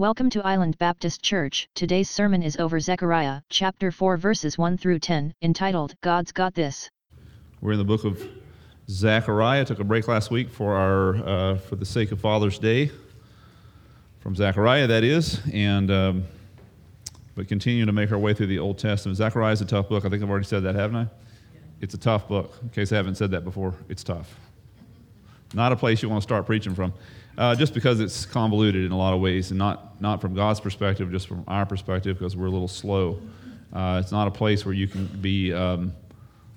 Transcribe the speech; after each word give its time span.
Welcome 0.00 0.30
to 0.30 0.42
Island 0.42 0.78
Baptist 0.78 1.20
Church. 1.20 1.68
Today's 1.74 2.08
sermon 2.08 2.42
is 2.42 2.56
over 2.56 2.80
Zechariah, 2.80 3.42
chapter 3.50 3.90
4, 3.90 4.16
verses 4.16 4.56
1 4.56 4.78
through 4.78 4.98
10, 4.98 5.34
entitled 5.42 5.94
God's 6.00 6.32
Got 6.32 6.54
This. 6.54 6.88
We're 7.60 7.72
in 7.72 7.78
the 7.78 7.84
book 7.84 8.04
of 8.04 8.26
Zechariah. 8.88 9.66
Took 9.66 9.78
a 9.78 9.84
break 9.84 10.08
last 10.08 10.30
week 10.30 10.48
for 10.48 10.74
our 10.74 11.16
uh, 11.16 11.56
for 11.58 11.76
the 11.76 11.84
sake 11.84 12.12
of 12.12 12.20
Father's 12.22 12.58
Day 12.58 12.90
from 14.20 14.34
Zechariah, 14.34 14.86
that 14.86 15.04
is, 15.04 15.38
and 15.52 15.90
um, 15.90 16.24
but 17.34 17.46
continue 17.46 17.84
to 17.84 17.92
make 17.92 18.10
our 18.10 18.18
way 18.18 18.32
through 18.32 18.46
the 18.46 18.58
Old 18.58 18.78
Testament. 18.78 19.18
Zechariah 19.18 19.52
is 19.52 19.60
a 19.60 19.66
tough 19.66 19.90
book. 19.90 20.06
I 20.06 20.08
think 20.08 20.22
I've 20.22 20.30
already 20.30 20.46
said 20.46 20.62
that, 20.62 20.76
haven't 20.76 20.96
I? 20.96 21.06
It's 21.82 21.92
a 21.92 21.98
tough 21.98 22.26
book. 22.26 22.56
In 22.62 22.70
case 22.70 22.90
I 22.90 22.96
haven't 22.96 23.16
said 23.16 23.32
that 23.32 23.44
before, 23.44 23.74
it's 23.90 24.02
tough. 24.02 24.34
Not 25.52 25.72
a 25.72 25.76
place 25.76 26.02
you 26.02 26.08
want 26.08 26.22
to 26.22 26.26
start 26.26 26.46
preaching 26.46 26.74
from, 26.74 26.94
uh, 27.40 27.54
just 27.56 27.72
because 27.72 27.98
it's 27.98 28.26
convoluted 28.26 28.84
in 28.84 28.92
a 28.92 28.96
lot 28.96 29.14
of 29.14 29.20
ways, 29.20 29.50
and 29.50 29.58
not 29.58 30.00
not 30.00 30.20
from 30.20 30.34
God's 30.34 30.60
perspective, 30.60 31.10
just 31.10 31.26
from 31.26 31.42
our 31.48 31.66
perspective, 31.66 32.18
because 32.18 32.36
we're 32.36 32.46
a 32.46 32.50
little 32.50 32.68
slow. 32.68 33.18
Uh, 33.72 34.00
it's 34.02 34.12
not 34.12 34.28
a 34.28 34.30
place 34.30 34.64
where 34.64 34.74
you 34.74 34.86
can 34.86 35.06
be. 35.06 35.52
Um, 35.52 35.94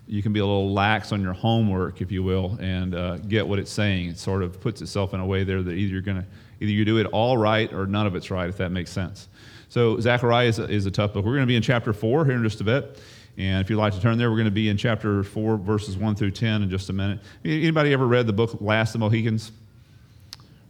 you 0.05 0.21
can 0.21 0.33
be 0.33 0.41
a 0.41 0.45
little 0.45 0.73
lax 0.73 1.13
on 1.13 1.21
your 1.21 1.31
homework, 1.31 2.01
if 2.01 2.11
you 2.11 2.23
will, 2.23 2.57
and 2.59 2.93
uh, 2.93 3.17
get 3.17 3.47
what 3.47 3.57
it's 3.57 3.71
saying. 3.71 4.09
It 4.09 4.19
sort 4.19 4.43
of 4.43 4.59
puts 4.59 4.81
itself 4.81 5.13
in 5.13 5.21
a 5.21 5.25
way 5.25 5.45
there 5.45 5.63
that 5.63 5.71
either 5.71 5.93
you're 5.93 6.01
to 6.01 6.25
either 6.59 6.71
you 6.71 6.83
do 6.83 6.97
it 6.97 7.05
all 7.07 7.37
right 7.37 7.71
or 7.71 7.87
none 7.87 8.05
of 8.05 8.13
it's 8.13 8.29
right, 8.29 8.49
if 8.49 8.57
that 8.57 8.69
makes 8.69 8.91
sense. 8.91 9.29
So 9.69 9.99
Zechariah 10.01 10.47
is 10.49 10.59
a, 10.59 10.69
is 10.69 10.85
a 10.85 10.91
tough 10.91 11.13
book. 11.13 11.23
We're 11.23 11.31
going 11.31 11.47
to 11.47 11.47
be 11.47 11.55
in 11.55 11.63
chapter 11.63 11.93
four 11.93 12.25
here 12.25 12.35
in 12.35 12.43
just 12.43 12.59
a 12.59 12.65
bit, 12.65 12.99
and 13.37 13.61
if 13.61 13.69
you'd 13.69 13.77
like 13.77 13.93
to 13.93 14.01
turn 14.01 14.17
there, 14.17 14.29
we're 14.29 14.37
going 14.37 14.45
to 14.45 14.51
be 14.51 14.67
in 14.67 14.75
chapter 14.75 15.23
four, 15.23 15.55
verses 15.55 15.95
one 15.95 16.15
through 16.15 16.31
ten, 16.31 16.61
in 16.61 16.69
just 16.69 16.89
a 16.89 16.93
minute. 16.93 17.21
Anybody 17.45 17.93
ever 17.93 18.05
read 18.05 18.27
the 18.27 18.33
book 18.33 18.57
Last 18.59 18.89
of 18.89 18.99
the 18.99 19.05
Mohicans? 19.05 19.53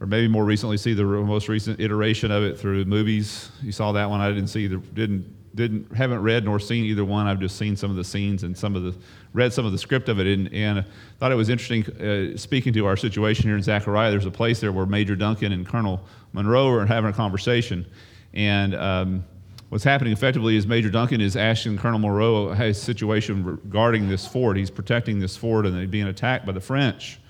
Or 0.03 0.05
maybe 0.05 0.27
more 0.27 0.43
recently, 0.43 0.75
see 0.75 0.93
the 0.93 1.05
most 1.05 1.48
recent 1.48 1.80
iteration 1.80 2.30
of 2.30 2.43
it 2.43 2.59
through 2.59 2.84
movies. 2.84 3.49
You 3.62 3.71
saw 3.71 3.93
that 3.93 4.09
one. 4.09 4.20
I 4.20 4.27
didn't 4.27 4.48
see 4.48 4.67
the 4.67 4.76
didn't 4.76 5.34
didn't 5.55 5.95
haven't 5.95 6.21
read 6.21 6.43
nor 6.43 6.59
seen 6.59 6.84
either 6.84 7.05
one. 7.05 7.26
I've 7.26 7.40
just 7.40 7.55
seen 7.55 7.77
some 7.77 7.90
of 7.90 7.96
the 7.96 8.04
scenes 8.04 8.43
and 8.43 8.57
some 8.57 8.76
of 8.76 8.84
the 8.84 8.93
read 9.31 9.54
some 9.54 9.65
of 9.65 9.71
the 9.71 9.77
script 9.77 10.09
of 10.09 10.20
it, 10.20 10.27
and, 10.27 10.54
and 10.54 10.84
thought 11.20 11.31
it 11.31 11.35
was 11.35 11.48
interesting. 11.48 11.85
Uh, 12.01 12.35
speaking 12.35 12.74
to 12.74 12.85
our 12.85 12.98
situation 12.98 13.46
here 13.46 13.55
in 13.55 13.63
Zechariah. 13.63 14.12
there's 14.12 14.26
a 14.26 14.31
place 14.31 14.59
there 14.59 14.74
where 14.74 14.85
Major 14.85 15.15
Duncan 15.15 15.54
and 15.54 15.65
Colonel 15.65 16.01
Munro 16.34 16.68
are 16.68 16.85
having 16.85 17.09
a 17.09 17.13
conversation, 17.13 17.85
and 18.34 18.76
um, 18.76 19.24
what's 19.70 19.85
happening 19.85 20.12
effectively 20.12 20.57
is 20.57 20.68
Major 20.68 20.90
Duncan 20.90 21.21
is 21.21 21.37
asking 21.37 21.77
Colonel 21.77 21.99
Munro 21.99 22.51
his 22.51 22.81
situation 22.81 23.46
regarding 23.46 24.09
this 24.09 24.27
fort. 24.27 24.57
He's 24.57 24.70
protecting 24.70 25.20
this 25.20 25.37
fort, 25.37 25.65
and 25.65 25.74
they're 25.74 25.87
being 25.87 26.07
attacked 26.07 26.46
by 26.46 26.51
the 26.51 26.59
French, 26.59 27.21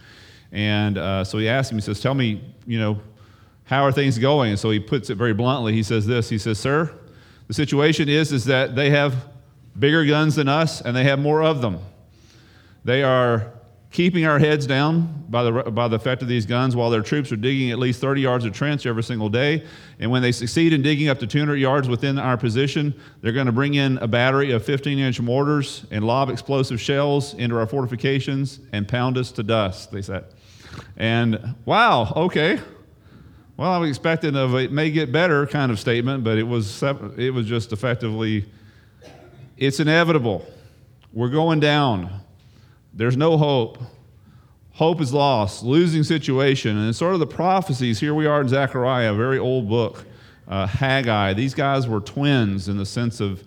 and 0.54 0.98
uh, 0.98 1.26
so 1.26 1.38
he 1.38 1.50
asks 1.50 1.70
him. 1.70 1.78
He 1.78 1.82
says, 1.82 2.00
"Tell 2.00 2.14
me, 2.14 2.42
you 2.66 2.80
know." 2.80 3.00
How 3.66 3.84
are 3.84 3.94
things 3.94 4.20
going? 4.20 4.50
And 4.50 4.60
so 4.60 4.72
he 4.72 4.80
puts 4.82 5.10
it 5.10 5.16
very 5.16 5.34
bluntly. 5.34 5.72
He 5.72 5.84
says 5.84 6.06
this. 6.06 6.28
He 6.28 6.38
says, 6.38 6.60
"Sir, 6.60 6.94
the 7.48 7.54
situation 7.54 8.10
is, 8.10 8.32
is 8.32 8.46
that 8.46 8.76
they 8.76 8.90
have 8.90 9.16
bigger 9.78 10.06
guns 10.06 10.36
than 10.36 10.48
us 10.48 10.82
and 10.82 10.96
they 10.96 11.04
have 11.04 11.20
more 11.20 11.44
of 11.44 11.62
them. 11.62 11.80
They 12.86 13.04
are 13.04 13.54
keeping 13.92 14.26
our 14.26 14.40
heads 14.40 14.66
down 14.66 15.24
by 15.30 15.44
the, 15.44 15.52
by 15.52 15.88
the 15.88 15.96
effect 15.96 16.24
of 16.24 16.28
these 16.28 16.48
guns 16.48 16.76
while 16.76 16.90
their 16.90 17.04
troops 17.04 17.32
are 17.32 17.36
digging 17.36 17.70
at 17.70 17.78
least 17.78 18.02
30 18.02 18.22
yards 18.22 18.44
of 18.44 18.52
trench 18.52 18.88
every 18.88 19.04
single 19.04 19.30
day. 19.30 19.64
And 20.00 20.10
when 20.10 20.24
they 20.24 20.32
succeed 20.32 20.74
in 20.74 20.82
digging 20.82 21.10
up 21.10 21.20
to 21.20 21.28
200 21.28 21.58
yards 21.58 21.88
within 21.88 22.18
our 22.18 22.36
position, 22.36 23.00
they're 23.22 23.32
going 23.32 23.46
to 23.46 23.52
bring 23.52 23.76
in 23.76 24.00
a 24.00 24.08
battery 24.08 24.52
of 24.52 24.66
15 24.66 24.98
inch 24.98 25.22
mortars 25.22 25.86
and 25.92 26.06
lob 26.06 26.30
explosive 26.30 26.82
shells 26.82 27.36
into 27.36 27.56
our 27.56 27.68
fortifications 27.68 28.60
and 28.72 28.88
pound 28.88 29.18
us 29.18 29.32
to 29.34 29.44
dust, 29.44 29.92
they 29.92 30.02
said. 30.02 30.26
And 30.98 31.56
wow, 31.66 32.14
okay. 32.16 32.60
Well, 33.58 33.72
I 33.72 33.78
was 33.78 33.90
expecting 33.90 34.36
of 34.36 34.56
it 34.56 34.72
may 34.72 34.92
get 34.92 35.12
better 35.12 35.46
kind 35.46 35.72
of 35.72 35.80
statement, 35.80 36.24
but 36.24 36.38
it 36.38 36.44
was 36.44 36.82
it 37.18 37.34
was 37.34 37.46
just 37.46 37.72
effectively 37.72 38.46
it's 39.58 39.80
inevitable. 39.80 40.46
We're 41.12 41.30
going 41.30 41.60
down. 41.60 42.22
There's 42.94 43.16
no 43.16 43.38
hope. 43.38 43.78
Hope 44.72 45.02
is 45.02 45.14
lost, 45.14 45.64
losing 45.64 46.04
situation. 46.04 46.78
And 46.78 46.96
sort 46.96 47.14
of 47.14 47.20
the 47.20 47.28
prophecies. 47.28 48.00
Here 48.00 48.16
we 48.16 48.26
are 48.26 48.42
in 48.42 48.48
Zechariah, 48.48 49.14
a 49.14 49.16
very 49.16 49.38
old 49.38 49.70
book. 49.70 50.06
Uh, 50.48 50.68
Haggai. 50.68 51.34
These 51.34 51.54
guys 51.54 51.88
were 51.88 52.02
twins 52.02 52.68
in 52.68 52.78
the 52.78 52.86
sense 52.86 53.22
of 53.22 53.44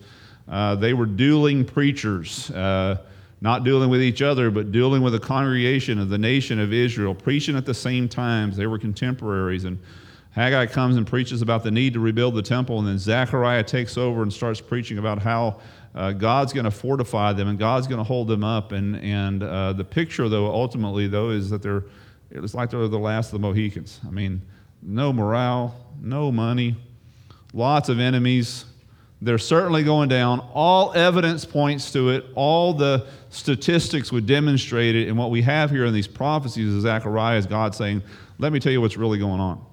uh, 0.47 0.75
they 0.75 0.93
were 0.93 1.05
dueling 1.05 1.65
preachers, 1.65 2.49
uh, 2.51 2.97
not 3.39 3.63
dealing 3.63 3.89
with 3.89 4.01
each 4.01 4.21
other, 4.21 4.49
but 4.49 4.71
dealing 4.71 5.01
with 5.01 5.13
the 5.13 5.19
congregation 5.19 5.99
of 5.99 6.09
the 6.09 6.17
nation 6.17 6.59
of 6.59 6.73
Israel, 6.73 7.13
preaching 7.13 7.55
at 7.55 7.65
the 7.65 7.73
same 7.73 8.09
times. 8.09 8.57
They 8.57 8.67
were 8.67 8.79
contemporaries. 8.79 9.63
And 9.63 9.79
Haggai 10.31 10.67
comes 10.67 10.97
and 10.97 11.05
preaches 11.05 11.41
about 11.41 11.63
the 11.63 11.71
need 11.71 11.93
to 11.93 11.99
rebuild 11.99 12.35
the 12.35 12.41
temple, 12.41 12.79
and 12.79 12.87
then 12.87 12.99
Zechariah 12.99 13.63
takes 13.63 13.97
over 13.97 14.21
and 14.21 14.31
starts 14.31 14.61
preaching 14.61 14.97
about 14.97 15.21
how 15.21 15.59
uh, 15.95 16.11
God's 16.11 16.53
going 16.53 16.65
to 16.65 16.71
fortify 16.71 17.33
them 17.33 17.47
and 17.47 17.57
God's 17.57 17.87
going 17.87 17.97
to 17.97 18.03
hold 18.03 18.27
them 18.27 18.43
up. 18.43 18.71
And, 18.71 18.97
and 18.97 19.41
uh, 19.41 19.73
the 19.73 19.83
picture, 19.83 20.29
though, 20.29 20.47
ultimately, 20.47 21.07
though, 21.07 21.31
is 21.31 21.49
that 21.49 21.63
they're, 21.63 21.85
it's 22.29 22.53
like 22.53 22.69
they're 22.69 22.87
the 22.87 22.99
last 22.99 23.27
of 23.27 23.31
the 23.33 23.47
Mohicans. 23.47 23.99
I 24.07 24.11
mean, 24.11 24.41
no 24.83 25.11
morale, 25.11 25.75
no 25.99 26.31
money, 26.31 26.75
lots 27.53 27.89
of 27.89 27.99
enemies. 27.99 28.65
They're 29.21 29.39
certainly 29.39 29.83
going 29.83 30.09
down. 30.09 30.39
All 30.53 30.93
evidence 30.93 31.45
points 31.45 31.91
to 31.93 32.11
it. 32.11 32.25
All 32.35 32.73
the 32.73 33.07
statistics 33.37 34.11
would 34.11 34.25
demonstrate 34.25 34.95
it. 34.95 35.07
And 35.07 35.17
what 35.17 35.31
we 35.31 35.41
have 35.43 35.69
here 35.69 35.85
in 35.85 35.93
these 35.93 36.07
prophecies 36.07 36.73
of 36.73 36.81
Zechariah 36.81 37.37
is 37.37 37.45
God 37.45 37.75
saying, 37.75 38.03
Let 38.39 38.51
me 38.51 38.59
tell 38.59 38.71
you 38.71 38.81
what's 38.81 38.97
really 38.97 39.19
going 39.19 39.39
on. 39.39 39.63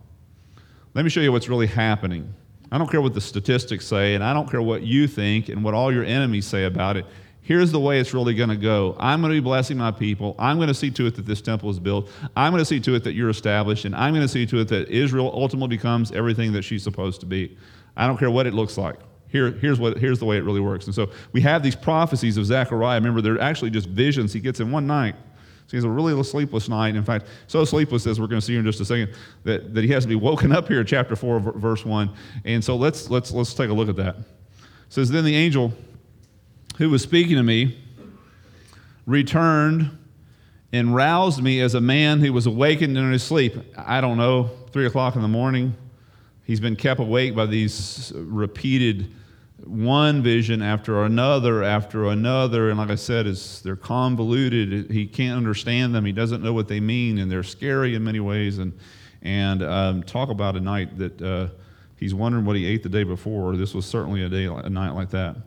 Let 0.95 1.05
me 1.05 1.11
show 1.11 1.21
you 1.21 1.33
what's 1.33 1.49
really 1.49 1.67
happening. 1.67 2.33
I 2.71 2.79
don't 2.79 2.91
care 2.91 3.01
what 3.01 3.15
the 3.15 3.21
statistics 3.21 3.87
say, 3.87 4.15
and 4.15 4.25
I 4.25 4.33
don't 4.33 4.51
care 4.51 4.63
what 4.63 4.83
you 4.83 5.07
think 5.07 5.49
and 5.49 5.63
what 5.63 5.75
all 5.75 5.93
your 5.93 6.05
enemies 6.05 6.47
say 6.47 6.65
about 6.65 6.97
it. 6.97 7.07
Here's 7.43 7.71
the 7.71 7.81
way 7.81 8.01
it's 8.01 8.15
really 8.15 8.35
going 8.35 8.49
to 8.49 8.57
go. 8.57 8.97
I'm 8.99 9.21
going 9.21 9.33
to 9.33 9.41
be 9.41 9.45
blessing 9.45 9.77
my 9.77 9.91
people. 9.91 10.35
I'm 10.39 10.57
going 10.57 10.69
to 10.69 10.75
see 10.75 10.91
to 10.93 11.07
it 11.07 11.15
that 11.17 11.27
this 11.27 11.43
temple 11.43 11.69
is 11.69 11.79
built. 11.79 12.09
I'm 12.35 12.53
going 12.53 12.63
to 12.63 12.65
see 12.65 12.81
to 12.81 12.95
it 12.95 13.05
that 13.05 13.13
you're 13.13 13.29
established. 13.29 13.85
And 13.85 13.95
I'm 13.95 14.15
going 14.15 14.25
to 14.25 14.33
see 14.33 14.47
to 14.47 14.61
it 14.61 14.69
that 14.69 14.89
Israel 14.89 15.31
ultimately 15.35 15.77
becomes 15.77 16.11
everything 16.13 16.53
that 16.53 16.63
she's 16.63 16.83
supposed 16.83 17.21
to 17.21 17.27
be. 17.27 17.57
I 17.97 18.07
don't 18.07 18.17
care 18.17 18.31
what 18.31 18.47
it 18.47 18.55
looks 18.55 18.79
like. 18.79 18.97
Here, 19.29 19.51
here's, 19.51 19.81
what, 19.81 19.99
here's 19.99 20.19
the 20.19 20.25
way 20.25 20.37
it 20.37 20.45
really 20.45 20.61
works. 20.61 20.87
And 20.87 20.95
so 20.95 21.11
we 21.33 21.41
have 21.41 21.63
these 21.63 21.75
prophecies 21.75 22.37
of 22.37 22.47
Zechariah. 22.47 22.99
Remember, 22.99 23.21
they're 23.21 23.41
actually 23.41 23.71
just 23.71 23.89
visions 23.89 24.33
he 24.33 24.41
gets 24.41 24.61
in 24.61 24.71
one 24.71 24.87
night. 24.87 25.17
So 25.67 25.71
he 25.71 25.77
has 25.79 25.85
a 25.85 25.91
really 25.91 26.23
sleepless 26.23 26.69
night. 26.69 26.95
In 26.95 27.05
fact, 27.05 27.27
so 27.47 27.65
sleepless 27.65 28.07
as 28.07 28.21
we're 28.21 28.27
going 28.27 28.41
to 28.41 28.47
see 28.47 28.53
here 28.53 28.61
in 28.61 28.67
just 28.67 28.81
a 28.81 28.85
second 28.85 29.15
that, 29.45 29.75
that 29.75 29.83
he 29.83 29.91
has 29.91 30.05
to 30.05 30.09
be 30.09 30.15
woken 30.15 30.53
up 30.53 30.69
here 30.69 30.81
in 30.81 30.87
chapter 30.87 31.17
4, 31.17 31.41
verse 31.41 31.85
1. 31.85 32.11
And 32.45 32.63
so 32.63 32.77
let's, 32.77 33.09
let's, 33.09 33.33
let's 33.33 33.55
take 33.55 33.71
a 33.71 33.73
look 33.73 33.89
at 33.89 33.97
that. 33.97 34.17
It 34.17 34.25
says, 34.91 35.11
Then 35.11 35.25
the 35.25 35.35
angel 35.35 35.73
who 36.77 36.91
was 36.91 37.03
speaking 37.03 37.37
to 37.37 37.43
me 37.43 37.79
returned 39.07 39.99
and 40.73 40.95
roused 40.95 41.43
me 41.43 41.61
as 41.61 41.75
a 41.75 41.81
man 41.81 42.21
who 42.21 42.33
was 42.33 42.47
awakened 42.47 42.99
in 42.99 43.13
his 43.13 43.23
sleep. 43.23 43.57
I 43.77 44.01
don't 44.01 44.19
know, 44.19 44.51
3 44.73 44.87
o'clock 44.87 45.17
in 45.17 45.23
the 45.23 45.29
morning. 45.29 45.75
He's 46.45 46.61
been 46.61 46.77
kept 46.77 47.01
awake 47.01 47.35
by 47.35 47.47
these 47.47 48.13
repeated 48.15 49.13
one 49.65 50.23
vision 50.23 50.61
after 50.61 51.05
another 51.05 51.63
after 51.63 52.07
another 52.07 52.69
and 52.69 52.79
like 52.79 52.91
i 52.91 52.95
said 52.95 53.27
they're 53.63 53.77
convoluted. 53.77 54.91
He 54.91 55.07
can't 55.07 55.37
understand 55.37 55.95
them. 55.95 56.05
He 56.05 56.13
doesn't 56.13 56.43
know 56.43 56.53
what 56.53 56.69
they 56.69 56.81
mean 56.81 57.19
and 57.19 57.31
they're 57.31 57.43
scary 57.43 57.95
in 57.95 58.05
many 58.05 58.21
ways. 58.21 58.59
And 58.59 58.79
and 59.23 59.63
um, 59.63 60.03
talk 60.03 60.29
about 60.29 60.55
a 60.55 60.61
night 60.61 60.99
that 60.99 61.23
uh, 61.23 61.49
he's 61.97 62.15
wondering 62.15 62.45
what 62.45 62.57
he 62.57 62.67
ate 62.67 62.83
the 62.83 62.91
day 62.91 63.05
before. 63.05 63.57
This 63.57 63.73
was 63.73 63.87
certainly 63.87 64.23
a 64.23 64.29
day 64.29 64.45
a 64.45 64.69
night 64.69 64.91
like 64.91 65.11
that. 65.11 65.35
And 65.37 65.45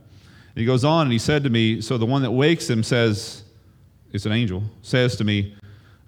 he 0.56 0.66
goes 0.66 0.84
on 0.84 1.03
and 1.03 1.12
he 1.12 1.19
said 1.19 1.44
to 1.44 1.52
me 1.52 1.81
so 1.81 1.97
the 2.00 2.06
one 2.06 2.24
that 2.24 2.31
wakes 2.31 2.68
him 2.68 2.81
says 2.81 3.44
it's 4.13 4.25
an 4.25 4.31
angel 4.31 4.63
says 4.81 5.16
to 5.18 5.24
me 5.24 5.56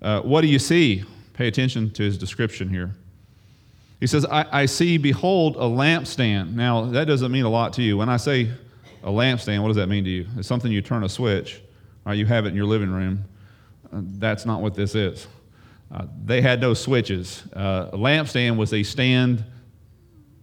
uh, 0.02 0.22
what 0.22 0.42
do 0.42 0.48
you 0.48 0.60
see? 0.60 1.04
Pay 1.34 1.48
attention 1.48 1.92
to 1.92 2.04
his 2.04 2.18
description 2.18 2.70
here 2.70 2.96
he 4.00 4.08
says, 4.08 4.26
I, 4.26 4.62
I, 4.62 4.66
see, 4.66 4.98
behold, 4.98 5.58
a 5.58 5.60
lampstand. 5.60 6.54
Now, 6.54 6.86
that 6.86 7.06
doesn't 7.06 7.32
mean 7.32 7.46
a 7.46 7.50
lot 7.50 7.74
to 7.74 7.82
you. 7.82 7.98
When 7.98 8.08
I 8.08 8.18
say 8.18 8.50
a 9.04 9.10
lampstand, 9.10 9.62
what 9.62 9.68
does 9.68 9.78
that 9.78 9.88
mean 9.88 10.06
to 10.06 10.10
you? 10.10 10.28
It's 10.38 10.48
something 10.48 10.72
you 10.72 10.82
turn 10.82 11.04
a 11.04 11.10
switch, 11.10 11.62
or 12.06 12.14
you 12.14 12.26
have 12.26 12.46
it 12.46 12.50
in 12.50 12.56
your 12.56 12.66
living 12.66 12.92
room. 12.92 13.26
Uh, 13.92 14.02
that's 14.02 14.46
not 14.46 14.62
what 14.62 14.74
this 14.74 14.96
is. 14.96 15.28
Uh, 15.92 16.06
they 16.24 16.42
had 16.42 16.62
no 16.62 16.74
switches. 16.74 17.44
Uh, 17.54 17.90
a 17.92 17.98
lampstand 17.98 18.56
was 18.56 18.74
a 18.74 18.84
stand 18.84 19.44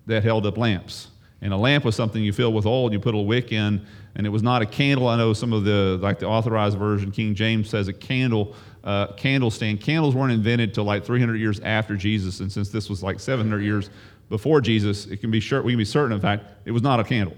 that 0.06 0.22
held 0.22 0.44
up 0.44 0.58
lamps. 0.58 1.08
And 1.40 1.52
a 1.52 1.56
lamp 1.56 1.84
was 1.84 1.94
something 1.94 2.22
you 2.22 2.32
fill 2.32 2.52
with 2.52 2.66
oil 2.66 2.86
and 2.86 2.92
you 2.92 3.00
put 3.00 3.14
a 3.14 3.18
wick 3.18 3.52
in, 3.52 3.86
and 4.16 4.26
it 4.26 4.30
was 4.30 4.42
not 4.42 4.62
a 4.62 4.66
candle. 4.66 5.06
I 5.06 5.16
know 5.16 5.32
some 5.34 5.52
of 5.52 5.64
the, 5.64 5.98
like 6.00 6.18
the 6.18 6.26
authorized 6.26 6.78
version, 6.78 7.12
King 7.12 7.34
James 7.34 7.68
says 7.68 7.86
a 7.86 7.92
candle 7.92 8.54
uh, 8.82 9.08
candle 9.14 9.50
stand. 9.50 9.80
Candles 9.80 10.14
weren't 10.14 10.32
invented 10.32 10.72
till 10.72 10.84
like 10.84 11.04
300 11.04 11.34
years 11.36 11.60
after 11.60 11.96
Jesus, 11.96 12.40
and 12.40 12.50
since 12.50 12.70
this 12.70 12.88
was 12.88 13.02
like 13.02 13.18
700 13.18 13.62
years 13.62 13.90
before 14.28 14.60
Jesus, 14.60 15.06
it 15.06 15.18
can 15.18 15.30
be 15.30 15.40
sure 15.40 15.60
we 15.62 15.72
can 15.72 15.78
be 15.78 15.84
certain. 15.84 16.12
In 16.12 16.20
fact, 16.20 16.44
it 16.64 16.70
was 16.70 16.82
not 16.82 17.00
a 17.00 17.04
candle; 17.04 17.36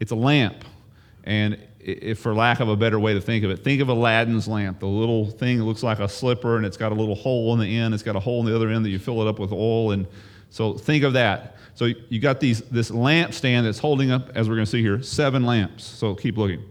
it's 0.00 0.10
a 0.10 0.16
lamp. 0.16 0.64
And 1.24 1.58
if, 1.80 2.18
for 2.18 2.34
lack 2.34 2.60
of 2.60 2.70
a 2.70 2.76
better 2.76 2.98
way 2.98 3.12
to 3.12 3.20
think 3.20 3.44
of 3.44 3.50
it, 3.50 3.62
think 3.62 3.82
of 3.82 3.88
Aladdin's 3.88 4.48
lamp, 4.48 4.80
the 4.80 4.86
little 4.86 5.30
thing 5.30 5.62
looks 5.62 5.82
like 5.82 5.98
a 5.98 6.08
slipper, 6.08 6.56
and 6.56 6.64
it's 6.64 6.78
got 6.78 6.92
a 6.92 6.94
little 6.94 7.14
hole 7.14 7.52
in 7.52 7.60
the 7.60 7.78
end. 7.78 7.92
It's 7.92 8.02
got 8.02 8.16
a 8.16 8.20
hole 8.20 8.40
in 8.40 8.46
the 8.46 8.56
other 8.56 8.70
end 8.70 8.84
that 8.86 8.90
you 8.90 8.98
fill 8.98 9.20
it 9.20 9.28
up 9.28 9.38
with 9.38 9.52
oil, 9.52 9.92
and 9.92 10.06
so 10.48 10.72
think 10.72 11.04
of 11.04 11.12
that. 11.12 11.56
So 11.74 11.86
you 12.08 12.20
got 12.20 12.40
these 12.40 12.60
this 12.62 12.90
lampstand 12.90 13.64
that's 13.64 13.78
holding 13.78 14.10
up, 14.10 14.30
as 14.34 14.48
we're 14.48 14.56
going 14.56 14.66
to 14.66 14.70
see 14.70 14.82
here, 14.82 15.02
seven 15.02 15.44
lamps. 15.44 15.84
So 15.84 16.14
keep 16.14 16.36
looking. 16.36 16.62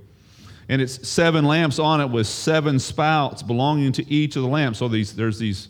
And 0.70 0.82
it's 0.82 1.08
seven 1.08 1.46
lamps 1.46 1.80
on 1.80 2.00
it 2.00 2.10
with 2.10 2.28
seven 2.28 2.78
spouts 2.78 3.42
belonging 3.42 3.92
to 3.94 4.08
each 4.10 4.36
of 4.36 4.44
the 4.44 4.48
lamps. 4.48 4.80
So 4.80 4.88
these 4.88 5.16
there's 5.16 5.40
these 5.40 5.70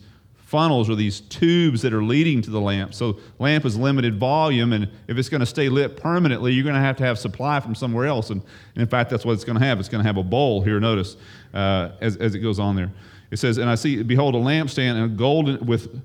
funnels 0.50 0.90
or 0.90 0.96
these 0.96 1.20
tubes 1.20 1.80
that 1.80 1.94
are 1.94 2.02
leading 2.02 2.42
to 2.42 2.50
the 2.50 2.60
lamp. 2.60 2.92
So 2.92 3.18
lamp 3.38 3.64
is 3.64 3.76
limited 3.76 4.18
volume, 4.18 4.72
and 4.72 4.90
if 5.06 5.16
it's 5.16 5.28
going 5.28 5.40
to 5.40 5.46
stay 5.46 5.68
lit 5.68 5.96
permanently, 5.96 6.52
you're 6.52 6.64
going 6.64 6.74
to 6.74 6.80
have 6.80 6.96
to 6.96 7.04
have 7.04 7.20
supply 7.20 7.60
from 7.60 7.76
somewhere 7.76 8.06
else. 8.06 8.30
And, 8.30 8.42
and 8.74 8.82
in 8.82 8.88
fact, 8.88 9.10
that's 9.10 9.24
what 9.24 9.34
it's 9.34 9.44
going 9.44 9.58
to 9.60 9.64
have. 9.64 9.78
It's 9.78 9.88
going 9.88 10.02
to 10.02 10.08
have 10.08 10.16
a 10.16 10.24
bowl 10.24 10.60
here. 10.60 10.80
Notice 10.80 11.16
uh, 11.54 11.90
as 12.00 12.16
as 12.16 12.34
it 12.34 12.40
goes 12.40 12.58
on 12.58 12.74
there. 12.76 12.90
It 13.30 13.38
says, 13.38 13.58
"And 13.58 13.70
I 13.70 13.76
see, 13.76 14.02
behold, 14.02 14.34
a 14.34 14.38
lampstand 14.38 14.96
and 14.96 15.04
a 15.04 15.08
golden 15.08 15.64
with." 15.64 16.02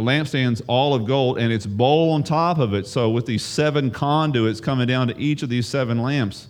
Lampstand's 0.00 0.62
all 0.66 0.94
of 0.94 1.06
gold 1.06 1.38
and 1.38 1.52
its 1.52 1.66
bowl 1.66 2.12
on 2.12 2.22
top 2.22 2.58
of 2.58 2.74
it. 2.74 2.86
So, 2.86 3.10
with 3.10 3.26
these 3.26 3.44
seven 3.44 3.90
conduits 3.90 4.60
coming 4.60 4.86
down 4.86 5.08
to 5.08 5.18
each 5.18 5.42
of 5.42 5.48
these 5.48 5.66
seven 5.66 6.02
lamps, 6.02 6.48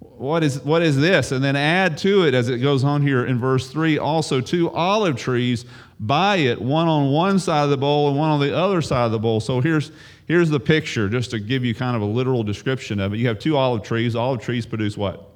what 0.00 0.42
is, 0.42 0.60
what 0.60 0.82
is 0.82 0.98
this? 0.98 1.32
And 1.32 1.42
then 1.44 1.56
add 1.56 1.98
to 1.98 2.24
it, 2.24 2.34
as 2.34 2.48
it 2.48 2.58
goes 2.58 2.84
on 2.84 3.02
here 3.02 3.24
in 3.24 3.38
verse 3.38 3.70
3, 3.70 3.98
also 3.98 4.40
two 4.40 4.70
olive 4.70 5.16
trees 5.16 5.64
by 5.98 6.36
it, 6.36 6.60
one 6.60 6.88
on 6.88 7.10
one 7.10 7.38
side 7.38 7.64
of 7.64 7.70
the 7.70 7.76
bowl 7.76 8.08
and 8.08 8.18
one 8.18 8.30
on 8.30 8.40
the 8.40 8.56
other 8.56 8.80
side 8.80 9.04
of 9.04 9.12
the 9.12 9.18
bowl. 9.18 9.40
So 9.40 9.60
here's, 9.60 9.92
here's 10.26 10.48
the 10.48 10.60
picture, 10.60 11.08
just 11.08 11.30
to 11.32 11.38
give 11.38 11.64
you 11.64 11.74
kind 11.74 11.96
of 11.96 12.02
a 12.02 12.06
literal 12.06 12.42
description 12.42 13.00
of 13.00 13.12
it. 13.12 13.18
You 13.18 13.28
have 13.28 13.38
two 13.38 13.56
olive 13.56 13.82
trees. 13.82 14.16
Olive 14.16 14.40
trees 14.40 14.64
produce 14.64 14.96
what? 14.96 15.28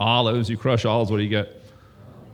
Olives. 0.00 0.48
You 0.48 0.56
crush 0.56 0.84
olives, 0.84 1.10
what 1.10 1.18
do 1.18 1.22
you 1.22 1.28
get? 1.28 1.62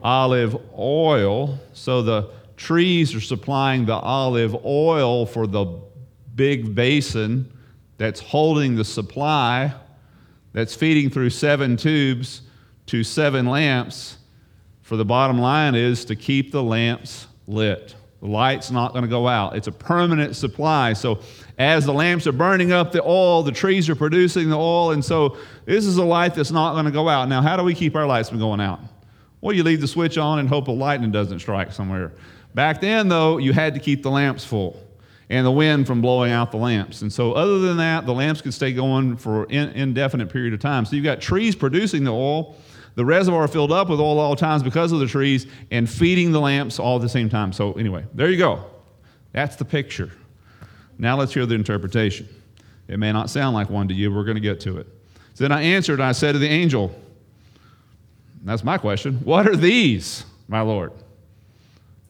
Olive 0.02 0.56
oil. 0.78 1.58
So 1.72 2.02
the 2.02 2.30
trees 2.58 3.14
are 3.14 3.20
supplying 3.20 3.86
the 3.86 3.94
olive 3.94 4.64
oil 4.64 5.24
for 5.24 5.46
the 5.46 5.80
big 6.34 6.74
basin 6.74 7.50
that's 7.96 8.20
holding 8.20 8.76
the 8.76 8.84
supply, 8.84 9.72
that's 10.52 10.74
feeding 10.74 11.08
through 11.08 11.30
seven 11.30 11.76
tubes 11.76 12.42
to 12.86 13.02
seven 13.02 13.46
lamps. 13.46 14.18
For 14.82 14.96
the 14.96 15.04
bottom 15.04 15.38
line 15.38 15.74
is 15.74 16.04
to 16.06 16.16
keep 16.16 16.52
the 16.52 16.62
lamps 16.62 17.26
lit. 17.46 17.94
The 18.20 18.26
light's 18.26 18.70
not 18.70 18.92
going 18.92 19.02
to 19.02 19.08
go 19.08 19.28
out. 19.28 19.54
It's 19.54 19.68
a 19.68 19.72
permanent 19.72 20.34
supply. 20.34 20.92
So, 20.92 21.20
as 21.58 21.84
the 21.84 21.92
lamps 21.92 22.26
are 22.26 22.32
burning 22.32 22.72
up 22.72 22.90
the 22.90 23.02
oil, 23.02 23.42
the 23.42 23.52
trees 23.52 23.88
are 23.88 23.94
producing 23.94 24.48
the 24.48 24.56
oil, 24.56 24.92
and 24.92 25.04
so 25.04 25.36
this 25.66 25.84
is 25.84 25.96
a 25.98 26.04
light 26.04 26.34
that's 26.34 26.50
not 26.50 26.72
going 26.72 26.84
to 26.84 26.90
go 26.90 27.08
out. 27.08 27.28
Now, 27.28 27.42
how 27.42 27.56
do 27.56 27.62
we 27.62 27.74
keep 27.74 27.94
our 27.94 28.06
lights 28.06 28.28
from 28.28 28.38
going 28.38 28.60
out? 28.60 28.80
Well, 29.40 29.54
you 29.54 29.62
leave 29.62 29.80
the 29.80 29.88
switch 29.88 30.18
on 30.18 30.38
and 30.40 30.48
hope 30.48 30.68
a 30.68 30.72
lightning 30.72 31.12
doesn't 31.12 31.38
strike 31.40 31.72
somewhere. 31.72 32.12
Back 32.54 32.80
then, 32.80 33.08
though, 33.08 33.38
you 33.38 33.52
had 33.52 33.74
to 33.74 33.80
keep 33.80 34.02
the 34.02 34.10
lamps 34.10 34.44
full 34.44 34.82
and 35.30 35.44
the 35.44 35.50
wind 35.50 35.86
from 35.86 36.00
blowing 36.00 36.32
out 36.32 36.50
the 36.50 36.56
lamps. 36.56 37.02
And 37.02 37.12
so, 37.12 37.32
other 37.32 37.58
than 37.60 37.76
that, 37.76 38.06
the 38.06 38.14
lamps 38.14 38.40
could 38.40 38.54
stay 38.54 38.72
going 38.72 39.16
for 39.16 39.44
an 39.44 39.70
indefinite 39.70 40.30
period 40.30 40.54
of 40.54 40.60
time. 40.60 40.84
So, 40.84 40.96
you've 40.96 41.04
got 41.04 41.20
trees 41.20 41.54
producing 41.54 42.04
the 42.04 42.12
oil, 42.12 42.56
the 42.94 43.04
reservoir 43.04 43.46
filled 43.46 43.72
up 43.72 43.88
with 43.88 44.00
oil 44.00 44.18
all 44.18 44.34
times 44.36 44.62
because 44.62 44.90
of 44.92 45.00
the 45.00 45.06
trees, 45.06 45.46
and 45.70 45.88
feeding 45.88 46.32
the 46.32 46.40
lamps 46.40 46.78
all 46.78 46.96
at 46.96 47.02
the 47.02 47.08
same 47.08 47.28
time. 47.28 47.52
So, 47.52 47.74
anyway, 47.74 48.04
there 48.14 48.30
you 48.30 48.38
go. 48.38 48.64
That's 49.32 49.56
the 49.56 49.64
picture. 49.64 50.10
Now, 50.98 51.16
let's 51.16 51.32
hear 51.32 51.46
the 51.46 51.54
interpretation. 51.54 52.28
It 52.88 52.98
may 52.98 53.12
not 53.12 53.30
sound 53.30 53.54
like 53.54 53.70
one 53.70 53.86
to 53.88 53.94
you, 53.94 54.12
we're 54.12 54.24
going 54.24 54.36
to 54.36 54.40
get 54.40 54.60
to 54.60 54.78
it. 54.78 54.86
So 55.34 55.44
then 55.44 55.52
I 55.52 55.62
answered, 55.62 56.00
I 56.00 56.12
said 56.12 56.32
to 56.32 56.38
the 56.38 56.48
angel, 56.48 56.92
That's 58.42 58.64
my 58.64 58.78
question. 58.78 59.18
What 59.22 59.46
are 59.46 59.54
these, 59.54 60.24
my 60.48 60.62
Lord? 60.62 60.92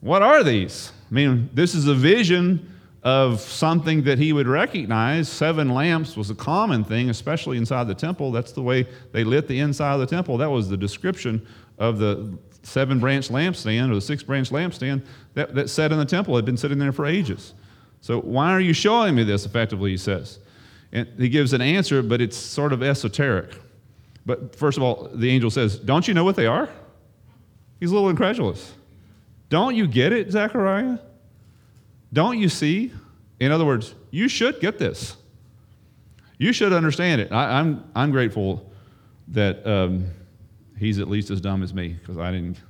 What 0.01 0.21
are 0.21 0.43
these? 0.43 0.91
I 1.09 1.13
mean, 1.13 1.49
this 1.53 1.75
is 1.75 1.87
a 1.87 1.93
vision 1.93 2.73
of 3.03 3.39
something 3.39 4.03
that 4.03 4.17
he 4.17 4.33
would 4.33 4.47
recognize. 4.47 5.29
Seven 5.29 5.69
lamps 5.69 6.17
was 6.17 6.29
a 6.29 6.35
common 6.35 6.83
thing, 6.83 7.09
especially 7.09 7.57
inside 7.57 7.87
the 7.87 7.95
temple. 7.95 8.31
That's 8.31 8.51
the 8.51 8.61
way 8.61 8.87
they 9.11 9.23
lit 9.23 9.47
the 9.47 9.59
inside 9.59 9.93
of 9.93 9.99
the 10.01 10.07
temple. 10.07 10.37
That 10.37 10.49
was 10.49 10.69
the 10.69 10.77
description 10.77 11.45
of 11.77 11.97
the 11.97 12.37
seven 12.63 12.99
branch 12.99 13.29
lampstand 13.29 13.89
or 13.89 13.95
the 13.95 14.01
six 14.01 14.21
branch 14.21 14.49
lampstand 14.49 15.05
that, 15.33 15.55
that 15.55 15.69
sat 15.69 15.91
in 15.91 15.97
the 15.97 16.05
temple, 16.05 16.35
had 16.35 16.45
been 16.45 16.57
sitting 16.57 16.77
there 16.77 16.91
for 16.91 17.05
ages. 17.05 17.53
So, 18.01 18.19
why 18.21 18.51
are 18.51 18.59
you 18.59 18.73
showing 18.73 19.15
me 19.15 19.23
this 19.23 19.45
effectively? 19.45 19.91
He 19.91 19.97
says. 19.97 20.39
And 20.91 21.07
he 21.17 21.29
gives 21.29 21.53
an 21.53 21.61
answer, 21.61 22.01
but 22.01 22.19
it's 22.19 22.37
sort 22.37 22.73
of 22.73 22.81
esoteric. 22.81 23.55
But 24.25 24.55
first 24.55 24.77
of 24.77 24.83
all, 24.83 25.09
the 25.13 25.29
angel 25.29 25.49
says, 25.49 25.77
Don't 25.77 26.07
you 26.07 26.13
know 26.13 26.23
what 26.23 26.35
they 26.35 26.47
are? 26.47 26.69
He's 27.79 27.91
a 27.91 27.93
little 27.93 28.09
incredulous. 28.09 28.73
Don't 29.49 29.75
you 29.75 29.87
get 29.87 30.13
it, 30.13 30.31
Zechariah? 30.31 30.99
Don't 32.13 32.37
you 32.37 32.49
see? 32.49 32.91
In 33.39 33.51
other 33.51 33.65
words, 33.65 33.95
you 34.11 34.27
should 34.27 34.59
get 34.59 34.79
this. 34.79 35.17
You 36.37 36.53
should 36.53 36.71
understand 36.71 37.21
it. 37.21 37.31
I, 37.31 37.59
am 37.59 37.67
I'm, 37.67 37.91
I'm 37.95 38.11
grateful 38.11 38.71
that 39.29 39.65
um, 39.67 40.07
he's 40.77 40.99
at 40.99 41.09
least 41.09 41.29
as 41.29 41.41
dumb 41.41 41.63
as 41.63 41.73
me 41.73 41.89
because 41.89 42.17
I 42.17 42.31
didn't. 42.31 42.61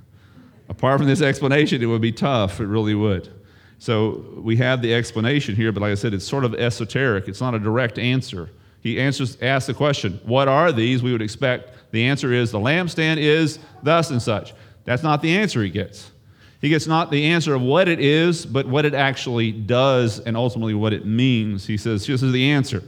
Apart 0.68 0.98
from 0.98 1.06
this 1.06 1.22
explanation, 1.22 1.82
it 1.82 1.86
would 1.86 2.00
be 2.00 2.12
tough. 2.12 2.60
It 2.60 2.66
really 2.66 2.94
would. 2.94 3.32
So 3.78 4.24
we 4.36 4.56
have 4.56 4.82
the 4.82 4.92
explanation 4.94 5.56
here, 5.56 5.72
but 5.72 5.80
like 5.80 5.92
I 5.92 5.94
said, 5.94 6.12
it's 6.14 6.26
sort 6.26 6.44
of 6.44 6.54
esoteric. 6.54 7.28
It's 7.28 7.40
not 7.40 7.54
a 7.54 7.58
direct 7.58 7.98
answer. 7.98 8.50
He 8.82 9.00
answers, 9.00 9.38
asks 9.40 9.66
the 9.66 9.74
question, 9.74 10.20
What 10.24 10.48
are 10.48 10.72
these? 10.72 11.02
We 11.02 11.12
would 11.12 11.22
expect 11.22 11.90
the 11.90 12.04
answer 12.04 12.32
is 12.32 12.50
the 12.50 12.58
lampstand 12.58 13.18
is 13.18 13.58
thus 13.82 14.10
and 14.10 14.20
such. 14.20 14.54
That's 14.84 15.02
not 15.02 15.22
the 15.22 15.36
answer 15.36 15.62
he 15.62 15.70
gets. 15.70 16.09
He 16.60 16.68
gets 16.68 16.86
not 16.86 17.10
the 17.10 17.26
answer 17.26 17.54
of 17.54 17.62
what 17.62 17.88
it 17.88 18.00
is, 18.00 18.44
but 18.44 18.66
what 18.66 18.84
it 18.84 18.94
actually 18.94 19.50
does 19.50 20.20
and 20.20 20.36
ultimately 20.36 20.74
what 20.74 20.92
it 20.92 21.06
means. 21.06 21.66
He 21.66 21.76
says, 21.76 22.06
This 22.06 22.22
is 22.22 22.32
the 22.32 22.50
answer. 22.50 22.82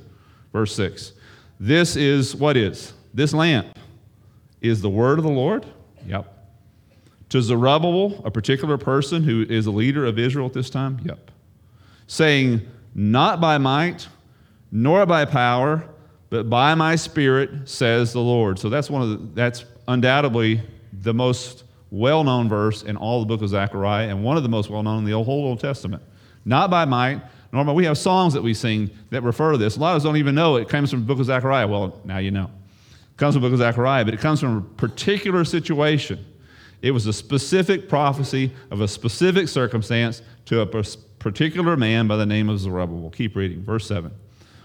Verse 0.52 0.74
6. 0.76 1.12
This 1.58 1.96
is 1.96 2.36
what 2.36 2.56
is? 2.56 2.92
This 3.14 3.32
lamp 3.32 3.78
is 4.60 4.82
the 4.82 4.90
word 4.90 5.19
of 5.19 5.24
the 5.24 5.30
Lord? 5.30 5.64
Yep. 6.06 6.28
To 7.30 7.40
Zerubbabel, 7.40 8.20
a 8.26 8.30
particular 8.30 8.76
person 8.76 9.22
who 9.22 9.46
is 9.48 9.66
a 9.66 9.70
leader 9.70 10.04
of 10.04 10.19
Israel 10.19 10.46
at 10.46 10.52
this 10.52 10.69
time? 10.69 11.00
Yep. 11.04 11.30
Saying, 12.06 12.60
Not 12.94 13.40
by 13.40 13.56
might, 13.56 14.06
nor 14.70 15.06
by 15.06 15.24
power, 15.24 15.88
but 16.28 16.50
by 16.50 16.74
my 16.74 16.96
spirit, 16.96 17.69
says 17.69 18.12
the 18.12 18.20
Lord. 18.20 18.58
So 18.58 18.69
that's 18.69 18.90
one 18.90 19.02
of 19.02 19.10
the, 19.10 19.16
that's 19.34 19.64
undoubtedly 19.88 20.60
the 20.92 21.14
most 21.14 21.64
well 21.93 22.25
known 22.25 22.49
verse 22.49 22.83
in 22.83 22.97
all 22.97 23.21
the 23.21 23.27
book 23.27 23.43
of 23.43 23.50
Zechariah 23.50 24.09
and 24.09 24.25
one 24.25 24.39
of 24.39 24.43
the 24.43 24.49
most 24.49 24.71
well 24.71 24.83
known 24.83 25.00
in 25.00 25.05
the 25.05 25.12
whole 25.23 25.44
Old 25.44 25.61
Testament. 25.61 26.03
Not 26.44 26.71
by 26.71 26.87
might, 26.87 27.23
nor 27.53 27.65
by, 27.65 27.73
we 27.73 27.85
have 27.85 27.99
songs 27.99 28.33
that 28.33 28.43
we 28.43 28.55
sing 28.55 28.91
that 29.11 29.23
refer 29.23 29.53
to 29.53 29.59
this. 29.59 29.77
A 29.77 29.81
lot 29.81 29.91
of 29.91 29.99
us 29.99 30.03
don't 30.03 30.17
even 30.17 30.35
know 30.35 30.56
it 30.56 30.71
comes 30.71 30.91
from 30.91 31.00
the 31.00 31.06
book 31.06 31.21
of 31.21 31.27
Zechariah. 31.27 31.69
Well, 31.69 32.01
now 32.05 32.17
you 32.17 32.31
know. 32.31 32.51
It 33.11 33.19
comes 33.19 33.34
from 33.34 33.43
the 33.43 33.49
book 33.49 33.53
of 33.53 33.58
Zechariah, 33.58 34.06
but 34.06 34.15
it 34.15 34.20
comes 34.20 34.41
from 34.41 34.56
a 34.56 34.61
particular 34.63 35.44
situation. 35.44 36.25
It 36.81 36.93
was 36.93 37.06
a 37.06 37.13
specific 37.13 37.91
prophecy 37.91 38.53
of 38.70 38.81
a 38.81 38.89
specific 38.89 39.49
circumstance 39.49 40.22
to 40.46 40.61
a 40.61 40.67
particular 40.67 41.77
man 41.77 42.08
by 42.08 42.17
the 42.17 42.27
name 42.27 42.49
of 42.49 42.58
Zerubbabel. 42.58 43.11
Keep 43.11 43.37
reading, 43.37 43.63
verse 43.63 43.87
7. 43.87 44.11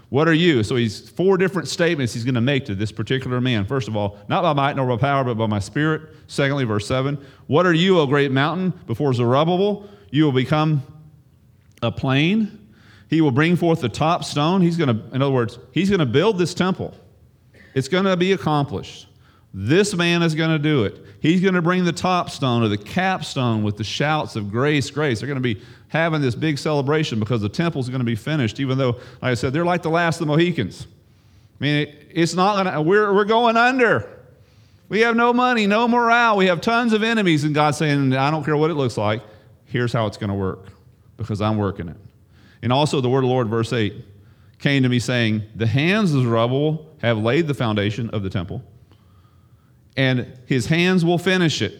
What 0.09 0.27
are 0.27 0.33
you? 0.33 0.63
So 0.63 0.75
he's 0.75 1.09
four 1.09 1.37
different 1.37 1.67
statements 1.67 2.13
he's 2.13 2.23
going 2.23 2.35
to 2.35 2.41
make 2.41 2.65
to 2.65 2.75
this 2.75 2.91
particular 2.91 3.41
man. 3.41 3.65
First 3.65 3.87
of 3.87 3.97
all, 3.97 4.17
not 4.29 4.41
by 4.41 4.53
might 4.53 4.75
nor 4.75 4.87
by 4.87 5.01
power, 5.01 5.23
but 5.23 5.35
by 5.35 5.47
my 5.47 5.59
spirit. 5.59 6.01
Secondly, 6.27 6.63
verse 6.63 6.87
7. 6.87 7.17
What 7.47 7.65
are 7.65 7.73
you, 7.73 7.99
O 7.99 8.05
great 8.05 8.31
mountain? 8.31 8.73
Before 8.85 9.13
Zerubbabel, 9.13 9.87
you 10.09 10.23
will 10.23 10.31
become 10.31 10.81
a 11.81 11.91
plain. 11.91 12.67
He 13.09 13.21
will 13.21 13.31
bring 13.31 13.55
forth 13.55 13.81
the 13.81 13.89
top 13.89 14.23
stone. 14.23 14.61
He's 14.61 14.77
going 14.77 14.95
to, 14.95 15.15
in 15.15 15.21
other 15.21 15.33
words, 15.33 15.59
he's 15.71 15.89
going 15.89 15.99
to 15.99 16.05
build 16.05 16.37
this 16.37 16.53
temple. 16.53 16.93
It's 17.73 17.87
going 17.87 18.05
to 18.05 18.15
be 18.15 18.31
accomplished. 18.31 19.07
This 19.53 19.93
man 19.93 20.23
is 20.23 20.35
going 20.35 20.49
to 20.49 20.59
do 20.59 20.83
it. 20.83 21.03
He's 21.19 21.41
going 21.41 21.55
to 21.55 21.61
bring 21.61 21.83
the 21.83 21.91
top 21.91 22.29
stone 22.29 22.63
or 22.63 22.67
the 22.67 22.77
capstone 22.77 23.63
with 23.63 23.77
the 23.77 23.83
shouts 23.83 24.35
of 24.35 24.51
grace, 24.51 24.89
grace. 24.91 25.19
They're 25.19 25.27
going 25.27 25.41
to 25.41 25.55
be 25.55 25.61
having 25.89 26.21
this 26.21 26.35
big 26.35 26.57
celebration 26.57 27.19
because 27.19 27.41
the 27.41 27.49
temple's 27.49 27.89
going 27.89 27.99
to 27.99 28.05
be 28.05 28.15
finished, 28.15 28.59
even 28.59 28.77
though, 28.77 28.91
like 29.21 29.31
I 29.31 29.33
said, 29.33 29.53
they're 29.53 29.65
like 29.65 29.81
the 29.81 29.89
last 29.89 30.19
of 30.21 30.27
the 30.27 30.33
Mohicans. 30.33 30.87
I 31.59 31.63
mean, 31.63 31.95
it's 32.11 32.33
not 32.33 32.63
going 32.63 32.73
to, 32.73 32.81
we're, 32.81 33.13
we're 33.13 33.25
going 33.25 33.57
under. 33.57 34.09
We 34.89 35.01
have 35.01 35.15
no 35.15 35.33
money, 35.33 35.67
no 35.67 35.87
morale. 35.87 36.37
We 36.37 36.47
have 36.47 36.61
tons 36.61 36.93
of 36.93 37.03
enemies. 37.03 37.43
And 37.43 37.53
God's 37.53 37.77
saying, 37.77 38.13
I 38.13 38.31
don't 38.31 38.43
care 38.43 38.55
what 38.55 38.71
it 38.71 38.75
looks 38.75 38.97
like. 38.97 39.21
Here's 39.65 39.91
how 39.91 40.07
it's 40.07 40.17
going 40.17 40.29
to 40.29 40.35
work 40.35 40.67
because 41.17 41.41
I'm 41.41 41.57
working 41.57 41.89
it. 41.89 41.97
And 42.61 42.71
also, 42.71 43.01
the 43.01 43.09
word 43.09 43.19
of 43.19 43.29
the 43.29 43.33
Lord, 43.33 43.47
verse 43.49 43.73
8, 43.73 43.93
came 44.59 44.83
to 44.83 44.89
me 44.89 44.99
saying, 44.99 45.43
The 45.55 45.67
hands 45.67 46.13
of 46.13 46.23
Zerubbabel 46.23 46.85
have 47.01 47.17
laid 47.17 47.47
the 47.47 47.53
foundation 47.53 48.09
of 48.11 48.23
the 48.23 48.29
temple, 48.29 48.63
and 49.95 50.39
his 50.45 50.67
hands 50.67 51.05
will 51.05 51.17
finish 51.17 51.61
it. 51.61 51.79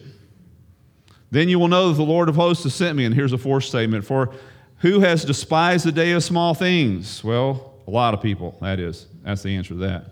Then 1.30 1.48
you 1.48 1.58
will 1.58 1.68
know 1.68 1.88
that 1.88 1.96
the 1.96 2.02
Lord 2.02 2.28
of 2.28 2.36
hosts 2.36 2.64
has 2.64 2.74
sent 2.74 2.96
me. 2.96 3.04
And 3.04 3.14
here's 3.14 3.32
a 3.32 3.38
fourth 3.38 3.64
statement 3.64 4.04
For 4.04 4.34
who 4.78 5.00
has 5.00 5.24
despised 5.24 5.84
the 5.84 5.92
day 5.92 6.12
of 6.12 6.22
small 6.22 6.54
things? 6.54 7.22
Well, 7.22 7.74
a 7.86 7.90
lot 7.90 8.14
of 8.14 8.22
people, 8.22 8.56
that 8.60 8.78
is. 8.78 9.06
That's 9.24 9.42
the 9.42 9.56
answer 9.56 9.70
to 9.70 9.80
that. 9.80 10.06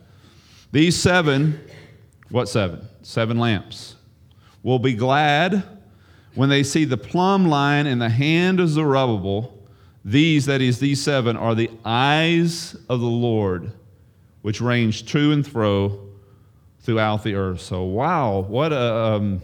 These 0.72 0.96
seven, 0.96 1.60
what 2.30 2.48
seven? 2.48 2.86
Seven 3.02 3.38
lamps, 3.38 3.94
will 4.62 4.78
be 4.78 4.94
glad 4.94 5.62
when 6.34 6.48
they 6.48 6.62
see 6.62 6.84
the 6.84 6.96
plumb 6.96 7.48
line 7.48 7.86
in 7.86 7.98
the 7.98 8.08
hand 8.08 8.60
of 8.60 8.68
Zerubbabel, 8.68 9.56
These, 10.04 10.46
that 10.46 10.60
is, 10.60 10.78
these 10.78 11.02
seven, 11.02 11.36
are 11.36 11.54
the 11.54 11.70
eyes 11.84 12.76
of 12.88 13.00
the 13.00 13.06
Lord, 13.06 13.72
which 14.42 14.60
range 14.60 15.06
to 15.12 15.32
and 15.32 15.46
fro 15.46 16.00
throughout 16.80 17.24
the 17.24 17.34
earth. 17.34 17.60
So, 17.60 17.84
wow, 17.84 18.40
what 18.40 18.72
a, 18.72 18.94
um, 18.94 19.42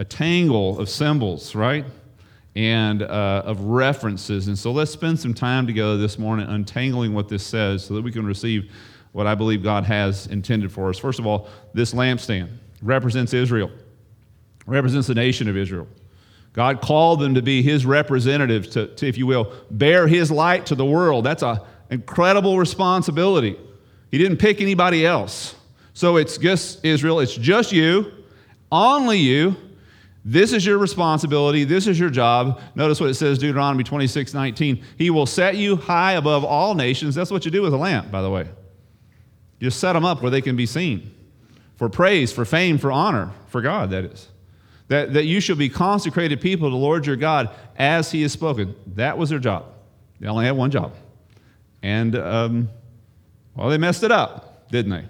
a 0.00 0.04
tangle 0.04 0.78
of 0.78 0.88
symbols, 0.88 1.54
right? 1.54 1.84
And 2.56 3.02
uh, 3.02 3.42
of 3.44 3.60
references. 3.60 4.48
And 4.48 4.58
so 4.58 4.72
let's 4.72 4.90
spend 4.90 5.20
some 5.20 5.34
time 5.34 5.66
together 5.66 5.98
this 5.98 6.18
morning 6.18 6.48
untangling 6.48 7.12
what 7.12 7.28
this 7.28 7.46
says 7.46 7.84
so 7.84 7.92
that 7.94 8.02
we 8.02 8.10
can 8.10 8.24
receive 8.24 8.72
what 9.12 9.26
I 9.26 9.34
believe 9.34 9.62
God 9.62 9.84
has 9.84 10.26
intended 10.28 10.72
for 10.72 10.88
us. 10.88 10.98
First 10.98 11.18
of 11.18 11.26
all, 11.26 11.50
this 11.74 11.92
lampstand 11.92 12.48
represents 12.80 13.34
Israel, 13.34 13.70
represents 14.64 15.06
the 15.06 15.14
nation 15.14 15.50
of 15.50 15.56
Israel. 15.56 15.86
God 16.54 16.80
called 16.80 17.20
them 17.20 17.34
to 17.34 17.42
be 17.42 17.60
his 17.60 17.84
representatives, 17.84 18.68
to, 18.68 18.86
to, 18.86 19.06
if 19.06 19.18
you 19.18 19.26
will, 19.26 19.52
bear 19.70 20.08
his 20.08 20.30
light 20.30 20.64
to 20.66 20.74
the 20.74 20.84
world. 20.84 21.26
That's 21.26 21.42
an 21.42 21.58
incredible 21.90 22.58
responsibility. 22.58 23.60
He 24.10 24.16
didn't 24.16 24.38
pick 24.38 24.62
anybody 24.62 25.04
else. 25.04 25.54
So 25.92 26.16
it's 26.16 26.38
just 26.38 26.82
Israel, 26.86 27.20
it's 27.20 27.36
just 27.36 27.70
you, 27.70 28.10
only 28.72 29.18
you. 29.18 29.56
This 30.24 30.52
is 30.52 30.66
your 30.66 30.78
responsibility. 30.78 31.64
This 31.64 31.86
is 31.86 31.98
your 31.98 32.10
job. 32.10 32.60
Notice 32.74 33.00
what 33.00 33.08
it 33.08 33.14
says, 33.14 33.38
Deuteronomy 33.38 33.84
26 33.84 34.34
19. 34.34 34.84
He 34.98 35.10
will 35.10 35.26
set 35.26 35.56
you 35.56 35.76
high 35.76 36.12
above 36.12 36.44
all 36.44 36.74
nations. 36.74 37.14
That's 37.14 37.30
what 37.30 37.44
you 37.44 37.50
do 37.50 37.62
with 37.62 37.72
a 37.72 37.78
lamp, 37.78 38.10
by 38.10 38.20
the 38.20 38.30
way. 38.30 38.48
You 39.58 39.70
set 39.70 39.94
them 39.94 40.04
up 40.04 40.22
where 40.22 40.30
they 40.30 40.40
can 40.42 40.56
be 40.56 40.66
seen 40.66 41.14
for 41.76 41.88
praise, 41.88 42.32
for 42.32 42.44
fame, 42.44 42.76
for 42.76 42.92
honor, 42.92 43.30
for 43.46 43.62
God, 43.62 43.90
that 43.90 44.04
is. 44.04 44.28
That, 44.88 45.14
that 45.14 45.24
you 45.24 45.40
shall 45.40 45.56
be 45.56 45.68
consecrated 45.68 46.40
people 46.40 46.68
to 46.68 46.72
the 46.72 46.76
Lord 46.76 47.06
your 47.06 47.16
God 47.16 47.50
as 47.76 48.10
he 48.10 48.22
has 48.22 48.32
spoken. 48.32 48.74
That 48.96 49.16
was 49.16 49.30
their 49.30 49.38
job. 49.38 49.66
They 50.18 50.26
only 50.26 50.44
had 50.44 50.56
one 50.56 50.70
job. 50.70 50.94
And, 51.82 52.16
um, 52.16 52.68
well, 53.54 53.70
they 53.70 53.78
messed 53.78 54.02
it 54.02 54.12
up, 54.12 54.68
didn't 54.70 54.90
they? 54.90 55.04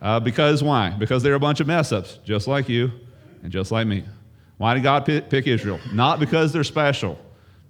Uh, 0.00 0.20
because 0.20 0.62
why? 0.62 0.90
Because 0.90 1.22
they're 1.22 1.34
a 1.34 1.40
bunch 1.40 1.60
of 1.60 1.66
mess 1.66 1.92
ups, 1.92 2.18
just 2.24 2.48
like 2.48 2.68
you 2.68 2.90
and 3.42 3.52
just 3.52 3.70
like 3.70 3.86
me. 3.86 4.04
Why 4.62 4.74
did 4.74 4.84
God 4.84 5.04
pick, 5.04 5.48
Israel? 5.48 5.80
Not 5.92 6.20
because 6.20 6.52
they're 6.52 6.62
special, 6.62 7.18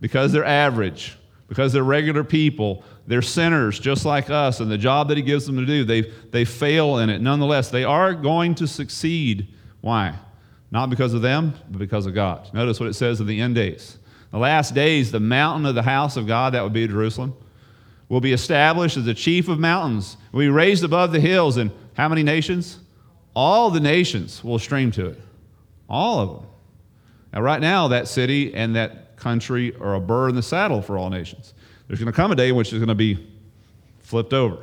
because 0.02 0.30
they're 0.30 0.44
average, 0.44 1.16
because 1.48 1.72
they're 1.72 1.82
regular 1.82 2.22
people, 2.22 2.84
they're 3.06 3.22
sinners 3.22 3.80
just 3.80 4.04
like 4.04 4.28
us, 4.28 4.60
and 4.60 4.70
the 4.70 4.76
job 4.76 5.08
that 5.08 5.16
He 5.16 5.22
gives 5.22 5.46
them 5.46 5.56
to 5.56 5.64
do, 5.64 5.84
they, 5.84 6.02
they 6.02 6.44
fail 6.44 6.98
in 6.98 7.08
it. 7.08 7.22
Nonetheless, 7.22 7.70
they 7.70 7.82
are 7.82 8.12
going 8.12 8.54
to 8.56 8.66
succeed. 8.66 9.48
Why? 9.80 10.14
Not 10.70 10.90
because 10.90 11.14
of 11.14 11.22
them, 11.22 11.54
but 11.70 11.78
because 11.78 12.04
of 12.04 12.12
God. 12.12 12.52
Notice 12.52 12.78
what 12.78 12.90
it 12.90 12.94
says 12.94 13.22
in 13.22 13.26
the 13.26 13.40
end 13.40 13.54
days. 13.54 13.96
The 14.30 14.36
last 14.36 14.74
days, 14.74 15.10
the 15.10 15.18
mountain 15.18 15.64
of 15.64 15.74
the 15.74 15.82
house 15.82 16.18
of 16.18 16.26
God, 16.26 16.52
that 16.52 16.62
would 16.62 16.74
be 16.74 16.86
Jerusalem, 16.86 17.34
will 18.10 18.20
be 18.20 18.34
established 18.34 18.98
as 18.98 19.06
the 19.06 19.14
chief 19.14 19.48
of 19.48 19.58
mountains, 19.58 20.18
will 20.30 20.40
be 20.40 20.50
raised 20.50 20.84
above 20.84 21.10
the 21.12 21.20
hills. 21.20 21.56
And 21.56 21.70
how 21.94 22.10
many 22.10 22.22
nations? 22.22 22.80
All 23.34 23.70
the 23.70 23.80
nations 23.80 24.44
will 24.44 24.58
stream 24.58 24.90
to 24.90 25.06
it. 25.06 25.20
All 25.88 26.20
of 26.20 26.28
them. 26.28 26.48
Now, 27.32 27.40
right 27.40 27.60
now, 27.60 27.88
that 27.88 28.08
city 28.08 28.54
and 28.54 28.76
that 28.76 29.16
country 29.16 29.74
are 29.76 29.94
a 29.94 30.00
burr 30.00 30.28
in 30.28 30.34
the 30.34 30.42
saddle 30.42 30.82
for 30.82 30.98
all 30.98 31.10
nations. 31.10 31.54
There's 31.88 31.98
going 31.98 32.12
to 32.12 32.16
come 32.16 32.32
a 32.32 32.36
day 32.36 32.48
in 32.48 32.56
which 32.56 32.68
it's 32.68 32.78
going 32.78 32.88
to 32.88 32.94
be 32.94 33.26
flipped 34.00 34.32
over. 34.32 34.58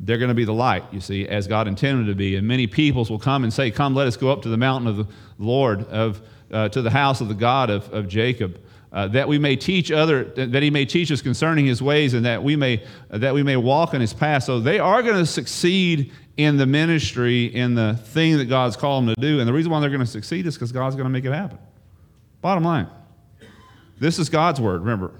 They're 0.00 0.18
going 0.18 0.28
to 0.28 0.34
be 0.34 0.44
the 0.44 0.54
light, 0.54 0.84
you 0.92 1.00
see, 1.00 1.26
as 1.26 1.46
God 1.48 1.66
intended 1.66 2.06
to 2.06 2.14
be. 2.14 2.36
And 2.36 2.46
many 2.46 2.66
peoples 2.66 3.10
will 3.10 3.18
come 3.18 3.42
and 3.42 3.52
say, 3.52 3.70
Come, 3.70 3.94
let 3.94 4.06
us 4.06 4.16
go 4.16 4.30
up 4.30 4.42
to 4.42 4.48
the 4.48 4.56
mountain 4.56 4.88
of 4.88 4.96
the 4.96 5.06
Lord, 5.38 5.84
of, 5.88 6.20
uh, 6.52 6.68
to 6.68 6.82
the 6.82 6.90
house 6.90 7.20
of 7.20 7.28
the 7.28 7.34
God 7.34 7.68
of, 7.68 7.92
of 7.92 8.08
Jacob. 8.08 8.60
Uh, 8.90 9.06
that 9.08 9.28
we 9.28 9.38
may 9.38 9.54
teach 9.54 9.92
other 9.92 10.24
that 10.24 10.62
he 10.62 10.70
may 10.70 10.86
teach 10.86 11.12
us 11.12 11.20
concerning 11.20 11.66
his 11.66 11.82
ways 11.82 12.14
and 12.14 12.24
that 12.24 12.42
we 12.42 12.56
may 12.56 12.82
that 13.10 13.34
we 13.34 13.42
may 13.42 13.54
walk 13.54 13.92
in 13.92 14.00
his 14.00 14.14
path 14.14 14.44
so 14.44 14.60
they 14.60 14.78
are 14.78 15.02
going 15.02 15.18
to 15.18 15.26
succeed 15.26 16.10
in 16.38 16.56
the 16.56 16.64
ministry 16.64 17.54
in 17.54 17.74
the 17.74 17.92
thing 18.02 18.38
that 18.38 18.46
god's 18.46 18.78
called 18.78 19.06
them 19.06 19.14
to 19.14 19.20
do 19.20 19.40
and 19.40 19.46
the 19.46 19.52
reason 19.52 19.70
why 19.70 19.78
they're 19.78 19.90
going 19.90 20.00
to 20.00 20.06
succeed 20.06 20.46
is 20.46 20.54
because 20.54 20.72
god's 20.72 20.96
going 20.96 21.04
to 21.04 21.10
make 21.10 21.26
it 21.26 21.32
happen 21.32 21.58
bottom 22.40 22.64
line 22.64 22.88
this 23.98 24.18
is 24.18 24.28
god's 24.28 24.60
word 24.60 24.80
remember 24.80 25.12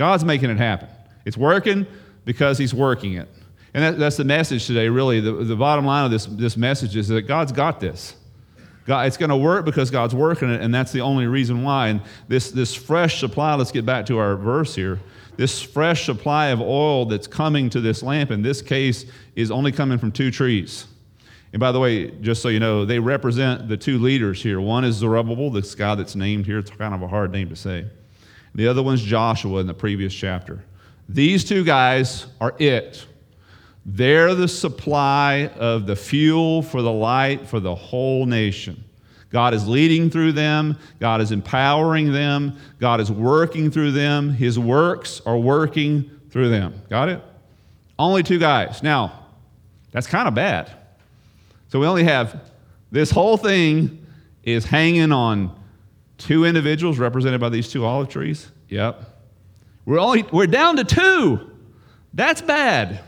God's 0.00 0.24
making 0.24 0.48
it 0.48 0.56
happen. 0.56 0.88
It's 1.26 1.36
working 1.36 1.86
because 2.24 2.56
He's 2.56 2.72
working 2.72 3.12
it. 3.12 3.28
And 3.74 3.84
that, 3.84 3.98
that's 3.98 4.16
the 4.16 4.24
message 4.24 4.66
today, 4.66 4.88
really. 4.88 5.20
The, 5.20 5.30
the 5.30 5.56
bottom 5.56 5.84
line 5.84 6.06
of 6.06 6.10
this, 6.10 6.24
this 6.24 6.56
message 6.56 6.96
is 6.96 7.08
that 7.08 7.22
God's 7.28 7.52
got 7.52 7.80
this. 7.80 8.16
God, 8.86 9.06
it's 9.06 9.18
going 9.18 9.28
to 9.28 9.36
work 9.36 9.66
because 9.66 9.90
God's 9.90 10.14
working 10.14 10.48
it, 10.48 10.62
and 10.62 10.74
that's 10.74 10.90
the 10.90 11.02
only 11.02 11.26
reason 11.26 11.62
why. 11.62 11.88
And 11.88 12.00
this, 12.28 12.50
this 12.50 12.74
fresh 12.74 13.20
supply, 13.20 13.54
let's 13.56 13.72
get 13.72 13.84
back 13.84 14.06
to 14.06 14.16
our 14.16 14.36
verse 14.36 14.74
here. 14.74 14.98
This 15.36 15.60
fresh 15.60 16.06
supply 16.06 16.46
of 16.46 16.62
oil 16.62 17.04
that's 17.04 17.26
coming 17.26 17.68
to 17.68 17.82
this 17.82 18.02
lamp, 18.02 18.30
in 18.30 18.40
this 18.40 18.62
case, 18.62 19.04
is 19.36 19.50
only 19.50 19.70
coming 19.70 19.98
from 19.98 20.12
two 20.12 20.30
trees. 20.30 20.86
And 21.52 21.58
by 21.58 21.72
the 21.72 21.80
way, 21.80 22.10
just 22.20 22.42
so 22.42 22.48
you 22.48 22.60
know, 22.60 22.84
they 22.84 22.98
represent 22.98 23.68
the 23.68 23.76
two 23.76 23.98
leaders 23.98 24.42
here. 24.42 24.60
One 24.60 24.84
is 24.84 24.96
Zerubbabel, 24.96 25.50
this 25.50 25.74
guy 25.74 25.94
that's 25.96 26.14
named 26.14 26.46
here. 26.46 26.58
It's 26.58 26.70
kind 26.70 26.94
of 26.94 27.02
a 27.02 27.08
hard 27.08 27.32
name 27.32 27.48
to 27.48 27.56
say. 27.56 27.86
The 28.54 28.68
other 28.68 28.82
one's 28.82 29.02
Joshua 29.02 29.60
in 29.60 29.66
the 29.66 29.74
previous 29.74 30.14
chapter. 30.14 30.64
These 31.08 31.44
two 31.44 31.64
guys 31.64 32.26
are 32.40 32.54
it. 32.58 33.04
They're 33.84 34.34
the 34.34 34.46
supply 34.46 35.50
of 35.56 35.86
the 35.86 35.96
fuel 35.96 36.62
for 36.62 36.82
the 36.82 36.92
light 36.92 37.48
for 37.48 37.58
the 37.58 37.74
whole 37.74 38.26
nation. 38.26 38.84
God 39.30 39.54
is 39.54 39.66
leading 39.66 40.10
through 40.10 40.32
them. 40.32 40.76
God 40.98 41.20
is 41.20 41.32
empowering 41.32 42.12
them. 42.12 42.58
God 42.78 43.00
is 43.00 43.10
working 43.10 43.70
through 43.70 43.92
them. 43.92 44.30
His 44.30 44.58
works 44.58 45.20
are 45.24 45.38
working 45.38 46.10
through 46.30 46.50
them. 46.50 46.82
Got 46.88 47.08
it? 47.08 47.22
Only 47.98 48.22
two 48.22 48.38
guys. 48.38 48.82
Now, 48.82 49.26
that's 49.92 50.06
kind 50.06 50.26
of 50.28 50.34
bad. 50.34 50.70
So 51.70 51.80
we 51.80 51.86
only 51.86 52.04
have 52.04 52.52
this 52.92 53.10
whole 53.10 53.36
thing 53.36 54.06
is 54.44 54.64
hanging 54.64 55.12
on 55.12 55.56
Two 56.20 56.44
individuals 56.44 56.98
represented 56.98 57.40
by 57.40 57.48
these 57.48 57.70
two 57.70 57.86
olive 57.86 58.10
trees? 58.10 58.50
Yep. 58.68 59.02
We're, 59.86 59.98
only, 59.98 60.22
we're 60.30 60.46
down 60.46 60.76
to 60.76 60.84
two. 60.84 61.50
That's 62.12 62.42
bad. 62.42 63.00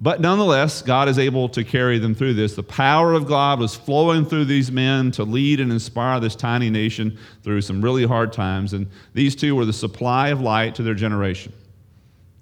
But 0.00 0.20
nonetheless, 0.20 0.80
God 0.80 1.08
is 1.08 1.18
able 1.18 1.48
to 1.48 1.64
carry 1.64 1.98
them 1.98 2.14
through 2.14 2.34
this. 2.34 2.54
The 2.54 2.62
power 2.62 3.14
of 3.14 3.26
God 3.26 3.58
was 3.58 3.74
flowing 3.74 4.24
through 4.24 4.44
these 4.44 4.70
men 4.70 5.10
to 5.12 5.24
lead 5.24 5.58
and 5.58 5.72
inspire 5.72 6.20
this 6.20 6.36
tiny 6.36 6.70
nation 6.70 7.18
through 7.42 7.62
some 7.62 7.82
really 7.82 8.06
hard 8.06 8.32
times. 8.32 8.74
And 8.74 8.86
these 9.12 9.34
two 9.34 9.56
were 9.56 9.64
the 9.64 9.72
supply 9.72 10.28
of 10.28 10.40
light 10.40 10.76
to 10.76 10.84
their 10.84 10.94
generation. 10.94 11.52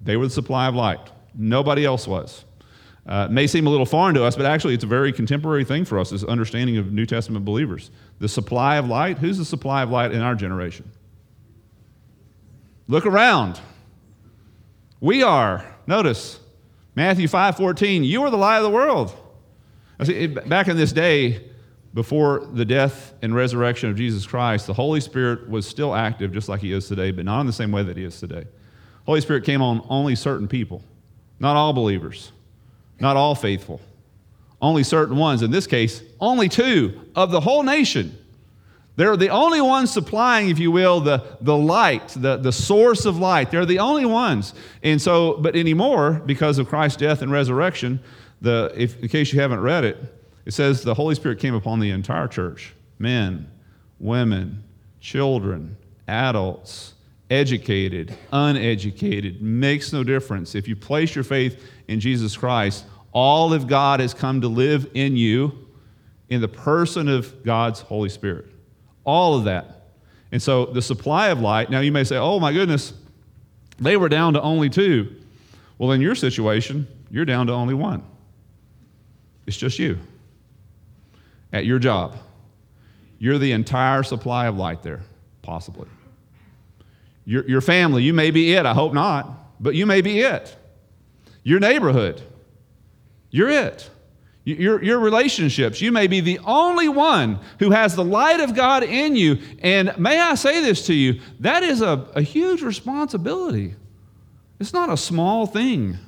They 0.01 0.17
were 0.17 0.27
the 0.27 0.33
supply 0.33 0.67
of 0.67 0.75
light. 0.75 1.09
Nobody 1.33 1.83
else 1.83 2.07
was. 2.07 2.45
Uh, 3.09 3.27
may 3.27 3.47
seem 3.47 3.65
a 3.65 3.69
little 3.71 3.87
foreign 3.87 4.13
to 4.13 4.23
us, 4.23 4.35
but 4.35 4.45
actually 4.45 4.75
it's 4.75 4.83
a 4.83 4.87
very 4.87 5.11
contemporary 5.11 5.65
thing 5.65 5.83
for 5.83 5.97
us, 5.97 6.11
this 6.11 6.23
understanding 6.23 6.77
of 6.77 6.93
New 6.93 7.07
Testament 7.07 7.43
believers. 7.43 7.89
The 8.19 8.29
supply 8.29 8.77
of 8.77 8.87
light, 8.87 9.17
who's 9.17 9.39
the 9.39 9.45
supply 9.45 9.81
of 9.81 9.89
light 9.89 10.11
in 10.11 10.21
our 10.21 10.35
generation? 10.35 10.91
Look 12.87 13.07
around. 13.07 13.59
We 15.01 15.23
are. 15.23 15.65
Notice, 15.87 16.39
Matthew 16.93 17.27
5 17.27 17.57
14, 17.57 18.03
you 18.03 18.21
are 18.21 18.29
the 18.29 18.37
light 18.37 18.57
of 18.57 18.63
the 18.63 18.69
world. 18.69 19.15
I 19.99 20.03
see, 20.03 20.27
back 20.27 20.67
in 20.67 20.77
this 20.77 20.91
day, 20.91 21.49
before 21.95 22.47
the 22.53 22.63
death 22.63 23.13
and 23.23 23.33
resurrection 23.33 23.89
of 23.89 23.95
Jesus 23.95 24.27
Christ, 24.27 24.67
the 24.67 24.73
Holy 24.73 25.01
Spirit 25.01 25.49
was 25.49 25.65
still 25.65 25.95
active 25.95 26.31
just 26.31 26.47
like 26.47 26.61
he 26.61 26.73
is 26.73 26.87
today, 26.87 27.09
but 27.09 27.25
not 27.25 27.41
in 27.41 27.47
the 27.47 27.53
same 27.53 27.71
way 27.71 27.81
that 27.81 27.97
he 27.97 28.03
is 28.03 28.19
today. 28.19 28.45
Holy 29.07 29.21
Spirit 29.21 29.45
came 29.45 29.63
on 29.63 29.83
only 29.89 30.15
certain 30.15 30.47
people, 30.47 30.83
not 31.39 31.55
all 31.55 31.73
believers. 31.73 32.31
Not 32.99 33.15
all 33.15 33.35
faithful, 33.35 33.79
only 34.61 34.83
certain 34.83 35.17
ones. 35.17 35.41
In 35.41 35.51
this 35.51 35.67
case, 35.67 36.03
only 36.19 36.49
two 36.49 36.99
of 37.15 37.31
the 37.31 37.39
whole 37.39 37.63
nation. 37.63 38.17
They're 38.95 39.15
the 39.15 39.29
only 39.29 39.61
ones 39.61 39.91
supplying, 39.91 40.49
if 40.49 40.59
you 40.59 40.71
will, 40.71 40.99
the, 40.99 41.23
the 41.39 41.55
light, 41.55 42.09
the, 42.09 42.35
the 42.35 42.51
source 42.51 43.05
of 43.05 43.17
light. 43.17 43.49
They're 43.49 43.65
the 43.65 43.79
only 43.79 44.05
ones. 44.05 44.53
And 44.83 45.01
so, 45.01 45.37
but 45.37 45.55
anymore, 45.55 46.21
because 46.25 46.57
of 46.57 46.67
Christ's 46.67 46.97
death 46.97 47.21
and 47.21 47.31
resurrection, 47.31 48.01
the, 48.41 48.73
if, 48.75 49.01
in 49.01 49.07
case 49.07 49.31
you 49.31 49.39
haven't 49.39 49.61
read 49.61 49.85
it, 49.85 49.97
it 50.45 50.51
says 50.51 50.83
the 50.83 50.95
Holy 50.95 51.15
Spirit 51.15 51.39
came 51.39 51.55
upon 51.55 51.79
the 51.79 51.91
entire 51.91 52.27
church 52.27 52.73
men, 52.97 53.49
women, 53.99 54.63
children, 54.99 55.77
adults, 56.09 56.93
educated, 57.29 58.17
uneducated, 58.31 59.41
makes 59.41 59.93
no 59.93 60.03
difference. 60.03 60.55
If 60.55 60.67
you 60.67 60.75
place 60.75 61.15
your 61.15 61.23
faith 61.23 61.63
in 61.87 61.99
Jesus 61.99 62.35
Christ, 62.35 62.85
all 63.11 63.53
of 63.53 63.67
God 63.67 63.99
has 63.99 64.13
come 64.13 64.41
to 64.41 64.47
live 64.47 64.89
in 64.93 65.15
you 65.15 65.67
in 66.29 66.41
the 66.41 66.47
person 66.47 67.07
of 67.07 67.43
God's 67.43 67.81
Holy 67.81 68.09
Spirit. 68.09 68.45
All 69.03 69.37
of 69.37 69.45
that. 69.45 69.87
And 70.31 70.41
so 70.41 70.65
the 70.67 70.81
supply 70.81 71.29
of 71.29 71.39
light, 71.39 71.69
now 71.69 71.79
you 71.79 71.91
may 71.91 72.03
say, 72.03 72.17
oh 72.17 72.39
my 72.39 72.53
goodness, 72.53 72.93
they 73.79 73.97
were 73.97 74.09
down 74.09 74.33
to 74.33 74.41
only 74.41 74.69
two. 74.69 75.15
Well, 75.77 75.91
in 75.91 76.01
your 76.01 76.15
situation, 76.15 76.87
you're 77.09 77.25
down 77.25 77.47
to 77.47 77.53
only 77.53 77.73
one. 77.73 78.03
It's 79.47 79.57
just 79.57 79.79
you 79.79 79.97
at 81.51 81.65
your 81.65 81.79
job. 81.79 82.17
You're 83.17 83.39
the 83.39 83.51
entire 83.51 84.03
supply 84.03 84.45
of 84.45 84.57
light 84.57 84.83
there, 84.83 85.01
possibly. 85.41 85.87
Your, 87.29 87.47
your 87.47 87.61
family, 87.61 88.01
you 88.01 88.11
may 88.11 88.31
be 88.31 88.53
it. 88.53 88.65
I 88.65 88.73
hope 88.73 88.91
not, 88.91 89.61
but 89.61 89.75
you 89.75 89.85
may 89.85 90.01
be 90.01 90.21
it. 90.21 90.55
Your 91.43 91.59
neighborhood, 91.59 92.23
you're 93.29 93.51
it. 93.51 93.87
Your, 94.45 94.83
your 94.83 94.99
relationships, 94.99 95.79
you 95.79 95.91
may 95.91 96.07
be 96.07 96.21
the 96.21 96.39
only 96.39 96.89
one 96.89 97.39
who 97.59 97.69
has 97.69 97.95
the 97.95 98.03
light 98.03 98.39
of 98.39 98.55
God 98.55 98.81
in 98.81 99.15
you. 99.15 99.37
And 99.59 99.95
may 99.99 100.19
I 100.19 100.33
say 100.33 100.61
this 100.61 100.87
to 100.87 100.93
you, 100.95 101.21
that 101.41 101.61
is 101.61 101.83
a, 101.83 102.07
a 102.15 102.23
huge 102.23 102.63
responsibility. 102.63 103.75
It's 104.59 104.73
not 104.73 104.89
a 104.89 104.97
small 104.97 105.45
thing. 105.45 105.99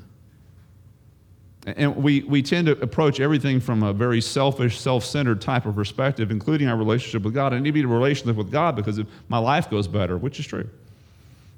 And 1.68 1.98
we, 1.98 2.24
we 2.24 2.42
tend 2.42 2.66
to 2.66 2.82
approach 2.82 3.20
everything 3.20 3.60
from 3.60 3.84
a 3.84 3.94
very 3.94 4.22
selfish, 4.22 4.80
self 4.80 5.06
centered 5.06 5.40
type 5.40 5.68
of 5.68 5.75
perspective, 5.75 6.32
including 6.32 6.68
our 6.68 6.78
relationship 6.78 7.22
with 7.22 7.36
God. 7.36 7.54
I 7.54 7.60
need 7.60 7.66
to 7.66 7.74
be 7.74 7.80
in 7.82 7.86
a 7.86 7.90
relationship 7.90 8.38
with 8.38 8.51
God 8.51 8.75
because 8.75 9.00
my 9.30 9.38
life 9.38 9.70
goes 9.70 9.88
better, 9.88 10.18
which 10.18 10.40
is 10.40 10.48
true. 10.48 10.68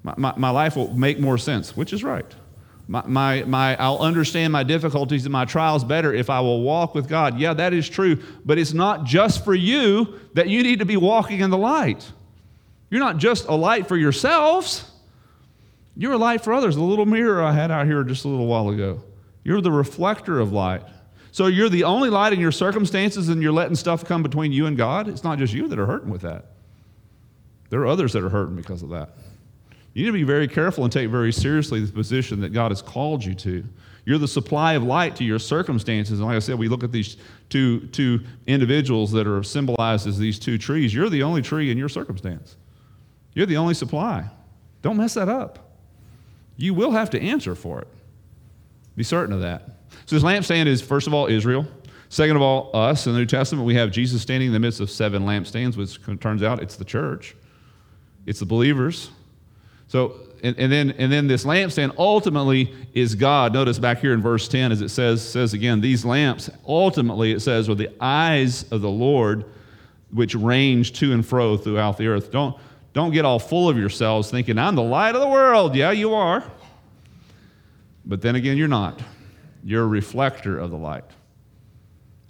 My, 0.03 0.13
my, 0.17 0.33
my 0.38 0.50
life 0.50 0.75
will 0.75 0.93
make 0.93 1.19
more 1.19 1.38
sense, 1.38 1.75
which 1.75 1.93
is 1.93 2.03
right. 2.03 2.25
My, 2.88 3.03
my, 3.05 3.43
my, 3.43 3.75
I'll 3.77 4.00
understand 4.00 4.51
my 4.51 4.63
difficulties 4.63 5.25
and 5.25 5.31
my 5.31 5.45
trials 5.45 5.83
better 5.83 6.13
if 6.13 6.29
I 6.29 6.41
will 6.41 6.62
walk 6.62 6.93
with 6.93 7.07
God. 7.07 7.39
Yeah, 7.39 7.53
that 7.53 7.74
is 7.74 7.88
true, 7.88 8.22
but 8.43 8.57
it's 8.57 8.74
not 8.74 9.05
just 9.05 9.45
for 9.45 9.55
you 9.55 10.19
that 10.33 10.50
you 10.50 10.63
need 10.63 10.79
to 10.79 10.86
be 10.86 10.98
walking 10.98 11.39
in 11.39 11.50
the 11.50 11.57
light. 11.57 12.12
You're 12.89 13.00
not 13.00 13.17
just 13.17 13.48
a 13.48 13.55
light 13.55 13.88
for 13.88 13.98
yourselves, 13.98 14.89
you're 15.95 16.13
a 16.13 16.17
light 16.17 16.43
for 16.43 16.53
others. 16.53 16.75
The 16.75 16.81
little 16.81 17.05
mirror 17.05 17.41
I 17.41 17.53
had 17.53 17.72
out 17.72 17.86
here 17.86 18.03
just 18.03 18.25
a 18.25 18.27
little 18.27 18.48
while 18.48 18.69
ago. 18.69 19.03
You're 19.43 19.62
the 19.62 19.72
reflector 19.72 20.39
of 20.39 20.51
light. 20.51 20.83
So 21.31 21.48
you're 21.48 21.69
the 21.69 21.83
only 21.83 22.10
light 22.10 22.33
in 22.33 22.39
your 22.39 22.51
circumstances 22.51 23.29
and 23.29 23.41
you're 23.41 23.51
letting 23.51 23.75
stuff 23.75 24.05
come 24.05 24.24
between 24.24 24.51
you 24.51 24.65
and 24.65 24.77
God. 24.77 25.07
It's 25.07 25.24
not 25.24 25.39
just 25.39 25.53
you 25.53 25.67
that 25.67 25.79
are 25.79 25.86
hurting 25.86 26.10
with 26.10 26.22
that. 26.22 26.45
There 27.69 27.81
are 27.81 27.88
others 27.88 28.13
that 28.13 28.24
are 28.24 28.29
hurting 28.29 28.55
because 28.55 28.83
of 28.83 28.89
that. 28.89 29.15
You 29.93 30.03
need 30.03 30.07
to 30.07 30.13
be 30.13 30.23
very 30.23 30.47
careful 30.47 30.83
and 30.83 30.91
take 30.91 31.09
very 31.09 31.31
seriously 31.31 31.79
the 31.81 31.91
position 31.91 32.41
that 32.41 32.50
God 32.50 32.71
has 32.71 32.81
called 32.81 33.23
you 33.23 33.35
to. 33.35 33.63
You're 34.05 34.17
the 34.17 34.27
supply 34.27 34.73
of 34.73 34.83
light 34.83 35.15
to 35.17 35.23
your 35.23 35.39
circumstances. 35.39 36.19
And 36.19 36.27
like 36.27 36.35
I 36.35 36.39
said, 36.39 36.57
we 36.57 36.67
look 36.67 36.83
at 36.83 36.91
these 36.91 37.17
two, 37.50 37.88
two 37.88 38.21
individuals 38.47 39.12
that 39.12 39.27
are 39.27 39.43
symbolized 39.43 40.07
as 40.07 40.17
these 40.17 40.39
two 40.39 40.57
trees. 40.57 40.93
You're 40.93 41.09
the 41.09 41.23
only 41.23 41.41
tree 41.41 41.71
in 41.71 41.77
your 41.77 41.89
circumstance. 41.89 42.57
You're 43.33 43.45
the 43.45 43.57
only 43.57 43.73
supply. 43.73 44.29
Don't 44.81 44.97
mess 44.97 45.13
that 45.13 45.29
up. 45.29 45.77
You 46.57 46.73
will 46.73 46.91
have 46.91 47.09
to 47.12 47.21
answer 47.21 47.55
for 47.55 47.79
it. 47.79 47.88
Be 48.95 49.03
certain 49.03 49.33
of 49.33 49.41
that. 49.41 49.69
So 50.05 50.15
this 50.15 50.23
lampstand 50.23 50.65
is, 50.67 50.81
first 50.81 51.07
of 51.07 51.13
all, 51.13 51.27
Israel. 51.27 51.65
Second 52.09 52.35
of 52.35 52.41
all, 52.41 52.69
us. 52.75 53.07
In 53.07 53.13
the 53.13 53.19
New 53.19 53.25
Testament, 53.25 53.65
we 53.65 53.75
have 53.75 53.89
Jesus 53.89 54.21
standing 54.21 54.47
in 54.47 54.53
the 54.53 54.59
midst 54.59 54.79
of 54.79 54.91
seven 54.91 55.23
lampstands, 55.23 55.77
which 55.77 56.00
turns 56.19 56.43
out 56.43 56.62
it's 56.62 56.75
the 56.75 56.85
church, 56.85 57.35
it's 58.25 58.39
the 58.39 58.45
believers. 58.45 59.09
So, 59.93 60.15
and, 60.41 60.57
and, 60.57 60.71
then, 60.71 60.89
and 60.97 61.12
then 61.12 61.27
this 61.27 61.45
lampstand 61.45 61.93
ultimately 62.00 62.73
is 62.95 63.13
God. 63.13 63.53
Notice 63.53 63.77
back 63.77 64.00
here 64.00 64.13
in 64.13 64.23
verse 64.23 64.47
10, 64.47 64.71
as 64.71 64.81
it 64.81 64.89
says, 64.89 65.21
says 65.21 65.53
again, 65.53 65.81
these 65.81 66.03
lamps 66.03 66.50
ultimately, 66.67 67.31
it 67.31 67.41
says, 67.41 67.69
are 67.69 67.75
the 67.75 67.91
eyes 68.01 68.63
of 68.71 68.81
the 68.81 68.89
Lord 68.89 69.45
which 70.12 70.33
range 70.33 70.93
to 70.93 71.13
and 71.13 71.23
fro 71.23 71.57
throughout 71.57 72.00
the 72.00 72.07
earth. 72.07 72.31
Don't, 72.31 72.57
don't 72.93 73.12
get 73.12 73.23
all 73.23 73.38
full 73.38 73.69
of 73.69 73.77
yourselves 73.77 74.31
thinking, 74.31 74.57
I'm 74.57 74.73
the 74.73 74.81
light 74.81 75.13
of 75.13 75.21
the 75.21 75.27
world. 75.27 75.75
Yeah, 75.75 75.91
you 75.91 76.15
are. 76.15 76.43
But 78.03 78.23
then 78.23 78.35
again, 78.35 78.57
you're 78.57 78.67
not. 78.67 79.00
You're 79.63 79.83
a 79.83 79.88
reflector 79.88 80.57
of 80.57 80.71
the 80.71 80.77
light. 80.77 81.05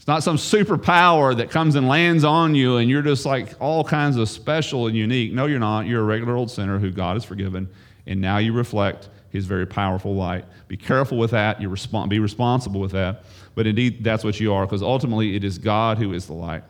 It's 0.04 0.08
not 0.10 0.22
some 0.22 0.36
superpower 0.36 1.34
that 1.38 1.50
comes 1.50 1.76
and 1.76 1.88
lands 1.88 2.26
on 2.26 2.56
you 2.56 2.76
and 2.76 2.90
you're 2.90 3.02
just 3.02 3.26
like 3.26 3.54
all 3.62 3.86
kinds 3.86 4.18
of 4.18 4.28
special 4.28 4.88
and 4.88 4.98
unique. 4.98 5.32
No, 5.32 5.46
you're 5.46 5.60
not. 5.60 5.86
You're 5.86 6.02
a 6.02 6.04
regular 6.04 6.36
old 6.36 6.52
sinner 6.52 6.78
who 6.78 6.92
God 6.92 7.16
has 7.16 7.24
forgiven, 7.24 7.70
and 8.06 8.20
now 8.20 8.40
you 8.40 8.52
reflect 8.52 9.08
his 9.30 9.46
very 9.46 9.66
powerful 9.66 10.14
light. 10.14 10.44
Be 10.68 10.76
careful 10.76 11.18
with 11.18 11.32
that. 11.32 11.62
You 11.62 11.70
respond, 11.70 12.10
be 12.10 12.20
responsible 12.20 12.82
with 12.82 12.92
that. 12.92 13.24
But 13.56 13.66
indeed, 13.66 14.04
that's 14.04 14.26
what 14.26 14.42
you 14.42 14.52
are, 14.52 14.66
because 14.66 14.84
ultimately 14.84 15.38
it 15.38 15.46
is 15.46 15.58
God 15.58 15.98
who 15.98 16.12
is 16.12 16.26
the 16.26 16.34
light. 16.34 16.64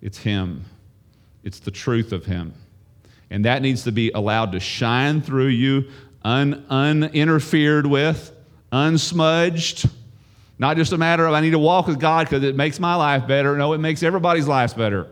It's 0.00 0.16
Him, 0.16 0.64
it's 1.44 1.58
the 1.58 1.70
truth 1.70 2.12
of 2.12 2.24
Him. 2.24 2.54
And 3.28 3.44
that 3.44 3.60
needs 3.60 3.84
to 3.84 3.92
be 3.92 4.10
allowed 4.12 4.52
to 4.52 4.60
shine 4.60 5.20
through 5.20 5.48
you 5.48 5.90
un, 6.24 6.64
uninterfered 6.70 7.84
with, 7.84 8.32
unsmudged. 8.72 9.90
Not 10.58 10.76
just 10.76 10.92
a 10.92 10.98
matter 10.98 11.26
of 11.26 11.34
I 11.34 11.40
need 11.40 11.50
to 11.50 11.58
walk 11.58 11.86
with 11.86 12.00
God 12.00 12.26
because 12.26 12.42
it 12.42 12.56
makes 12.56 12.80
my 12.80 12.94
life 12.94 13.26
better. 13.26 13.56
No, 13.56 13.72
it 13.74 13.78
makes 13.78 14.02
everybody's 14.02 14.48
lives 14.48 14.74
better. 14.74 15.08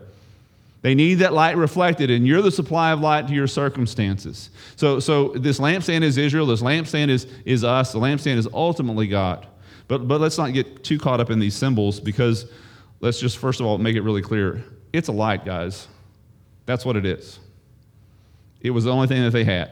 They 0.81 0.93
need 0.93 1.15
that 1.15 1.33
light 1.33 1.57
reflected, 1.57 2.11
and 2.11 2.27
you're 2.27 2.41
the 2.41 2.51
supply 2.51 2.91
of 2.91 3.01
light 3.01 3.27
to 3.27 3.33
your 3.33 3.47
circumstances. 3.47 4.51
So, 4.75 4.99
so 4.99 5.29
this 5.29 5.59
lampstand 5.59 6.03
is 6.03 6.17
Israel. 6.17 6.45
This 6.45 6.61
lampstand 6.61 7.09
is, 7.09 7.25
is 7.45 7.63
us. 7.63 7.91
The 7.91 7.99
lampstand 7.99 8.37
is 8.37 8.47
ultimately 8.53 9.07
God. 9.07 9.47
But, 9.87 10.07
but 10.07 10.21
let's 10.21 10.37
not 10.37 10.53
get 10.53 10.83
too 10.83 10.99
caught 10.99 11.19
up 11.19 11.29
in 11.29 11.39
these 11.39 11.55
symbols 11.55 11.99
because 11.99 12.45
let's 12.99 13.19
just 13.19 13.37
first 13.37 13.59
of 13.59 13.65
all 13.65 13.77
make 13.77 13.95
it 13.95 14.01
really 14.01 14.21
clear. 14.21 14.63
It's 14.93 15.07
a 15.07 15.13
light, 15.13 15.45
guys. 15.45 15.87
That's 16.65 16.85
what 16.85 16.95
it 16.95 17.05
is. 17.05 17.39
It 18.61 18.71
was 18.71 18.83
the 18.83 18.91
only 18.91 19.07
thing 19.07 19.23
that 19.23 19.31
they 19.31 19.43
had. 19.43 19.71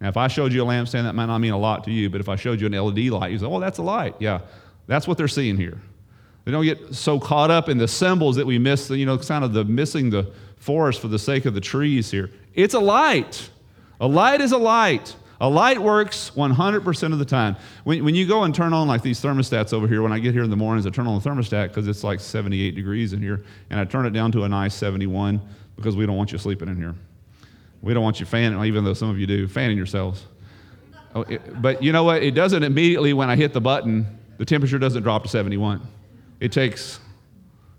Now, 0.00 0.08
if 0.08 0.16
I 0.16 0.28
showed 0.28 0.52
you 0.52 0.62
a 0.62 0.66
lampstand, 0.66 1.04
that 1.04 1.14
might 1.14 1.26
not 1.26 1.38
mean 1.38 1.52
a 1.52 1.58
lot 1.58 1.84
to 1.84 1.90
you, 1.90 2.10
but 2.10 2.20
if 2.20 2.28
I 2.28 2.36
showed 2.36 2.60
you 2.60 2.66
an 2.66 2.72
LED 2.72 3.06
light, 3.06 3.32
you 3.32 3.38
say, 3.38 3.46
oh, 3.46 3.60
that's 3.60 3.78
a 3.78 3.82
light. 3.82 4.14
Yeah, 4.18 4.40
that's 4.86 5.08
what 5.08 5.18
they're 5.18 5.28
seeing 5.28 5.56
here. 5.56 5.80
They 6.44 6.52
don't 6.52 6.64
get 6.64 6.94
so 6.94 7.18
caught 7.18 7.50
up 7.50 7.68
in 7.68 7.78
the 7.78 7.88
symbols 7.88 8.36
that 8.36 8.46
we 8.46 8.58
miss, 8.58 8.88
you 8.90 9.04
know, 9.04 9.18
kind 9.18 9.44
of 9.44 9.52
the 9.52 9.64
missing 9.64 10.10
the 10.10 10.32
forest 10.58 11.00
for 11.00 11.08
the 11.08 11.18
sake 11.18 11.44
of 11.44 11.54
the 11.54 11.60
trees 11.60 12.10
here. 12.10 12.30
It's 12.54 12.74
a 12.74 12.80
light. 12.80 13.50
A 14.00 14.06
light 14.06 14.40
is 14.40 14.52
a 14.52 14.58
light. 14.58 15.16
A 15.40 15.48
light 15.48 15.80
works 15.80 16.30
100% 16.34 17.12
of 17.12 17.18
the 17.18 17.24
time. 17.24 17.56
When, 17.84 18.04
when 18.04 18.14
you 18.14 18.26
go 18.26 18.44
and 18.44 18.54
turn 18.54 18.72
on 18.72 18.88
like 18.88 19.02
these 19.02 19.20
thermostats 19.20 19.72
over 19.72 19.86
here, 19.86 20.02
when 20.02 20.12
I 20.12 20.18
get 20.18 20.32
here 20.32 20.44
in 20.44 20.50
the 20.50 20.56
mornings, 20.56 20.86
I 20.86 20.90
turn 20.90 21.06
on 21.06 21.20
the 21.20 21.28
thermostat 21.28 21.68
because 21.68 21.88
it's 21.88 22.02
like 22.02 22.20
78 22.20 22.74
degrees 22.74 23.12
in 23.12 23.20
here, 23.20 23.44
and 23.68 23.78
I 23.78 23.84
turn 23.84 24.06
it 24.06 24.10
down 24.10 24.32
to 24.32 24.44
a 24.44 24.48
nice 24.48 24.74
71 24.74 25.40
because 25.76 25.94
we 25.94 26.06
don't 26.06 26.16
want 26.16 26.32
you 26.32 26.38
sleeping 26.38 26.68
in 26.68 26.76
here. 26.76 26.94
We 27.82 27.92
don't 27.92 28.02
want 28.02 28.18
you 28.18 28.26
fanning, 28.26 28.62
even 28.64 28.84
though 28.84 28.94
some 28.94 29.10
of 29.10 29.18
you 29.18 29.26
do, 29.26 29.46
fanning 29.46 29.76
yourselves. 29.76 30.24
Oh, 31.14 31.22
it, 31.22 31.60
but 31.60 31.82
you 31.82 31.92
know 31.92 32.04
what? 32.04 32.22
It 32.22 32.34
doesn't 32.34 32.62
immediately 32.62 33.12
when 33.12 33.28
I 33.28 33.36
hit 33.36 33.52
the 33.52 33.60
button, 33.60 34.06
the 34.38 34.44
temperature 34.44 34.78
doesn't 34.78 35.02
drop 35.02 35.22
to 35.22 35.28
71. 35.28 35.80
It 36.40 36.52
takes 36.52 37.00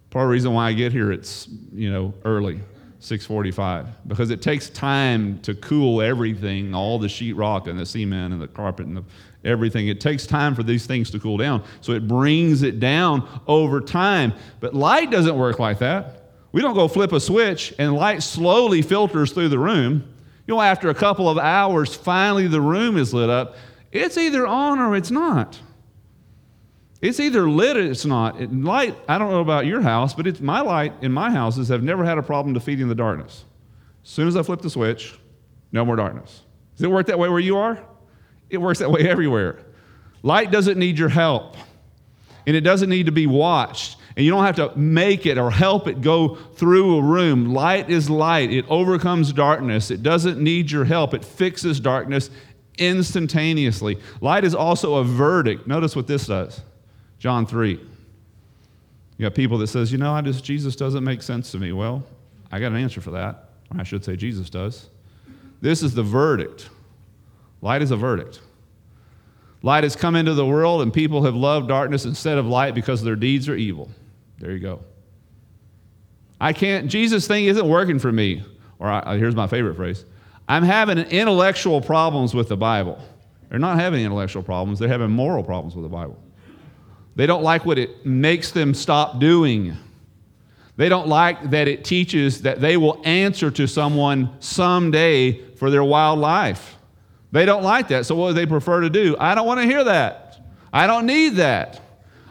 part 0.09 0.23
of 0.23 0.29
the 0.29 0.33
reason 0.33 0.53
why 0.53 0.69
I 0.69 0.73
get 0.73 0.91
here, 0.91 1.11
it's 1.11 1.47
you 1.73 1.91
know 1.91 2.13
early, 2.25 2.59
6:45, 2.99 3.87
because 4.07 4.29
it 4.31 4.41
takes 4.41 4.69
time 4.69 5.39
to 5.41 5.53
cool 5.53 6.01
everything, 6.01 6.73
all 6.73 6.97
the 6.97 7.07
sheetrock 7.07 7.67
and 7.67 7.79
the 7.79 7.85
cement 7.85 8.33
and 8.33 8.41
the 8.41 8.47
carpet 8.47 8.87
and 8.87 8.97
the, 8.97 9.03
everything. 9.45 9.87
It 9.87 10.01
takes 10.01 10.25
time 10.25 10.55
for 10.55 10.63
these 10.63 10.85
things 10.85 11.11
to 11.11 11.19
cool 11.19 11.37
down, 11.37 11.63
so 11.81 11.93
it 11.93 12.07
brings 12.07 12.63
it 12.63 12.79
down 12.79 13.27
over 13.47 13.79
time. 13.79 14.33
But 14.59 14.73
light 14.73 15.11
doesn't 15.11 15.37
work 15.37 15.59
like 15.59 15.79
that. 15.79 16.31
We 16.51 16.61
don't 16.61 16.73
go 16.73 16.87
flip 16.87 17.11
a 17.11 17.19
switch 17.19 17.73
and 17.77 17.93
light 17.93 18.23
slowly 18.23 18.81
filters 18.81 19.31
through 19.31 19.49
the 19.49 19.59
room. 19.59 20.03
You 20.47 20.55
know, 20.55 20.61
after 20.61 20.89
a 20.89 20.95
couple 20.95 21.29
of 21.29 21.37
hours, 21.37 21.93
finally 21.93 22.47
the 22.47 22.61
room 22.61 22.97
is 22.97 23.13
lit 23.13 23.29
up. 23.29 23.55
It's 23.91 24.17
either 24.17 24.47
on 24.47 24.79
or 24.79 24.95
it's 24.95 25.11
not. 25.11 25.59
It's 27.01 27.19
either 27.19 27.49
lit 27.49 27.77
or 27.77 27.81
it's 27.81 28.05
not. 28.05 28.41
Light, 28.51 28.97
I 29.07 29.17
don't 29.17 29.29
know 29.29 29.41
about 29.41 29.65
your 29.65 29.81
house, 29.81 30.13
but 30.13 30.25
it's 30.25 30.39
my 30.39 30.61
light 30.61 30.93
in 31.01 31.11
my 31.11 31.29
houses 31.29 31.67
have 31.69 31.83
never 31.83 32.03
had 32.03 32.17
a 32.17 32.23
problem 32.23 32.53
defeating 32.53 32.87
the 32.87 32.95
darkness. 32.95 33.45
As 34.03 34.09
soon 34.09 34.27
as 34.27 34.35
I 34.35 34.41
flip 34.41 34.61
the 34.61 34.69
switch, 34.69 35.17
no 35.71 35.85
more 35.85 35.95
darkness. 35.95 36.41
Does 36.75 36.83
it 36.83 36.91
work 36.91 37.07
that 37.07 37.19
way 37.19 37.29
where 37.29 37.39
you 37.39 37.57
are? 37.57 37.79
It 38.49 38.57
works 38.57 38.79
that 38.79 38.89
way 38.89 39.07
everywhere. 39.07 39.59
Light 40.23 40.51
doesn't 40.51 40.77
need 40.77 40.97
your 40.97 41.09
help, 41.09 41.55
and 42.47 42.55
it 42.55 42.61
doesn't 42.61 42.89
need 42.89 43.05
to 43.05 43.11
be 43.11 43.27
watched. 43.27 43.97
And 44.15 44.25
you 44.25 44.31
don't 44.31 44.45
have 44.45 44.55
to 44.55 44.75
make 44.75 45.27
it 45.27 45.37
or 45.37 45.51
help 45.51 45.87
it 45.87 46.01
go 46.01 46.35
through 46.55 46.97
a 46.97 47.01
room. 47.03 47.53
Light 47.53 47.91
is 47.91 48.09
light, 48.09 48.51
it 48.51 48.65
overcomes 48.69 49.31
darkness. 49.31 49.91
It 49.91 50.01
doesn't 50.01 50.39
need 50.39 50.71
your 50.71 50.85
help, 50.85 51.13
it 51.13 51.23
fixes 51.23 51.79
darkness 51.79 52.31
instantaneously. 52.79 53.99
Light 54.21 54.43
is 54.43 54.55
also 54.55 54.95
a 54.95 55.03
verdict. 55.03 55.67
Notice 55.67 55.95
what 55.95 56.07
this 56.07 56.25
does. 56.25 56.61
John 57.19 57.45
3. 57.45 57.71
You 59.17 59.23
got 59.25 59.33
people 59.33 59.57
that 59.59 59.67
says, 59.67 59.91
"You 59.91 59.97
know, 59.97 60.13
I 60.13 60.21
just 60.21 60.43
Jesus 60.43 60.75
doesn't 60.75 61.03
make 61.03 61.21
sense 61.23 61.51
to 61.51 61.59
me." 61.59 61.71
Well, 61.71 62.03
I 62.51 62.59
got 62.59 62.71
an 62.71 62.77
answer 62.77 63.01
for 63.01 63.11
that. 63.11 63.49
I 63.77 63.83
should 63.83 64.05
say 64.05 64.15
Jesus 64.15 64.49
does. 64.49 64.89
This 65.61 65.81
is 65.81 65.93
the 65.93 66.03
verdict. 66.03 66.69
Light 67.61 67.81
is 67.81 67.91
a 67.91 67.97
verdict. 67.97 68.41
Light 69.63 69.83
has 69.83 69.95
come 69.95 70.15
into 70.15 70.33
the 70.33 70.45
world, 70.45 70.81
and 70.81 70.93
people 70.93 71.23
have 71.23 71.35
loved 71.35 71.67
darkness 71.67 72.05
instead 72.05 72.37
of 72.37 72.45
light 72.45 72.75
because 72.75 73.01
their 73.01 73.15
deeds 73.15 73.49
are 73.49 73.55
evil. 73.55 73.89
There 74.37 74.51
you 74.51 74.59
go. 74.59 74.81
I 76.39 76.53
can't, 76.53 76.87
Jesus 76.87 77.27
thing 77.27 77.45
isn't 77.45 77.67
working 77.67 77.97
for 77.97 78.11
me. 78.11 78.43
Or 78.79 78.87
I, 78.87 79.17
here's 79.17 79.35
my 79.35 79.47
favorite 79.47 79.75
phrase 79.75 80.05
I'm 80.47 80.63
having 80.63 80.99
intellectual 80.99 81.81
problems 81.81 82.33
with 82.33 82.49
the 82.49 82.57
Bible. 82.57 82.99
They're 83.49 83.59
not 83.59 83.79
having 83.79 84.03
intellectual 84.03 84.43
problems, 84.43 84.79
they're 84.79 84.89
having 84.89 85.09
moral 85.09 85.43
problems 85.43 85.75
with 85.75 85.83
the 85.83 85.89
Bible. 85.89 86.21
They 87.17 87.25
don't 87.25 87.41
like 87.41 87.65
what 87.65 87.79
it 87.79 88.05
makes 88.05 88.51
them 88.51 88.75
stop 88.75 89.19
doing. 89.19 89.75
They 90.75 90.87
don't 90.87 91.07
like 91.07 91.49
that 91.49 91.67
it 91.67 91.83
teaches 91.83 92.43
that 92.43 92.61
they 92.61 92.77
will 92.77 93.01
answer 93.03 93.49
to 93.49 93.67
someone 93.67 94.35
someday 94.39 95.55
for 95.55 95.71
their 95.71 95.83
wild 95.83 96.19
life. 96.19 96.75
They 97.31 97.43
don't 97.43 97.63
like 97.63 97.87
that. 97.87 98.05
So, 98.05 98.13
what 98.13 98.29
do 98.29 98.33
they 98.35 98.45
prefer 98.45 98.81
to 98.81 98.89
do? 98.91 99.15
I 99.19 99.33
don't 99.33 99.47
want 99.47 99.59
to 99.59 99.65
hear 99.65 99.83
that. 99.83 100.39
I 100.71 100.85
don't 100.85 101.07
need 101.07 101.29
that. 101.37 101.81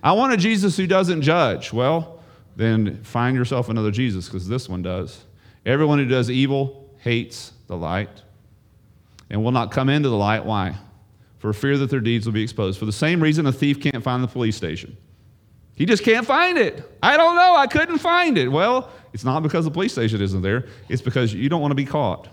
I 0.05 0.13
want 0.13 0.33
a 0.33 0.37
Jesus 0.37 0.77
who 0.77 0.87
doesn't 0.87 1.23
judge. 1.23 1.73
Well, 1.73 2.23
then 2.55 3.03
find 3.03 3.37
yourself 3.37 3.69
another 3.69 3.91
Jesus 3.91 4.27
because 4.27 4.47
this 4.47 4.69
one 4.69 4.83
does. 4.83 5.25
Everyone 5.67 5.99
who 5.99 6.07
does 6.07 6.31
evil 6.31 6.95
hates 6.99 7.53
the 7.67 7.77
light 7.77 8.23
and 9.31 9.43
will 9.43 9.51
not 9.51 9.73
come 9.73 9.89
into 9.89 10.09
the 10.09 10.17
light. 10.17 10.45
Why? 10.45 10.77
For 11.39 11.53
fear 11.53 11.77
that 11.79 11.91
their 11.91 12.01
deeds 12.01 12.27
will 12.27 12.33
be 12.33 12.43
exposed. 12.43 12.79
For 12.79 12.87
the 12.87 12.93
same 12.93 13.23
reason 13.23 13.47
a 13.47 13.53
thief 13.53 13.81
can't 13.81 14.03
find 14.03 14.23
the 14.23 14.29
police 14.29 14.57
station. 14.57 14.97
He 15.75 15.85
just 15.85 16.03
can't 16.03 16.27
find 16.27 16.57
it. 16.57 16.91
I 17.03 17.17
don't 17.19 17.37
know. 17.37 17.55
I 17.55 17.67
couldn't 17.67 17.99
find 17.99 18.39
it. 18.39 18.49
Well, 18.49 18.91
it's 19.13 19.25
not 19.25 19.43
because 19.43 19.67
the 19.67 19.71
police 19.71 19.93
station 19.93 20.23
isn't 20.23 20.43
there, 20.43 20.67
it's 20.89 21.03
because 21.03 21.35
you 21.35 21.49
don't 21.49 21.61
want 21.61 21.71
to 21.71 21.77
be 21.77 21.85
caught. 21.85 22.29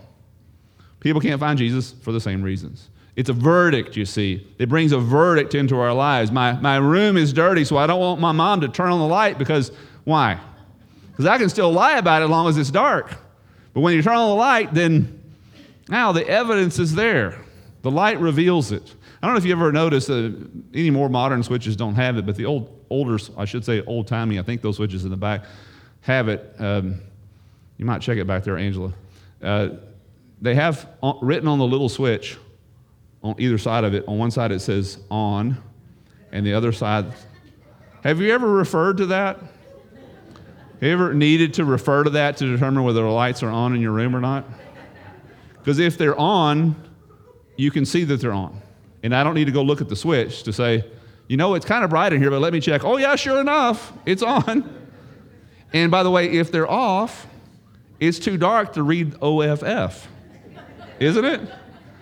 People 1.00 1.20
can't 1.20 1.38
find 1.38 1.58
Jesus 1.58 1.92
for 2.00 2.12
the 2.12 2.20
same 2.20 2.42
reasons. 2.42 2.88
It's 3.16 3.28
a 3.28 3.34
verdict, 3.34 3.96
you 3.96 4.06
see. 4.06 4.46
It 4.58 4.68
brings 4.68 4.92
a 4.92 4.98
verdict 4.98 5.54
into 5.54 5.78
our 5.78 5.92
lives. 5.92 6.32
My, 6.32 6.52
my 6.54 6.78
room 6.78 7.16
is 7.16 7.32
dirty, 7.32 7.64
so 7.64 7.76
I 7.76 7.86
don't 7.86 8.00
want 8.00 8.20
my 8.20 8.32
mom 8.32 8.62
to 8.62 8.68
turn 8.68 8.90
on 8.90 8.98
the 8.98 9.06
light 9.06 9.38
because, 9.38 9.70
why? 10.04 10.40
Because 11.10 11.26
I 11.26 11.38
can 11.38 11.48
still 11.48 11.70
lie 11.70 11.98
about 11.98 12.22
it 12.22 12.24
as 12.24 12.30
long 12.30 12.48
as 12.48 12.56
it's 12.56 12.70
dark. 12.70 13.14
But 13.72 13.82
when 13.82 13.94
you 13.94 14.02
turn 14.02 14.16
on 14.16 14.30
the 14.30 14.34
light, 14.34 14.74
then 14.74 15.22
now 15.88 16.12
the 16.12 16.26
evidence 16.26 16.78
is 16.78 16.94
there. 16.94 17.38
The 17.84 17.90
light 17.90 18.18
reveals 18.18 18.72
it. 18.72 18.94
I 19.22 19.26
don't 19.26 19.34
know 19.34 19.38
if 19.38 19.44
you 19.44 19.52
ever 19.52 19.70
noticed 19.70 20.06
that 20.06 20.50
any 20.72 20.88
more 20.88 21.10
modern 21.10 21.42
switches 21.42 21.76
don't 21.76 21.96
have 21.96 22.16
it, 22.16 22.24
but 22.24 22.34
the 22.34 22.46
old, 22.46 22.82
older, 22.88 23.18
I 23.36 23.44
should 23.44 23.62
say 23.62 23.82
old 23.82 24.08
timey, 24.08 24.38
I 24.38 24.42
think 24.42 24.62
those 24.62 24.76
switches 24.76 25.04
in 25.04 25.10
the 25.10 25.18
back 25.18 25.44
have 26.00 26.28
it. 26.28 26.54
Um, 26.58 27.02
you 27.76 27.84
might 27.84 28.00
check 28.00 28.16
it 28.16 28.26
back 28.26 28.42
there, 28.42 28.56
Angela. 28.56 28.94
Uh, 29.42 29.68
they 30.40 30.54
have 30.54 30.88
written 31.20 31.46
on 31.46 31.58
the 31.58 31.66
little 31.66 31.90
switch 31.90 32.38
on 33.22 33.34
either 33.36 33.58
side 33.58 33.84
of 33.84 33.92
it. 33.92 34.08
On 34.08 34.16
one 34.16 34.30
side 34.30 34.50
it 34.50 34.60
says 34.60 34.98
on, 35.10 35.62
and 36.32 36.46
the 36.46 36.54
other 36.54 36.72
side. 36.72 37.12
Have 38.02 38.18
you 38.18 38.32
ever 38.32 38.50
referred 38.50 38.96
to 38.96 39.06
that? 39.06 39.36
Have 39.40 40.82
you 40.82 40.90
ever 40.90 41.12
needed 41.12 41.52
to 41.54 41.66
refer 41.66 42.02
to 42.02 42.10
that 42.10 42.38
to 42.38 42.50
determine 42.50 42.82
whether 42.82 43.02
the 43.02 43.10
lights 43.10 43.42
are 43.42 43.50
on 43.50 43.74
in 43.74 43.82
your 43.82 43.92
room 43.92 44.16
or 44.16 44.20
not? 44.20 44.46
Because 45.58 45.78
if 45.78 45.98
they're 45.98 46.18
on, 46.18 46.76
you 47.56 47.70
can 47.70 47.84
see 47.84 48.04
that 48.04 48.20
they're 48.20 48.32
on. 48.32 48.60
And 49.02 49.14
I 49.14 49.22
don't 49.22 49.34
need 49.34 49.44
to 49.46 49.52
go 49.52 49.62
look 49.62 49.80
at 49.80 49.88
the 49.88 49.96
switch 49.96 50.42
to 50.44 50.52
say, 50.52 50.84
you 51.28 51.36
know, 51.36 51.54
it's 51.54 51.64
kind 51.64 51.84
of 51.84 51.90
bright 51.90 52.12
in 52.12 52.20
here, 52.20 52.30
but 52.30 52.40
let 52.40 52.52
me 52.52 52.60
check. 52.60 52.84
Oh, 52.84 52.96
yeah, 52.96 53.16
sure 53.16 53.40
enough, 53.40 53.92
it's 54.06 54.22
on. 54.22 54.72
And 55.72 55.90
by 55.90 56.02
the 56.02 56.10
way, 56.10 56.30
if 56.30 56.52
they're 56.52 56.70
off, 56.70 57.26
it's 58.00 58.18
too 58.18 58.36
dark 58.36 58.74
to 58.74 58.82
read 58.82 59.14
OFF, 59.20 60.08
isn't 61.00 61.24
it? 61.24 61.40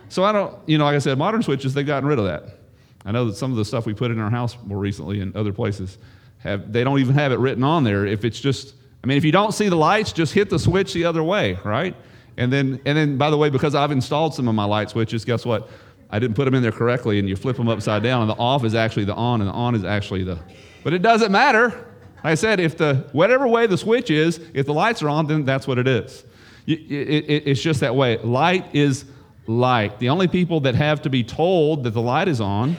So 0.09 0.25
I 0.25 0.33
don't, 0.33 0.57
you 0.69 0.79
know, 0.79 0.85
like 0.85 0.97
I 0.97 0.99
said, 0.99 1.17
modern 1.19 1.43
switches, 1.43 1.73
they've 1.75 1.87
gotten 1.87 2.09
rid 2.09 2.19
of 2.19 2.27
that. 2.27 2.59
I 3.05 3.13
know 3.13 3.27
that 3.27 3.37
some 3.37 3.51
of 3.51 3.57
the 3.57 3.65
stuff 3.65 3.87
we 3.87 3.95
put 3.95 4.11
in 4.11 4.21
our 4.21 4.31
house 4.31 4.57
more 4.65 4.79
recently 4.79 5.21
and 5.21 5.35
other 5.35 5.53
places 5.53 5.99
have, 6.39 6.73
they 6.73 6.85
don't 6.85 6.99
even 6.99 7.15
have 7.15 7.33
it 7.33 7.39
written 7.39 7.65
on 7.65 7.85
there. 7.85 8.07
If 8.07 8.25
it's 8.25 8.39
just, 8.39 8.75
I 9.03 9.07
mean, 9.07 9.17
if 9.17 9.25
you 9.25 9.33
don't 9.33 9.53
see 9.53 9.69
the 9.69 9.77
lights, 9.77 10.13
just 10.13 10.35
hit 10.35 10.51
the 10.51 10.59
switch 10.59 10.93
the 10.93 11.05
other 11.05 11.23
way, 11.23 11.59
right? 11.65 11.97
And 12.37 12.53
then, 12.53 12.81
and 12.87 12.97
then, 12.97 13.19
by 13.19 13.31
the 13.31 13.37
way, 13.37 13.51
because 13.51 13.75
I've 13.75 13.91
installed 13.91 14.35
some 14.35 14.49
of 14.49 14.55
my 14.55 14.65
light 14.65 14.91
switches, 14.91 15.25
guess 15.25 15.45
what? 15.45 15.69
I 16.11 16.19
didn't 16.19 16.35
put 16.35 16.45
them 16.45 16.55
in 16.55 16.63
there 16.63 16.73
correctly, 16.73 17.19
and 17.19 17.29
you 17.29 17.37
flip 17.37 17.57
them 17.57 17.69
upside 17.69 18.03
down, 18.03 18.23
and 18.23 18.31
the 18.31 18.35
off 18.35 18.65
is 18.65 18.75
actually 18.75 19.05
the 19.05 19.15
on, 19.15 19.41
and 19.41 19.49
the 19.49 19.55
on 19.55 19.75
is 19.75 19.85
actually 19.85 20.25
the. 20.25 20.39
But 20.85 20.93
it 20.93 21.03
doesn't 21.03 21.33
matter. 21.33 21.69
Like 22.17 22.33
I 22.33 22.35
said, 22.35 22.61
if 22.61 22.77
the 22.77 23.07
whatever 23.13 23.49
way 23.49 23.67
the 23.67 23.79
switch 23.79 24.11
is, 24.11 24.41
if 24.55 24.67
the 24.67 24.75
lights 24.75 25.03
are 25.03 25.09
on, 25.09 25.27
then 25.27 25.45
that's 25.45 25.67
what 25.67 25.79
it 25.79 25.89
is. 25.89 26.25
It, 26.67 26.79
it, 26.91 27.49
it's 27.49 27.61
just 27.61 27.81
that 27.81 27.97
way. 27.97 28.19
Light 28.19 28.75
is 28.75 29.05
light. 29.47 29.99
The 29.99 30.09
only 30.09 30.29
people 30.29 30.61
that 30.61 30.75
have 30.75 31.03
to 31.03 31.11
be 31.11 31.25
told 31.25 31.85
that 31.85 31.91
the 31.91 32.01
light 32.01 32.29
is 32.29 32.41
on 32.41 32.77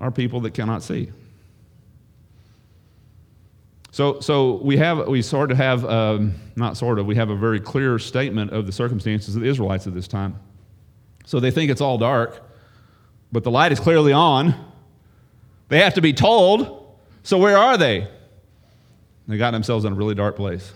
are 0.00 0.10
people 0.10 0.40
that 0.40 0.54
cannot 0.54 0.82
see. 0.82 1.10
So, 3.92 4.20
so 4.20 4.54
we 4.54 4.78
have 4.78 5.06
we 5.06 5.20
sort 5.20 5.50
of 5.52 5.58
have 5.58 5.84
um, 5.84 6.34
not 6.56 6.78
sort 6.78 6.98
of 6.98 7.04
we 7.04 7.14
have 7.16 7.28
a 7.28 7.36
very 7.36 7.60
clear 7.60 7.98
statement 7.98 8.50
of 8.50 8.64
the 8.64 8.72
circumstances 8.72 9.36
of 9.36 9.42
the 9.42 9.48
Israelites 9.48 9.86
at 9.86 9.92
this 9.92 10.08
time. 10.08 10.38
So 11.26 11.40
they 11.40 11.50
think 11.50 11.70
it's 11.70 11.82
all 11.82 11.98
dark, 11.98 12.42
but 13.30 13.44
the 13.44 13.50
light 13.50 13.70
is 13.70 13.78
clearly 13.78 14.14
on. 14.14 14.54
They 15.68 15.80
have 15.80 15.94
to 15.94 16.00
be 16.00 16.14
told. 16.14 16.96
So 17.22 17.36
where 17.36 17.58
are 17.58 17.76
they? 17.76 18.08
They 19.28 19.36
got 19.36 19.50
themselves 19.50 19.84
in 19.84 19.92
a 19.92 19.96
really 19.96 20.14
dark 20.14 20.36
place. 20.36 20.72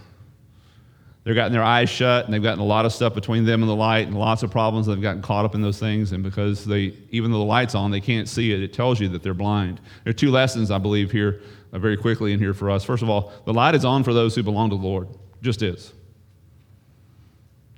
They've 1.27 1.35
gotten 1.35 1.53
their 1.53 1.65
eyes 1.65 1.91
shut, 1.91 2.25
and 2.25 2.33
they've 2.33 2.41
gotten 2.41 2.61
a 2.61 2.65
lot 2.65 2.87
of 2.87 2.93
stuff 2.93 3.13
between 3.13 3.45
them 3.45 3.61
and 3.61 3.69
the 3.69 3.75
light, 3.75 4.07
and 4.07 4.17
lots 4.17 4.45
of 4.45 4.53
problems. 4.53 4.87
They've 4.87 5.03
gotten 5.03 5.23
caught 5.23 5.45
up 5.45 5.57
in 5.57 5.61
those 5.61 5.81
things, 5.81 6.13
and 6.13 6.23
because 6.23 6.65
they, 6.65 6.95
even 7.11 7.33
though 7.33 7.39
the 7.39 7.45
light's 7.45 7.75
on, 7.75 7.91
they 7.91 8.01
can't 8.01 8.29
see 8.29 8.53
it. 8.53 8.63
It 8.63 8.73
tells 8.73 9.01
you 9.01 9.09
that 9.09 9.25
they're 9.25 9.35
blind. 9.35 9.81
There 10.05 10.13
are 10.13 10.15
two 10.15 10.31
lessons, 10.31 10.71
I 10.71 10.79
believe, 10.79 11.11
here 11.11 11.41
uh, 11.73 11.81
very 11.81 11.97
quickly 11.97 12.33
in 12.33 12.39
here 12.39 12.55
for 12.55 12.71
us. 12.71 12.85
First 12.85 13.03
of 13.03 13.11
all, 13.11 13.33
the 13.45 13.53
light 13.53 13.75
is 13.75 13.85
on 13.85 14.05
for 14.05 14.13
those 14.13 14.37
who 14.37 14.45
belong 14.45 14.71
to 14.71 14.77
the 14.77 14.83
Lord. 14.83 15.09
Just 15.43 15.63
is. 15.63 15.93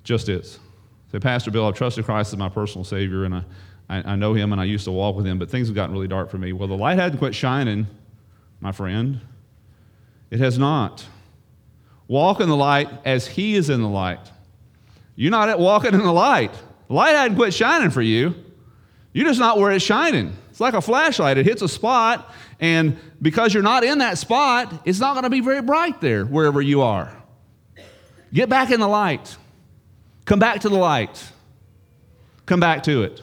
Just 0.05 0.29
is. 0.29 0.59
Say, 1.11 1.19
Pastor 1.19 1.51
Bill, 1.51 1.67
I've 1.67 1.75
trusted 1.75 2.05
Christ 2.05 2.35
as 2.35 2.39
my 2.39 2.51
personal 2.51 2.85
Savior, 2.85 3.25
and 3.25 3.35
I, 3.35 3.45
I, 3.89 4.13
I 4.13 4.17
know 4.17 4.35
Him, 4.35 4.53
and 4.53 4.61
I 4.61 4.65
used 4.65 4.85
to 4.85 4.93
walk 4.93 5.17
with 5.17 5.27
Him, 5.27 5.39
but 5.39 5.49
things 5.49 5.69
have 5.69 5.75
gotten 5.75 5.95
really 5.95 6.07
dark 6.07 6.31
for 6.31 6.37
me. 6.37 6.53
Well, 6.53 6.69
the 6.69 6.77
light 6.77 6.99
hadn't 6.99 7.17
quit 7.17 7.35
shining, 7.35 7.87
my 8.61 8.73
friend. 8.73 9.23
It 10.31 10.39
has 10.41 10.59
not. 10.59 11.07
Walk 12.09 12.41
in 12.41 12.49
the 12.49 12.57
light 12.57 12.89
as 13.05 13.27
He 13.27 13.55
is 13.55 13.71
in 13.71 13.83
the 13.83 13.89
light. 13.89 14.33
You're 15.15 15.31
not 15.31 15.59
walking 15.59 15.95
in 15.95 16.01
the 16.01 16.13
light. 16.13 16.53
Light 16.89 17.15
hadn't 17.15 17.37
quit 17.37 17.53
shining 17.55 17.91
for 17.91 18.03
you. 18.03 18.35
You're 19.13 19.27
just 19.27 19.41
not 19.41 19.59
where 19.59 19.71
it's 19.73 19.85
shining. 19.85 20.37
It's 20.51 20.61
like 20.61 20.75
a 20.75 20.81
flashlight. 20.81 21.39
It 21.39 21.47
hits 21.47 21.63
a 21.63 21.69
spot, 21.69 22.33
and 22.61 22.97
because 23.21 23.53
you're 23.53 23.63
not 23.63 23.85
in 23.85 23.99
that 23.99 24.19
spot, 24.19 24.83
it's 24.85 25.01
not 25.01 25.13
going 25.13 25.25
to 25.25 25.31
be 25.31 25.41
very 25.41 25.63
bright 25.63 26.01
there 26.01 26.25
wherever 26.25 26.61
you 26.61 26.83
are. 26.83 27.13
Get 28.33 28.49
back 28.49 28.71
in 28.71 28.81
the 28.81 28.89
light. 28.89 29.37
Come 30.25 30.39
back 30.39 30.61
to 30.61 30.69
the 30.69 30.77
light. 30.77 31.33
Come 32.47 32.61
back 32.61 32.83
to 32.85 33.03
it. 33.03 33.23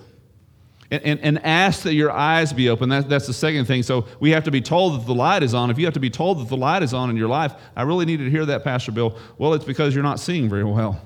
And, 0.92 1.04
and, 1.04 1.20
and, 1.22 1.46
ask 1.46 1.82
that 1.82 1.96
your 1.96 2.12
eyes 2.12 2.54
be 2.54 2.70
open. 2.70 2.90
That, 2.90 3.10
that's 3.10 3.26
the 3.26 3.34
second 3.34 3.66
thing. 3.66 3.82
So 3.82 4.06
we 4.20 4.30
have 4.32 4.44
to 4.44 4.52
be 4.52 4.62
told 4.62 5.02
that 5.02 5.08
the 5.08 5.16
light 5.16 5.42
is 5.42 5.56
on. 5.56 5.72
If 5.72 5.80
you 5.80 5.86
have 5.86 5.96
to 5.96 6.00
be 6.00 6.12
told 6.12 6.40
that 6.40 6.48
the 6.48 6.58
light 6.58 6.84
is 6.84 6.94
on 6.94 7.10
in 7.10 7.18
your 7.18 7.28
life, 7.28 7.54
I 7.76 7.82
really 7.82 8.06
needed 8.06 8.26
to 8.26 8.30
hear 8.30 8.46
that, 8.46 8.64
Pastor 8.64 8.92
Bill. 8.92 9.18
Well, 9.40 9.56
it's 9.56 9.66
because 9.66 9.96
you're 9.96 10.04
not 10.04 10.20
seeing 10.20 10.48
very 10.48 10.64
well. 10.64 11.02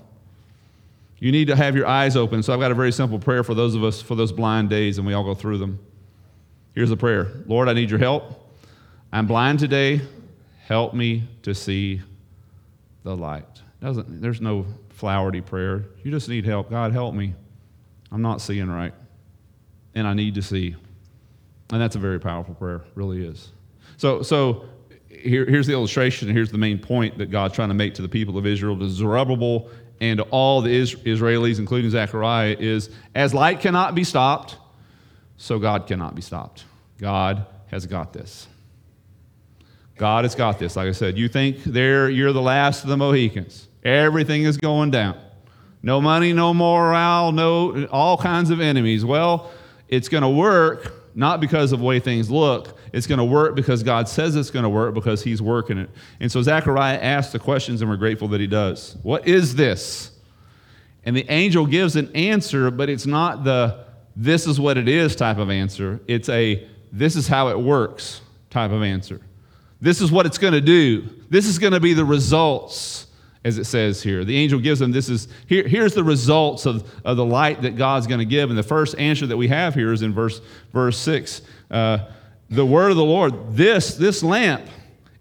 You 1.19 1.31
need 1.31 1.47
to 1.47 1.55
have 1.55 1.75
your 1.75 1.87
eyes 1.87 2.17
open. 2.17 2.43
So 2.43 2.53
I've 2.53 2.59
got 2.59 2.71
a 2.71 2.75
very 2.75 2.91
simple 2.91 3.19
prayer 3.19 3.43
for 3.43 3.53
those 3.53 3.75
of 3.75 3.83
us 3.83 4.01
for 4.01 4.15
those 4.15 4.33
blind 4.33 4.69
days, 4.69 4.97
and 4.97 5.07
we 5.07 5.13
all 5.13 5.23
go 5.23 5.33
through 5.33 5.59
them. 5.59 5.79
Here's 6.73 6.89
the 6.89 6.97
prayer 6.97 7.27
Lord, 7.45 7.69
I 7.69 7.73
need 7.73 7.89
your 7.89 7.99
help. 7.99 8.53
I'm 9.11 9.27
blind 9.27 9.59
today. 9.59 10.01
Help 10.65 10.93
me 10.93 11.27
to 11.43 11.55
see 11.55 12.01
the 13.03 13.15
light. 13.15 13.45
Doesn't, 13.81 14.21
there's 14.21 14.39
no 14.39 14.65
flowery 14.89 15.41
prayer. 15.41 15.85
You 16.03 16.11
just 16.11 16.29
need 16.29 16.45
help. 16.45 16.69
God, 16.69 16.91
help 16.91 17.15
me. 17.15 17.33
I'm 18.11 18.21
not 18.21 18.41
seeing 18.41 18.69
right, 18.69 18.93
and 19.95 20.07
I 20.07 20.13
need 20.13 20.35
to 20.35 20.41
see. 20.41 20.75
And 21.71 21.81
that's 21.81 21.95
a 21.95 21.99
very 21.99 22.19
powerful 22.19 22.55
prayer, 22.55 22.81
really 22.95 23.25
is. 23.25 23.51
So, 23.97 24.21
so 24.21 24.65
here, 25.07 25.45
here's 25.45 25.67
the 25.67 25.73
illustration, 25.73 26.27
and 26.27 26.37
here's 26.37 26.51
the 26.51 26.57
main 26.57 26.79
point 26.79 27.17
that 27.17 27.31
God's 27.31 27.53
trying 27.53 27.69
to 27.69 27.75
make 27.75 27.93
to 27.95 28.01
the 28.01 28.09
people 28.09 28.37
of 28.37 28.45
Israel, 28.45 28.77
to 28.79 28.89
Zerubbabel 28.89 29.69
and 30.01 30.21
all 30.31 30.61
the 30.61 30.69
Israelis, 30.69 31.59
including 31.59 31.89
Zechariah, 31.91 32.55
is 32.57 32.89
as 33.15 33.33
light 33.33 33.59
cannot 33.59 33.95
be 33.95 34.03
stopped, 34.03 34.57
so 35.37 35.59
God 35.59 35.87
cannot 35.87 36.15
be 36.15 36.21
stopped. 36.21 36.65
God 36.97 37.45
has 37.67 37.85
got 37.85 38.13
this. 38.13 38.47
God 39.97 40.23
has 40.23 40.35
got 40.35 40.59
this. 40.59 40.77
Like 40.77 40.87
I 40.87 40.93
said, 40.93 41.17
you 41.17 41.27
think 41.27 41.63
there 41.65 42.09
you're 42.09 42.31
the 42.31 42.41
last 42.41 42.83
of 42.83 42.89
the 42.89 42.97
Mohicans. 42.97 43.67
Everything 43.83 44.43
is 44.43 44.57
going 44.57 44.91
down. 44.91 45.19
No 45.81 46.01
money, 46.01 46.33
no 46.33 46.53
morale, 46.53 47.31
no 47.31 47.85
all 47.85 48.17
kinds 48.17 48.49
of 48.49 48.61
enemies. 48.61 49.03
Well, 49.03 49.51
it's 49.89 50.07
going 50.07 50.23
to 50.23 50.29
work 50.29 50.93
not 51.15 51.41
because 51.41 51.71
of 51.71 51.79
the 51.79 51.85
way 51.85 51.99
things 51.99 52.31
look. 52.31 52.77
It's 52.93 53.07
going 53.07 53.17
to 53.17 53.25
work 53.25 53.55
because 53.55 53.83
God 53.83 54.07
says 54.07 54.35
it's 54.35 54.51
going 54.51 54.63
to 54.63 54.69
work 54.69 54.93
because 54.93 55.23
He's 55.23 55.41
working 55.41 55.77
it. 55.77 55.89
And 56.19 56.31
so 56.31 56.41
Zechariah 56.41 56.99
asks 56.99 57.33
the 57.33 57.39
questions, 57.39 57.81
and 57.81 57.89
we're 57.89 57.97
grateful 57.97 58.27
that 58.29 58.39
he 58.39 58.47
does. 58.47 58.95
What 59.03 59.27
is 59.27 59.55
this? 59.55 60.11
And 61.03 61.15
the 61.15 61.29
angel 61.29 61.65
gives 61.65 61.95
an 61.95 62.15
answer, 62.15 62.71
but 62.71 62.89
it's 62.89 63.05
not 63.05 63.43
the 63.43 63.85
this 64.15 64.47
is 64.47 64.59
what 64.59 64.77
it 64.77 64.87
is 64.87 65.15
type 65.15 65.37
of 65.37 65.49
answer. 65.49 65.99
It's 66.07 66.29
a 66.29 66.67
this 66.91 67.15
is 67.15 67.27
how 67.27 67.49
it 67.49 67.59
works 67.59 68.21
type 68.49 68.71
of 68.71 68.83
answer. 68.83 69.21
This 69.81 70.01
is 70.01 70.11
what 70.11 70.25
it's 70.25 70.37
going 70.37 70.53
to 70.53 70.61
do. 70.61 71.07
This 71.29 71.45
is 71.45 71.57
going 71.57 71.73
to 71.73 71.79
be 71.79 71.93
the 71.93 72.03
results, 72.03 73.07
as 73.43 73.57
it 73.57 73.65
says 73.65 74.03
here. 74.03 74.25
The 74.25 74.35
angel 74.37 74.59
gives 74.59 74.79
them 74.79 74.91
this 74.91 75.09
is 75.09 75.27
here, 75.47 75.67
here's 75.67 75.93
the 75.93 76.03
results 76.03 76.65
of, 76.65 76.89
of 77.05 77.17
the 77.17 77.25
light 77.25 77.61
that 77.61 77.77
God's 77.77 78.07
going 78.07 78.19
to 78.19 78.25
give. 78.25 78.49
And 78.49 78.57
the 78.57 78.63
first 78.63 78.97
answer 78.97 79.25
that 79.27 79.37
we 79.37 79.47
have 79.47 79.73
here 79.73 79.93
is 79.93 80.01
in 80.01 80.13
verse 80.13 80.41
verse 80.73 80.97
six. 80.97 81.41
Uh, 81.71 81.99
the 82.49 82.65
word 82.65 82.91
of 82.91 82.97
the 82.97 83.05
Lord, 83.05 83.53
this, 83.55 83.95
this 83.95 84.23
lamp 84.23 84.65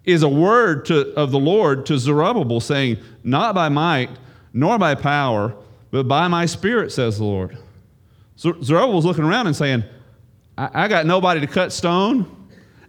is 0.05 0.23
a 0.23 0.29
word 0.29 0.87
to, 0.87 1.15
of 1.15 1.31
the 1.31 1.39
Lord 1.39 1.85
to 1.87 1.99
Zerubbabel 1.99 2.61
saying, 2.61 2.99
Not 3.23 3.55
by 3.55 3.69
might, 3.69 4.11
nor 4.53 4.79
by 4.79 4.95
power, 4.95 5.55
but 5.91 6.09
by 6.09 6.29
my 6.29 6.47
spirit, 6.47 6.91
says 6.93 7.19
the 7.19 7.25
Lord. 7.25 7.59
So 8.37 8.61
Zerubbabel's 8.63 9.05
looking 9.05 9.25
around 9.25 9.47
and 9.47 9.55
saying, 9.55 9.85
I, 10.57 10.85
I 10.85 10.89
got 10.89 11.05
nobody 11.05 11.41
to 11.41 11.47
cut 11.47 11.73
stone. 11.73 12.35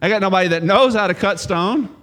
I 0.02 0.08
got 0.08 0.22
nobody 0.22 0.50
that 0.50 0.64
knows 0.64 0.96
how 0.96 1.08
to 1.08 1.14
cut 1.14 1.40
stone. 1.40 1.94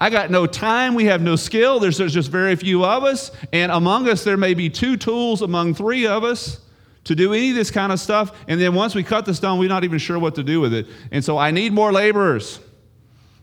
I 0.00 0.08
got 0.08 0.30
no 0.30 0.46
time. 0.46 0.94
We 0.94 1.04
have 1.04 1.20
no 1.20 1.36
skill. 1.36 1.78
There's, 1.78 1.98
there's 1.98 2.14
just 2.14 2.30
very 2.30 2.56
few 2.56 2.84
of 2.84 3.04
us. 3.04 3.30
And 3.52 3.70
among 3.70 4.08
us, 4.08 4.24
there 4.24 4.38
may 4.38 4.54
be 4.54 4.70
two 4.70 4.96
tools 4.96 5.42
among 5.42 5.74
three 5.74 6.06
of 6.06 6.24
us 6.24 6.60
to 7.04 7.14
do 7.14 7.34
any 7.34 7.50
of 7.50 7.56
this 7.56 7.70
kind 7.70 7.92
of 7.92 8.00
stuff. 8.00 8.34
And 8.48 8.58
then 8.58 8.74
once 8.74 8.94
we 8.94 9.02
cut 9.02 9.26
the 9.26 9.34
stone, 9.34 9.58
we're 9.58 9.68
not 9.68 9.84
even 9.84 9.98
sure 9.98 10.18
what 10.18 10.34
to 10.36 10.42
do 10.42 10.58
with 10.60 10.72
it. 10.72 10.86
And 11.10 11.22
so 11.22 11.36
I 11.36 11.50
need 11.50 11.74
more 11.74 11.92
laborers. 11.92 12.60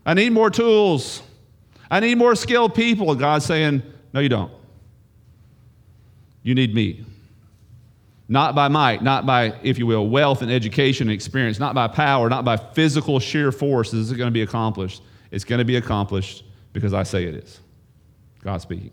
I 0.04 0.14
need 0.14 0.30
more 0.30 0.50
tools. 0.50 1.22
I 1.90 2.00
need 2.00 2.16
more 2.18 2.34
skilled 2.34 2.74
people. 2.74 3.12
And 3.12 3.20
God's 3.20 3.44
saying, 3.44 3.82
No, 4.12 4.18
you 4.18 4.28
don't. 4.28 4.50
You 6.42 6.56
need 6.56 6.74
me. 6.74 7.04
Not 8.28 8.54
by 8.54 8.68
might, 8.68 9.02
not 9.02 9.24
by, 9.24 9.54
if 9.62 9.78
you 9.78 9.86
will, 9.86 10.08
wealth 10.08 10.42
and 10.42 10.50
education 10.50 11.08
and 11.08 11.14
experience, 11.14 11.58
not 11.58 11.74
by 11.74 11.88
power, 11.88 12.28
not 12.28 12.44
by 12.44 12.56
physical 12.56 13.20
sheer 13.20 13.52
force 13.52 13.94
is 13.94 14.10
it 14.10 14.16
going 14.16 14.28
to 14.28 14.32
be 14.32 14.42
accomplished. 14.42 15.02
It's 15.30 15.44
going 15.44 15.60
to 15.60 15.64
be 15.64 15.76
accomplished 15.76 16.44
because 16.72 16.94
I 16.94 17.02
say 17.02 17.24
it 17.24 17.34
is. 17.34 17.60
God 18.42 18.60
speaking. 18.60 18.92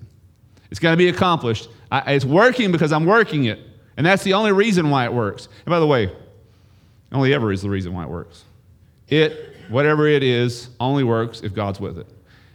It's 0.72 0.80
going 0.80 0.94
to 0.94 0.98
be 0.98 1.10
accomplished. 1.10 1.70
I, 1.92 2.14
it's 2.14 2.26
working 2.26 2.72
because 2.72 2.92
I'm 2.92 3.06
working 3.06 3.46
it. 3.46 3.60
And 3.98 4.06
that's 4.06 4.24
the 4.24 4.34
only 4.34 4.52
reason 4.52 4.90
why 4.90 5.06
it 5.06 5.14
works. 5.14 5.48
And 5.66 5.68
by 5.68 5.80
the 5.80 5.88
way, 5.88 6.12
only 7.12 7.34
ever 7.34 7.52
is 7.52 7.62
the 7.62 7.70
reason 7.70 7.94
why 7.94 8.04
it 8.04 8.10
works. 8.10 8.44
It 9.08 9.56
whatever 9.70 10.08
it 10.08 10.24
is, 10.24 10.70
only 10.80 11.04
works 11.04 11.42
if 11.42 11.54
God's 11.54 11.80
with 11.80 11.98
it. 11.98 12.08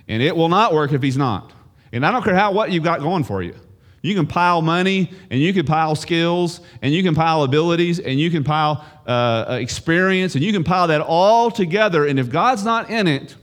And 0.08 0.22
it 0.22 0.36
will 0.36 0.48
not 0.48 0.72
work 0.72 0.92
if 0.92 1.02
He's 1.02 1.16
not. 1.16 1.52
And 1.92 2.04
I 2.04 2.12
don't 2.12 2.22
care 2.22 2.34
how 2.34 2.52
what 2.52 2.70
you've 2.70 2.84
got 2.84 3.00
going 3.00 3.24
for 3.24 3.42
you. 3.42 3.54
You 4.02 4.14
can 4.14 4.26
pile 4.26 4.62
money, 4.62 5.12
and 5.30 5.40
you 5.40 5.52
can 5.52 5.66
pile 5.66 5.94
skills, 5.94 6.60
and 6.80 6.92
you 6.92 7.02
can 7.02 7.14
pile 7.14 7.42
abilities, 7.42 8.00
and 8.00 8.18
you 8.18 8.30
can 8.30 8.42
pile 8.42 8.84
uh, 9.06 9.58
experience, 9.60 10.34
and 10.34 10.42
you 10.42 10.52
can 10.52 10.64
pile 10.64 10.86
that 10.88 11.02
all 11.02 11.50
together. 11.50 12.06
And 12.06 12.18
if 12.18 12.30
God's 12.30 12.64
not 12.64 12.88
in 12.88 13.06
it, 13.06 13.36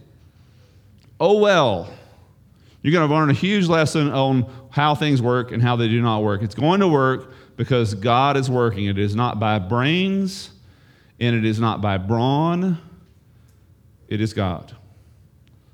oh 1.20 1.40
well. 1.40 1.90
You're 2.82 2.94
going 2.94 3.08
to 3.08 3.14
learn 3.14 3.30
a 3.30 3.34
huge 3.34 3.68
lesson 3.68 4.10
on 4.12 4.50
how 4.70 4.96
things 4.96 5.22
work 5.22 5.52
and 5.52 5.62
how 5.62 5.76
they 5.76 5.88
do 5.88 6.02
not 6.02 6.24
work. 6.24 6.42
It's 6.42 6.56
going 6.56 6.80
to 6.80 6.88
work 6.88 7.32
because 7.58 7.94
God 7.96 8.38
is 8.38 8.50
working. 8.50 8.86
It 8.86 8.98
is 8.98 9.16
not 9.16 9.40
by 9.40 9.60
brains, 9.60 10.52
and 11.20 11.36
it 11.36 11.44
is 11.44 11.60
not 11.60 11.82
by 11.82 11.98
brawn, 11.98 12.78
it 14.08 14.22
is 14.22 14.34
God. 14.34 14.74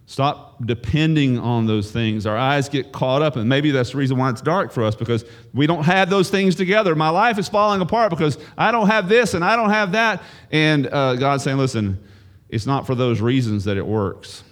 Stop 0.06 0.65
depending 0.65 1.39
on 1.39 1.65
those 1.65 1.91
things. 1.91 2.25
Our 2.25 2.38
eyes 2.38 2.69
get 2.69 2.91
caught 2.91 3.21
up, 3.21 3.36
and 3.36 3.47
maybe 3.47 3.71
that's 3.71 3.91
the 3.91 3.97
reason 3.97 4.17
why 4.17 4.29
it's 4.29 4.41
dark 4.41 4.71
for 4.71 4.84
us 4.84 4.95
because 4.95 5.25
we 5.53 5.65
don't 5.65 5.84
have 5.84 6.10
those 6.10 6.29
things 6.29 6.56
together. 6.56 6.93
My 6.93 7.10
life 7.10 7.39
is 7.39 7.47
falling 7.47 7.82
apart 7.82 8.10
because 8.10 8.38
I 8.58 8.71
don't 8.71 8.88
have 8.88 9.10
this 9.10 9.34
and 9.34 9.43
I 9.43 9.56
don't 9.56 9.69
have 9.69 9.93
that. 9.93 10.21
And 10.51 10.88
uh, 10.88 11.15
God's 11.15 11.43
saying, 11.43 11.58
listen, 11.58 12.03
it's 12.49 12.65
not 12.65 12.86
for 12.86 12.95
those 12.95 13.21
reasons 13.21 13.63
that 13.63 13.77
it 13.77 13.86
works, 13.86 14.43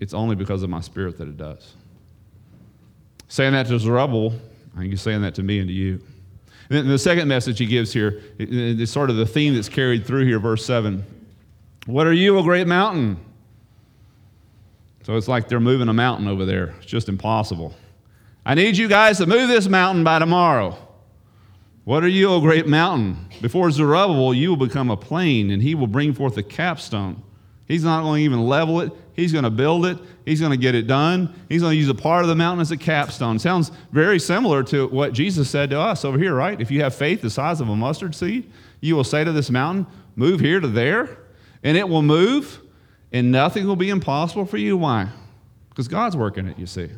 it's 0.00 0.14
only 0.14 0.36
because 0.36 0.62
of 0.62 0.70
my 0.70 0.80
spirit 0.80 1.18
that 1.18 1.28
it 1.28 1.36
does. 1.36 1.74
Saying 3.28 3.52
that 3.52 3.66
to 3.66 3.78
Zerubbabel, 3.78 4.32
I 4.74 4.80
think 4.80 4.90
he's 4.90 5.02
saying 5.02 5.22
that 5.22 5.34
to 5.36 5.42
me 5.42 5.58
and 5.58 5.68
to 5.68 5.74
you. 5.74 6.00
And 6.70 6.88
the 6.88 6.98
second 6.98 7.28
message 7.28 7.58
he 7.58 7.66
gives 7.66 7.92
here 7.92 8.22
is 8.38 8.90
sort 8.90 9.10
of 9.10 9.16
the 9.16 9.26
theme 9.26 9.54
that's 9.54 9.68
carried 9.68 10.06
through 10.06 10.26
here, 10.26 10.38
verse 10.38 10.64
7. 10.64 11.04
What 11.86 12.06
are 12.06 12.12
you, 12.12 12.38
a 12.38 12.42
great 12.42 12.66
mountain? 12.66 13.18
So 15.04 15.16
it's 15.16 15.28
like 15.28 15.48
they're 15.48 15.60
moving 15.60 15.88
a 15.88 15.94
mountain 15.94 16.28
over 16.28 16.44
there. 16.44 16.74
It's 16.78 16.86
just 16.86 17.08
impossible. 17.08 17.74
I 18.44 18.54
need 18.54 18.76
you 18.76 18.88
guys 18.88 19.18
to 19.18 19.26
move 19.26 19.48
this 19.48 19.66
mountain 19.68 20.04
by 20.04 20.18
tomorrow. 20.18 20.76
What 21.84 22.04
are 22.04 22.08
you, 22.08 22.28
O 22.28 22.40
great 22.40 22.66
mountain? 22.66 23.28
Before 23.40 23.70
Zerubbabel, 23.70 24.34
you 24.34 24.50
will 24.50 24.66
become 24.66 24.90
a 24.90 24.96
plain, 24.96 25.50
and 25.50 25.62
he 25.62 25.74
will 25.74 25.86
bring 25.86 26.12
forth 26.12 26.36
a 26.36 26.42
capstone. 26.42 27.22
He's 27.66 27.82
not 27.84 28.02
going 28.02 28.20
to 28.20 28.24
even 28.24 28.46
level 28.46 28.82
it. 28.82 28.92
He's 29.18 29.32
going 29.32 29.42
to 29.42 29.50
build 29.50 29.84
it. 29.84 29.98
He's 30.24 30.38
going 30.38 30.52
to 30.52 30.56
get 30.56 30.76
it 30.76 30.86
done. 30.86 31.34
He's 31.48 31.60
going 31.60 31.72
to 31.72 31.76
use 31.76 31.88
a 31.88 31.94
part 31.94 32.22
of 32.22 32.28
the 32.28 32.36
mountain 32.36 32.60
as 32.60 32.70
a 32.70 32.76
capstone. 32.76 33.40
Sounds 33.40 33.72
very 33.90 34.20
similar 34.20 34.62
to 34.62 34.86
what 34.86 35.12
Jesus 35.12 35.50
said 35.50 35.70
to 35.70 35.80
us 35.80 36.04
over 36.04 36.16
here, 36.16 36.36
right? 36.36 36.60
If 36.60 36.70
you 36.70 36.82
have 36.82 36.94
faith 36.94 37.20
the 37.20 37.28
size 37.28 37.60
of 37.60 37.68
a 37.68 37.74
mustard 37.74 38.14
seed, 38.14 38.48
you 38.80 38.94
will 38.94 39.02
say 39.02 39.24
to 39.24 39.32
this 39.32 39.50
mountain, 39.50 39.88
Move 40.14 40.38
here 40.38 40.60
to 40.60 40.68
there, 40.68 41.18
and 41.64 41.76
it 41.76 41.88
will 41.88 42.02
move, 42.02 42.60
and 43.10 43.32
nothing 43.32 43.66
will 43.66 43.74
be 43.74 43.90
impossible 43.90 44.44
for 44.44 44.56
you. 44.56 44.76
Why? 44.76 45.08
Because 45.68 45.88
God's 45.88 46.16
working 46.16 46.46
it, 46.46 46.56
you 46.56 46.66
see. 46.66 46.88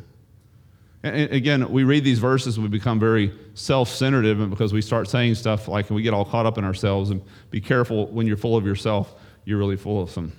And 1.01 1.31
again, 1.31 1.71
we 1.71 1.83
read 1.83 2.03
these 2.03 2.19
verses, 2.19 2.59
we 2.59 2.67
become 2.67 2.99
very 2.99 3.33
self 3.55 3.89
centered 3.89 4.51
because 4.51 4.73
we 4.73 4.83
start 4.83 5.09
saying 5.09 5.33
stuff 5.33 5.67
like, 5.67 5.89
and 5.89 5.95
we 5.95 6.03
get 6.03 6.13
all 6.13 6.25
caught 6.25 6.45
up 6.45 6.59
in 6.59 6.65
ourselves. 6.65 7.09
And 7.09 7.23
be 7.49 7.59
careful 7.59 8.05
when 8.09 8.27
you're 8.27 8.37
full 8.37 8.55
of 8.55 8.63
yourself, 8.63 9.15
you're 9.43 9.57
really 9.57 9.75
full 9.75 10.03
of 10.03 10.11
some 10.11 10.31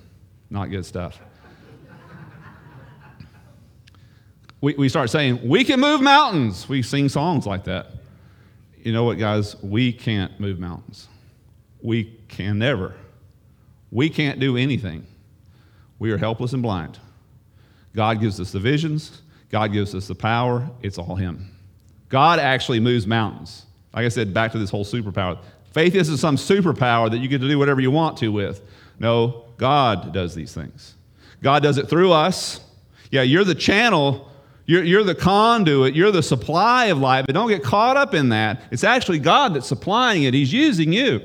not 0.49 0.69
good 0.69 0.85
stuff. 0.85 1.19
We, 4.63 4.73
we 4.75 4.89
start 4.89 5.09
saying, 5.09 5.47
we 5.47 5.63
can 5.63 5.79
move 5.79 6.01
mountains. 6.01 6.67
We 6.67 6.81
sing 6.81 7.09
songs 7.09 7.45
like 7.45 7.65
that. 7.65 7.87
You 8.81 8.93
know 8.93 9.03
what, 9.03 9.17
guys? 9.17 9.55
We 9.61 9.93
can't 9.93 10.39
move 10.39 10.59
mountains. 10.59 11.07
We 11.81 12.17
can 12.27 12.57
never 12.57 12.95
we 13.93 14.09
can't 14.09 14.39
do 14.39 14.57
anything. 14.57 15.05
We 15.99 16.11
are 16.11 16.17
helpless 16.17 16.51
and 16.53 16.63
blind. 16.63 16.97
God 17.95 18.19
gives 18.19 18.39
us 18.39 18.51
the 18.51 18.59
visions, 18.59 19.21
God 19.49 19.71
gives 19.71 19.93
us 19.93 20.07
the 20.07 20.15
power. 20.15 20.67
It's 20.81 20.97
all 20.97 21.15
Him. 21.15 21.55
God 22.09 22.39
actually 22.39 22.79
moves 22.79 23.05
mountains. 23.05 23.67
Like 23.93 24.05
I 24.05 24.09
said, 24.09 24.33
back 24.33 24.51
to 24.53 24.57
this 24.57 24.71
whole 24.71 24.83
superpower. 24.83 25.37
Faith 25.71 25.93
isn't 25.93 26.17
some 26.17 26.35
superpower 26.35 27.09
that 27.11 27.19
you 27.19 27.27
get 27.27 27.39
to 27.41 27.47
do 27.47 27.59
whatever 27.59 27.81
you 27.81 27.91
want 27.91 28.17
to 28.17 28.31
with. 28.31 28.61
No, 28.99 29.45
God 29.57 30.11
does 30.11 30.33
these 30.33 30.53
things. 30.53 30.95
God 31.43 31.61
does 31.61 31.77
it 31.77 31.87
through 31.87 32.11
us. 32.11 32.61
Yeah, 33.11 33.21
you're 33.21 33.43
the 33.43 33.55
channel, 33.55 34.31
you're, 34.65 34.83
you're 34.83 35.03
the 35.03 35.15
conduit, 35.15 35.95
you're 35.95 36.11
the 36.11 36.23
supply 36.23 36.85
of 36.85 36.97
life, 36.99 37.25
but 37.25 37.33
don't 37.33 37.49
get 37.49 37.63
caught 37.63 37.97
up 37.97 38.13
in 38.13 38.29
that. 38.29 38.63
It's 38.71 38.83
actually 38.83 39.19
God 39.19 39.53
that's 39.53 39.67
supplying 39.67 40.23
it, 40.23 40.33
He's 40.33 40.53
using 40.53 40.93
you. 40.93 41.21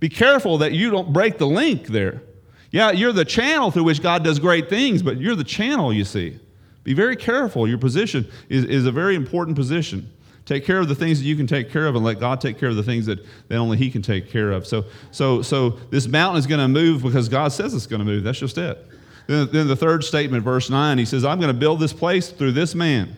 Be 0.00 0.08
careful 0.08 0.58
that 0.58 0.72
you 0.72 0.90
don't 0.90 1.12
break 1.12 1.38
the 1.38 1.46
link 1.46 1.88
there. 1.88 2.22
Yeah, 2.70 2.92
you're 2.92 3.12
the 3.12 3.24
channel 3.24 3.70
through 3.70 3.84
which 3.84 4.02
God 4.02 4.22
does 4.22 4.38
great 4.38 4.68
things, 4.68 5.02
but 5.02 5.18
you're 5.18 5.34
the 5.34 5.44
channel, 5.44 5.92
you 5.92 6.04
see. 6.04 6.38
Be 6.84 6.94
very 6.94 7.16
careful. 7.16 7.66
Your 7.66 7.78
position 7.78 8.30
is, 8.48 8.64
is 8.64 8.86
a 8.86 8.92
very 8.92 9.14
important 9.14 9.56
position. 9.56 10.12
Take 10.44 10.64
care 10.64 10.78
of 10.78 10.88
the 10.88 10.94
things 10.94 11.18
that 11.18 11.26
you 11.26 11.36
can 11.36 11.46
take 11.46 11.70
care 11.70 11.86
of 11.86 11.94
and 11.94 12.04
let 12.04 12.20
God 12.20 12.40
take 12.40 12.58
care 12.58 12.70
of 12.70 12.76
the 12.76 12.82
things 12.82 13.04
that, 13.06 13.18
that 13.48 13.56
only 13.56 13.76
He 13.76 13.90
can 13.90 14.00
take 14.00 14.30
care 14.30 14.52
of. 14.52 14.66
So, 14.66 14.84
so, 15.10 15.42
so 15.42 15.70
this 15.90 16.06
mountain 16.06 16.38
is 16.38 16.46
going 16.46 16.60
to 16.60 16.68
move 16.68 17.02
because 17.02 17.28
God 17.28 17.52
says 17.52 17.74
it's 17.74 17.86
going 17.86 17.98
to 17.98 18.06
move. 18.06 18.22
That's 18.22 18.38
just 18.38 18.56
it. 18.56 18.86
Then, 19.28 19.50
then 19.52 19.68
the 19.68 19.76
third 19.76 20.02
statement, 20.02 20.42
verse 20.42 20.70
9, 20.70 20.98
He 20.98 21.04
says, 21.04 21.24
I'm 21.24 21.38
going 21.38 21.52
to 21.52 21.58
build 21.58 21.78
this 21.78 21.92
place 21.92 22.30
through 22.30 22.52
this 22.52 22.74
man. 22.74 23.14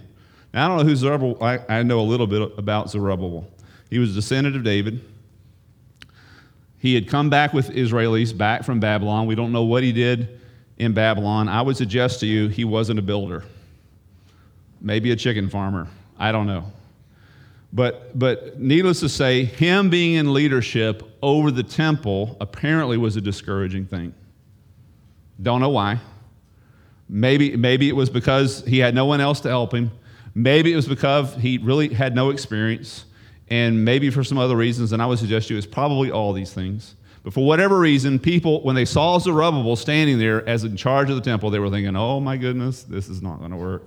Now, 0.53 0.65
I 0.65 0.69
don't 0.69 0.79
know 0.79 0.91
who 0.91 0.97
Zerubbabel, 0.97 1.43
I, 1.43 1.61
I 1.69 1.83
know 1.85 2.01
a 2.01 2.03
little 2.03 2.27
bit 2.27 2.53
about 2.59 2.91
Zerubbabel. 2.91 3.49
He 3.89 4.01
was 4.01 4.11
a 4.11 4.15
descendant 4.15 4.57
of 4.57 4.65
David. 4.65 5.01
He 6.79 6.95
had 6.95 7.09
come 7.09 7.31
back 7.31 7.53
with 7.53 7.69
Israelis 7.71 8.37
back 8.37 8.65
from 8.65 8.81
Babylon. 8.81 9.27
We 9.27 9.37
don't 9.37 9.53
know 9.53 9.63
what 9.63 9.85
he 9.85 9.93
did 9.93 10.41
in 10.79 10.93
Babylon. 10.95 11.49
I 11.49 11.63
would 11.63 11.77
suggest 11.77 12.21
to 12.21 12.27
you 12.27 12.49
he 12.49 12.65
wasn't 12.65 12.99
a 12.99 13.03
builder, 13.03 13.45
maybe 14.81 15.13
a 15.13 15.17
chicken 15.17 15.49
farmer. 15.49 15.87
I 16.19 16.33
don't 16.33 16.49
know. 16.49 16.65
But, 17.73 18.19
but 18.19 18.59
needless 18.59 18.99
to 19.01 19.09
say, 19.09 19.45
him 19.45 19.91
being 19.91 20.15
in 20.15 20.33
leadership 20.33 21.05
over 21.23 21.53
the 21.53 21.63
temple 21.63 22.37
apparently 22.41 22.97
was 22.97 23.15
a 23.15 23.21
discouraging 23.21 23.87
thing. 23.87 24.13
Don't 25.41 25.61
know 25.61 25.71
why. 25.71 25.99
Maybe, 27.09 27.57
maybe 27.57 27.89
it 27.89 27.97
was 27.97 28.11
because 28.11 28.65
he 28.67 28.79
had 28.79 28.95
no 28.95 29.05
one 29.05 29.21
else 29.21 29.41
to 29.41 29.49
help 29.49 29.75
him. 29.75 29.91
Maybe 30.35 30.73
it 30.73 30.77
was 30.77 30.87
because 30.87 31.35
he 31.37 31.59
really 31.59 31.89
had 31.93 32.15
no 32.15 32.31
experience 32.31 33.05
and 33.51 33.85
maybe 33.85 34.11
for 34.11 34.23
some 34.23 34.39
other 34.39 34.57
reasons, 34.57 34.93
and 34.93 35.03
I 35.03 35.07
would 35.07 35.19
suggest 35.19 35.49
to 35.49 35.55
you 35.55 35.59
it's 35.59 35.67
probably 35.67 36.11
all 36.11 36.33
these 36.33 36.53
things. 36.53 36.95
But 37.25 37.35
for 37.35 37.45
whatever 37.45 37.79
reason, 37.79 38.19
people, 38.19 38.63
when 38.63 38.77
they 38.77 38.85
saw 38.85 39.19
Zerubbabel 39.19 39.77
standing 39.77 40.19
there 40.19 40.49
as 40.49 40.65
in 40.65 40.77
charge 40.77 41.11
of 41.11 41.17
the 41.17 41.23
temple, 41.23 41.51
they 41.51 41.59
were 41.59 41.69
thinking, 41.69 41.97
oh 41.97 42.21
my 42.21 42.37
goodness, 42.37 42.85
this 42.85 43.09
is 43.09 43.21
not 43.21 43.41
going 43.41 43.51
to 43.51 43.57
work. 43.57 43.85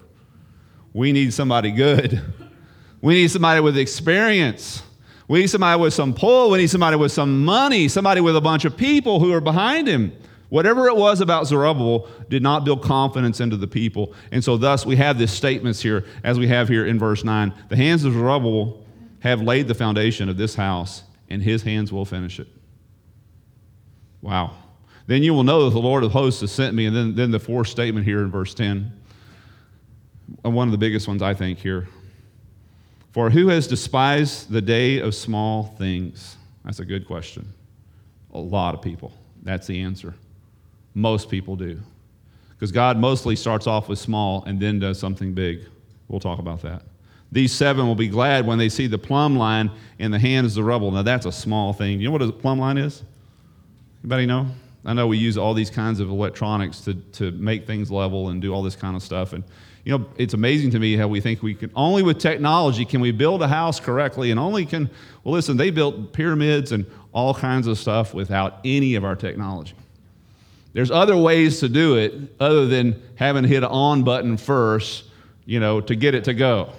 We 0.92 1.12
need 1.12 1.34
somebody 1.34 1.72
good. 1.72 2.22
We 3.02 3.16
need 3.16 3.32
somebody 3.32 3.62
with 3.62 3.78
experience. 3.78 4.84
We 5.28 5.40
need 5.40 5.48
somebody 5.48 5.82
with 5.82 5.94
some 5.94 6.14
pull. 6.14 6.52
We 6.52 6.60
need 6.60 6.70
somebody 6.70 6.96
with 6.96 7.12
some 7.12 7.44
money, 7.44 7.88
somebody 7.88 8.22
with 8.22 8.36
a 8.36 8.42
bunch 8.42 8.66
of 8.66 8.78
people 8.78 9.20
who 9.20 9.34
are 9.34 9.42
behind 9.42 9.88
him. 9.88 10.14
Whatever 10.54 10.88
it 10.88 10.96
was 10.96 11.20
about 11.20 11.48
Zerubbabel 11.48 12.08
did 12.30 12.44
not 12.44 12.64
build 12.64 12.84
confidence 12.84 13.40
into 13.40 13.58
the 13.58 13.66
people. 13.66 14.14
And 14.32 14.44
so, 14.44 14.56
thus, 14.56 14.86
we 14.86 14.96
have 14.98 15.18
these 15.18 15.32
statements 15.32 15.82
here, 15.82 16.06
as 16.24 16.38
we 16.38 16.48
have 16.48 16.70
here 16.70 16.86
in 16.86 17.00
verse 17.00 17.24
9. 17.24 17.52
The 17.70 17.76
hands 17.76 18.06
of 18.06 18.14
Zerubbabel 18.14 18.80
have 19.22 19.42
laid 19.42 19.68
the 19.68 19.74
foundation 19.74 20.30
of 20.30 20.38
this 20.38 20.54
house, 20.54 21.02
and 21.28 21.42
his 21.42 21.64
hands 21.64 21.92
will 21.92 22.06
finish 22.06 22.40
it. 22.40 22.48
Wow. 24.22 24.52
Then 25.08 25.24
you 25.24 25.34
will 25.34 25.44
know 25.44 25.66
that 25.66 25.72
the 25.72 25.82
Lord 25.82 26.04
of 26.04 26.12
hosts 26.12 26.42
has 26.42 26.52
sent 26.52 26.76
me. 26.76 26.86
And 26.86 26.96
then, 26.96 27.16
then 27.16 27.32
the 27.32 27.40
fourth 27.40 27.70
statement 27.70 28.06
here 28.06 28.22
in 28.22 28.30
verse 28.30 28.54
10, 28.54 28.94
uh, 30.46 30.52
one 30.52 30.68
of 30.68 30.72
the 30.72 30.78
biggest 30.78 31.08
ones, 31.08 31.24
I 31.24 31.34
think, 31.34 31.58
here. 31.58 31.88
For 33.12 33.32
who 33.32 33.48
has 33.48 33.66
despised 33.66 34.52
the 34.52 34.62
day 34.62 35.00
of 35.00 35.16
small 35.16 35.74
things? 35.80 36.38
That's 36.64 36.78
a 36.78 36.86
good 36.86 37.08
question. 37.08 37.52
A 38.36 38.40
lot 38.40 38.76
of 38.76 38.84
people. 38.84 39.12
That's 39.42 39.66
the 39.66 39.82
answer. 39.82 40.14
Most 40.94 41.30
people 41.30 41.56
do. 41.56 41.80
Because 42.50 42.72
God 42.72 42.98
mostly 42.98 43.36
starts 43.36 43.68
off 43.68 43.90
with 43.90 44.00
small 44.00 44.44
and 44.46 44.60
then 44.60 44.80
does 44.80 45.00
something 45.00 45.34
big. 45.34 45.66
We'll 46.08 46.20
talk 46.20 46.40
about 46.40 46.62
that. 46.62 46.84
These 47.32 47.52
seven 47.52 47.88
will 47.88 47.96
be 47.96 48.08
glad 48.08 48.46
when 48.46 48.60
they 48.60 48.70
see 48.70 48.86
the 48.86 49.00
plumb 49.00 49.36
line 49.36 49.72
in 49.98 50.12
the 50.12 50.20
hand 50.20 50.46
of 50.46 50.52
Zerubbabel. 50.52 50.92
Now, 50.92 51.02
that's 51.02 51.26
a 51.26 51.32
small 51.32 51.74
thing. 51.74 52.00
You 52.00 52.08
know 52.08 52.12
what 52.12 52.22
a 52.22 52.32
plumb 52.32 52.60
line 52.60 52.78
is? 52.78 53.04
Anybody 54.04 54.28
know? 54.28 54.48
I 54.86 54.94
know 54.94 55.08
we 55.08 55.18
use 55.18 55.38
all 55.38 55.54
these 55.54 55.70
kinds 55.70 56.00
of 56.00 56.10
electronics 56.10 56.82
to, 56.82 56.94
to 56.94 57.32
make 57.32 57.66
things 57.66 57.90
level 57.90 58.30
and 58.30 58.42
do 58.42 58.54
all 58.54 58.62
this 58.62 58.76
kind 58.76 58.96
of 58.96 59.02
stuff. 59.02 59.34
And, 59.34 59.44
you 59.84 59.98
know, 59.98 60.06
it's 60.18 60.34
amazing 60.34 60.72
to 60.72 60.80
me 60.80 60.96
how 60.96 61.08
we 61.08 61.22
think 61.22 61.42
we 61.42 61.56
can, 61.56 61.72
only 61.76 62.04
with 62.04 62.20
technology 62.20 62.86
can 62.86 63.02
we 63.02 63.12
build 63.12 63.42
a 63.42 63.48
house 63.48 63.80
correctly, 63.80 64.30
and 64.30 64.40
only 64.40 64.66
can, 64.66 64.90
well, 65.24 65.34
listen, 65.34 65.58
they 65.58 65.72
built 65.72 66.14
pyramids 66.14 66.72
and 66.72 66.86
all 67.14 67.34
kinds 67.34 67.66
of 67.68 67.78
stuff 67.78 68.14
without 68.14 68.60
any 68.64 68.96
of 68.96 69.04
our 69.04 69.16
technology. 69.16 69.74
There's 70.74 70.92
other 70.92 71.16
ways 71.16 71.60
to 71.60 71.70
do 71.70 71.96
it 71.98 72.14
other 72.40 72.66
than 72.66 73.02
having 73.16 73.44
to 73.44 73.50
hit 73.50 73.64
an 73.64 73.70
on 73.70 74.04
button 74.04 74.38
first, 74.38 75.06
you 75.46 75.60
know, 75.60 75.82
to 75.82 75.96
get 75.96 76.16
it 76.16 76.26
to 76.26 76.34
go. 76.34 76.74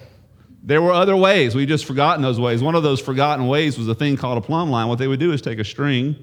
There 0.63 0.83
were 0.83 0.93
other 0.93 1.17
ways. 1.17 1.55
We've 1.55 1.69
just 1.69 1.85
forgotten 1.85 2.23
those 2.23 2.41
ways. 2.41 2.63
One 2.63 2.75
of 2.75 2.83
those 2.83 3.01
forgotten 3.01 3.47
ways 3.47 3.79
was 3.79 3.87
a 3.89 3.95
thing 3.95 4.17
called 4.17 4.39
a 4.39 4.41
plumb 4.41 4.71
line. 4.71 4.89
What 4.89 4.99
they 4.99 5.07
would 5.07 5.21
do 5.21 5.33
is 5.33 5.43
take 5.43 5.59
a 5.59 5.65
string 5.65 6.17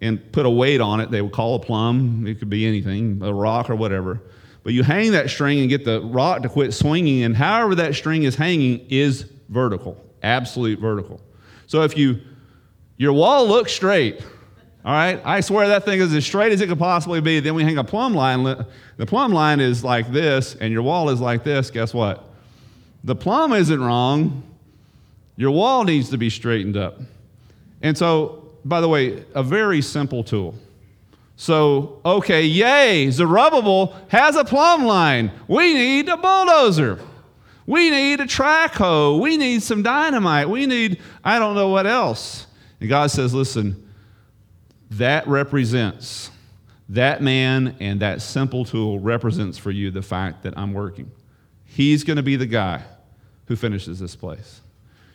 and 0.00 0.32
put 0.32 0.46
a 0.46 0.50
weight 0.50 0.80
on 0.80 1.00
it. 1.00 1.10
They 1.10 1.22
would 1.22 1.32
call 1.32 1.56
a 1.56 1.58
plumb. 1.58 2.26
It 2.26 2.38
could 2.38 2.50
be 2.50 2.66
anything, 2.66 3.20
a 3.22 3.32
rock 3.32 3.70
or 3.70 3.76
whatever. 3.76 4.20
But 4.62 4.74
you 4.74 4.82
hang 4.82 5.12
that 5.12 5.30
string 5.30 5.60
and 5.60 5.68
get 5.68 5.84
the 5.84 6.00
rock 6.02 6.42
to 6.42 6.48
quit 6.48 6.72
swinging, 6.72 7.24
and 7.24 7.36
however 7.36 7.74
that 7.76 7.94
string 7.94 8.22
is 8.22 8.36
hanging 8.36 8.86
is 8.90 9.26
vertical, 9.48 9.96
absolute 10.22 10.78
vertical. 10.78 11.20
So 11.66 11.82
if 11.82 11.96
you, 11.96 12.20
your 12.96 13.12
wall 13.12 13.48
looks 13.48 13.72
straight, 13.72 14.24
all 14.84 14.92
right, 14.92 15.20
I 15.24 15.40
swear 15.40 15.68
that 15.68 15.84
thing 15.84 16.00
is 16.00 16.12
as 16.12 16.26
straight 16.26 16.50
as 16.50 16.60
it 16.60 16.66
could 16.66 16.78
possibly 16.78 17.20
be. 17.20 17.38
Then 17.38 17.54
we 17.54 17.62
hang 17.62 17.78
a 17.78 17.84
plumb 17.84 18.14
line. 18.14 18.42
The 18.42 19.06
plumb 19.06 19.32
line 19.32 19.60
is 19.60 19.84
like 19.84 20.10
this, 20.10 20.56
and 20.56 20.72
your 20.72 20.82
wall 20.82 21.10
is 21.10 21.20
like 21.20 21.44
this. 21.44 21.70
Guess 21.70 21.94
what? 21.94 22.24
The 23.04 23.14
plumb 23.14 23.52
isn't 23.52 23.80
wrong. 23.80 24.42
Your 25.36 25.52
wall 25.52 25.84
needs 25.84 26.10
to 26.10 26.18
be 26.18 26.30
straightened 26.30 26.76
up. 26.76 27.00
And 27.80 27.96
so, 27.96 28.50
by 28.64 28.80
the 28.80 28.88
way, 28.88 29.24
a 29.34 29.42
very 29.42 29.82
simple 29.82 30.24
tool. 30.24 30.56
So, 31.36 32.00
okay, 32.04 32.44
yay, 32.44 33.10
Zerubbabel 33.10 33.96
has 34.08 34.36
a 34.36 34.44
plumb 34.44 34.84
line. 34.84 35.30
We 35.48 35.74
need 35.74 36.08
a 36.08 36.16
bulldozer. 36.16 36.98
We 37.66 37.90
need 37.90 38.20
a 38.20 38.26
track 38.26 38.74
hoe. 38.74 39.18
We 39.18 39.36
need 39.36 39.62
some 39.62 39.82
dynamite. 39.82 40.48
We 40.48 40.66
need, 40.66 41.00
I 41.24 41.38
don't 41.38 41.54
know 41.54 41.68
what 41.68 41.86
else. 41.86 42.46
And 42.80 42.88
God 42.88 43.10
says, 43.10 43.32
listen, 43.32 43.91
that 44.92 45.26
represents, 45.26 46.30
that 46.88 47.22
man 47.22 47.76
and 47.80 48.00
that 48.00 48.22
simple 48.22 48.64
tool 48.64 48.98
represents 48.98 49.58
for 49.58 49.70
you 49.70 49.90
the 49.90 50.02
fact 50.02 50.42
that 50.42 50.54
I'm 50.56 50.72
working. 50.72 51.10
He's 51.64 52.04
going 52.04 52.18
to 52.18 52.22
be 52.22 52.36
the 52.36 52.46
guy 52.46 52.82
who 53.46 53.56
finishes 53.56 53.98
this 53.98 54.14
place. 54.14 54.60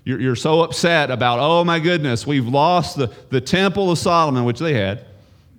You're, 0.04 0.20
you're 0.20 0.36
so 0.36 0.62
upset 0.62 1.12
about, 1.12 1.40
oh 1.40 1.64
my 1.64 1.80
goodness, 1.80 2.26
we've 2.26 2.48
lost 2.48 2.98
the, 2.98 3.12
the 3.30 3.42
Temple 3.42 3.92
of 3.92 3.98
Solomon, 3.98 4.46
which 4.46 4.60
they 4.60 4.74
had. 4.74 5.06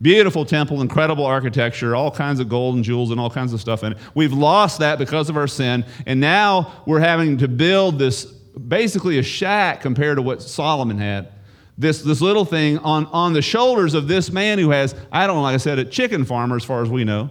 Beautiful 0.01 0.45
temple, 0.45 0.81
incredible 0.81 1.27
architecture, 1.27 1.97
all 1.97 2.11
kinds 2.11 2.39
of 2.39 2.49
gold 2.49 2.77
and 2.77 2.85
jewels 2.85 3.11
and 3.11 3.19
all 3.19 3.31
kinds 3.31 3.53
of 3.53 3.61
stuff 3.61 3.83
in 3.83 3.93
it. 3.93 3.99
We've 4.15 4.33
lost 4.33 4.79
that 4.79 4.97
because 4.97 5.29
of 5.29 5.37
our 5.37 5.49
sin, 5.49 5.85
and 6.07 6.21
now 6.21 6.83
we're 6.87 7.01
having 7.01 7.39
to 7.39 7.49
build 7.49 7.99
this 7.99 8.25
basically 8.25 9.19
a 9.19 9.25
shack 9.25 9.81
compared 9.81 10.17
to 10.17 10.23
what 10.23 10.41
Solomon 10.41 10.99
had. 10.99 11.33
This, 11.79 12.03
this 12.03 12.21
little 12.21 12.45
thing 12.45 12.79
on, 12.79 13.07
on 13.07 13.33
the 13.33 13.41
shoulders 13.41 13.95
of 13.95 14.09
this 14.09 14.33
man 14.33 14.59
who 14.59 14.71
has, 14.71 14.97
I 15.13 15.29
don't 15.29 15.37
know, 15.37 15.43
like 15.43 15.55
I 15.55 15.59
said, 15.59 15.79
a 15.79 15.85
chicken 15.85 16.25
farmer 16.25 16.57
as 16.57 16.65
far 16.65 16.83
as 16.83 16.91
we 16.91 17.05
know, 17.05 17.31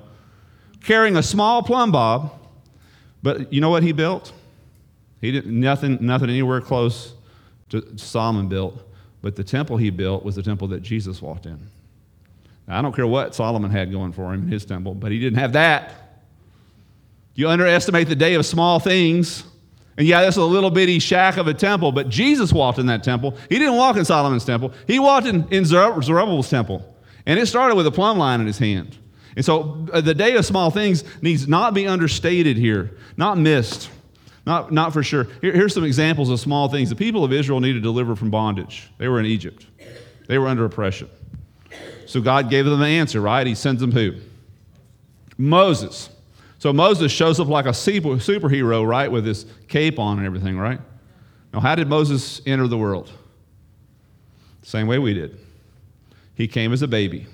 carrying 0.83 1.17
a 1.17 1.23
small 1.23 1.61
plumb 1.61 1.91
bob. 1.91 2.33
But 3.21 3.51
you 3.51 3.59
know 3.59 3.69
what 3.69 3.83
he 3.83 3.91
built? 3.91 4.31
He 5.19 5.31
did 5.31 5.47
nothing, 5.47 5.97
nothing 5.99 6.29
anywhere 6.29 6.61
close 6.61 7.13
to 7.69 7.97
Solomon 7.97 8.47
built. 8.47 8.81
But 9.21 9.35
the 9.35 9.43
temple 9.43 9.75
he 9.75 9.89
built 9.89 10.23
was 10.23 10.35
the 10.35 10.43
temple 10.43 10.69
that 10.69 10.81
Jesus 10.81 11.21
walked 11.21 11.45
in. 11.45 11.59
Now, 12.67 12.79
I 12.79 12.81
don't 12.81 12.95
care 12.95 13.07
what 13.07 13.35
Solomon 13.35 13.69
had 13.69 13.91
going 13.91 14.13
for 14.13 14.33
him 14.33 14.43
in 14.43 14.47
his 14.47 14.63
temple, 14.63 14.93
but 14.93 15.11
he 15.11 15.19
didn't 15.19 15.39
have 15.39 15.53
that. 15.53 15.93
You 17.35 17.49
underestimate 17.49 18.07
the 18.07 18.15
day 18.15 18.35
of 18.35 18.45
small 18.45 18.79
things. 18.79 19.43
And 19.97 20.07
yeah, 20.07 20.21
that's 20.21 20.37
a 20.37 20.43
little 20.43 20.69
bitty 20.69 20.99
shack 20.99 21.37
of 21.37 21.47
a 21.47 21.53
temple, 21.53 21.91
but 21.91 22.07
Jesus 22.07 22.53
walked 22.53 22.77
in 22.77 22.85
that 22.85 23.03
temple. 23.03 23.35
He 23.49 23.57
didn't 23.57 23.75
walk 23.75 23.97
in 23.97 24.05
Solomon's 24.05 24.45
temple, 24.45 24.73
he 24.85 24.99
walked 24.99 25.27
in, 25.27 25.47
in 25.51 25.65
Zerubbabel's 25.65 26.49
temple. 26.49 26.95
And 27.25 27.39
it 27.39 27.47
started 27.47 27.75
with 27.75 27.87
a 27.87 27.91
plumb 27.91 28.17
line 28.17 28.39
in 28.39 28.47
his 28.47 28.57
hand. 28.57 28.97
And 29.35 29.43
so 29.43 29.85
uh, 29.91 30.01
the 30.01 30.15
day 30.15 30.35
of 30.35 30.45
small 30.45 30.71
things 30.71 31.03
needs 31.21 31.47
not 31.47 31.73
be 31.73 31.87
understated 31.87 32.57
here, 32.57 32.97
not 33.17 33.37
missed. 33.37 33.89
Not, 34.47 34.71
not 34.71 34.93
for 34.93 35.03
sure. 35.03 35.27
Here, 35.41 35.51
here's 35.51 35.73
some 35.73 35.83
examples 35.83 36.29
of 36.29 36.39
small 36.39 36.69
things. 36.69 36.89
The 36.89 36.95
people 36.95 37.25
of 37.25 37.33
Israel 37.33 37.59
needed 37.59 37.79
to 37.79 37.81
deliver 37.81 38.15
from 38.15 38.31
bondage. 38.31 38.89
They 38.97 39.09
were 39.09 39.19
in 39.19 39.25
Egypt, 39.25 39.67
they 40.27 40.37
were 40.37 40.47
under 40.47 40.63
oppression. 40.63 41.09
So 42.05 42.21
God 42.21 42.49
gave 42.49 42.63
them 42.63 42.79
the 42.79 42.85
answer, 42.85 43.19
right? 43.19 43.45
He 43.45 43.55
sends 43.55 43.81
them 43.81 43.91
who? 43.91 44.13
Moses. 45.37 46.09
So 46.59 46.73
Moses 46.73 47.11
shows 47.11 47.39
up 47.39 47.47
like 47.47 47.65
a 47.65 47.73
super, 47.73 48.09
superhero, 48.09 48.85
right, 48.85 49.11
with 49.11 49.25
his 49.25 49.45
cape 49.67 49.99
on 49.99 50.17
and 50.17 50.25
everything, 50.25 50.57
right? 50.57 50.79
Now, 51.53 51.59
how 51.59 51.75
did 51.75 51.87
Moses 51.87 52.41
enter 52.45 52.67
the 52.67 52.77
world? 52.77 53.11
Same 54.63 54.87
way 54.87 54.99
we 54.99 55.13
did. 55.13 55.37
He 56.35 56.47
came 56.47 56.73
as 56.73 56.81
a 56.81 56.87
baby. 56.87 57.27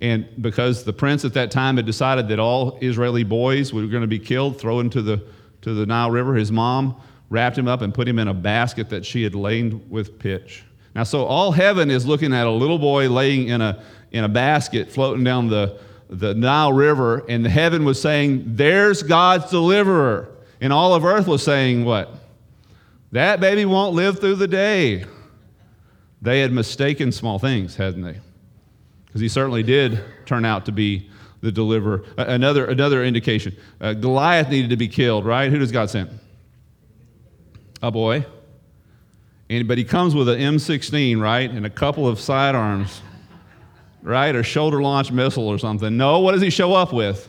And 0.00 0.28
because 0.40 0.84
the 0.84 0.92
prince 0.92 1.24
at 1.24 1.34
that 1.34 1.50
time 1.50 1.76
had 1.76 1.86
decided 1.86 2.28
that 2.28 2.38
all 2.38 2.78
Israeli 2.82 3.24
boys 3.24 3.72
were 3.72 3.86
going 3.86 4.02
to 4.02 4.08
be 4.08 4.18
killed, 4.18 4.60
thrown 4.60 4.86
into 4.86 5.00
the 5.00 5.22
to 5.66 5.74
the 5.74 5.84
Nile 5.84 6.12
River. 6.12 6.34
His 6.34 6.52
mom 6.52 6.94
wrapped 7.28 7.58
him 7.58 7.66
up 7.66 7.82
and 7.82 7.92
put 7.92 8.06
him 8.06 8.20
in 8.20 8.28
a 8.28 8.34
basket 8.34 8.88
that 8.90 9.04
she 9.04 9.24
had 9.24 9.34
laid 9.34 9.90
with 9.90 10.16
pitch. 10.16 10.62
Now, 10.94 11.02
so 11.02 11.24
all 11.24 11.50
heaven 11.50 11.90
is 11.90 12.06
looking 12.06 12.32
at 12.32 12.46
a 12.46 12.50
little 12.50 12.78
boy 12.78 13.10
laying 13.10 13.48
in 13.48 13.60
a, 13.60 13.82
in 14.12 14.22
a 14.22 14.28
basket 14.28 14.92
floating 14.92 15.24
down 15.24 15.48
the, 15.48 15.78
the 16.08 16.34
Nile 16.34 16.72
River, 16.72 17.24
and 17.28 17.44
the 17.44 17.50
heaven 17.50 17.84
was 17.84 18.00
saying, 18.00 18.44
There's 18.56 19.02
God's 19.02 19.50
deliverer. 19.50 20.28
And 20.60 20.72
all 20.72 20.94
of 20.94 21.04
earth 21.04 21.26
was 21.26 21.42
saying, 21.42 21.84
What? 21.84 22.12
That 23.12 23.40
baby 23.40 23.64
won't 23.64 23.94
live 23.94 24.18
through 24.18 24.36
the 24.36 24.48
day. 24.48 25.04
They 26.22 26.40
had 26.40 26.52
mistaken 26.52 27.12
small 27.12 27.38
things, 27.38 27.76
hadn't 27.76 28.02
they? 28.02 28.20
Because 29.06 29.20
he 29.20 29.28
certainly 29.28 29.62
did 29.62 30.02
turn 30.24 30.44
out 30.44 30.66
to 30.66 30.72
be 30.72 31.08
the 31.40 31.52
deliverer. 31.52 32.04
Another, 32.18 32.66
another 32.66 33.04
indication 33.04 33.56
uh, 33.80 33.92
Goliath 33.94 34.48
needed 34.48 34.70
to 34.70 34.76
be 34.76 34.88
killed, 34.88 35.24
right? 35.24 35.50
Who 35.50 35.58
does 35.58 35.72
God 35.72 35.90
send? 35.90 36.18
A 37.82 37.90
boy. 37.90 38.26
And, 39.48 39.68
but 39.68 39.78
he 39.78 39.84
comes 39.84 40.14
with 40.14 40.28
an 40.28 40.40
M16, 40.40 41.20
right? 41.20 41.48
And 41.48 41.64
a 41.64 41.70
couple 41.70 42.08
of 42.08 42.18
sidearms, 42.18 43.00
right? 44.02 44.34
Or 44.34 44.42
shoulder 44.42 44.82
launched 44.82 45.12
missile 45.12 45.48
or 45.48 45.58
something. 45.58 45.96
No, 45.96 46.20
what 46.20 46.32
does 46.32 46.42
he 46.42 46.50
show 46.50 46.74
up 46.74 46.92
with? 46.92 47.28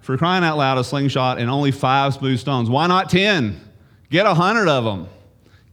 For 0.00 0.16
crying 0.16 0.44
out 0.44 0.56
loud, 0.56 0.78
a 0.78 0.84
slingshot 0.84 1.38
and 1.38 1.50
only 1.50 1.70
five 1.70 2.14
smooth 2.14 2.38
stones. 2.38 2.70
Why 2.70 2.86
not 2.86 3.10
10? 3.10 3.60
Get 4.10 4.26
a 4.26 4.34
hundred 4.34 4.68
of 4.68 4.84
them. 4.84 5.08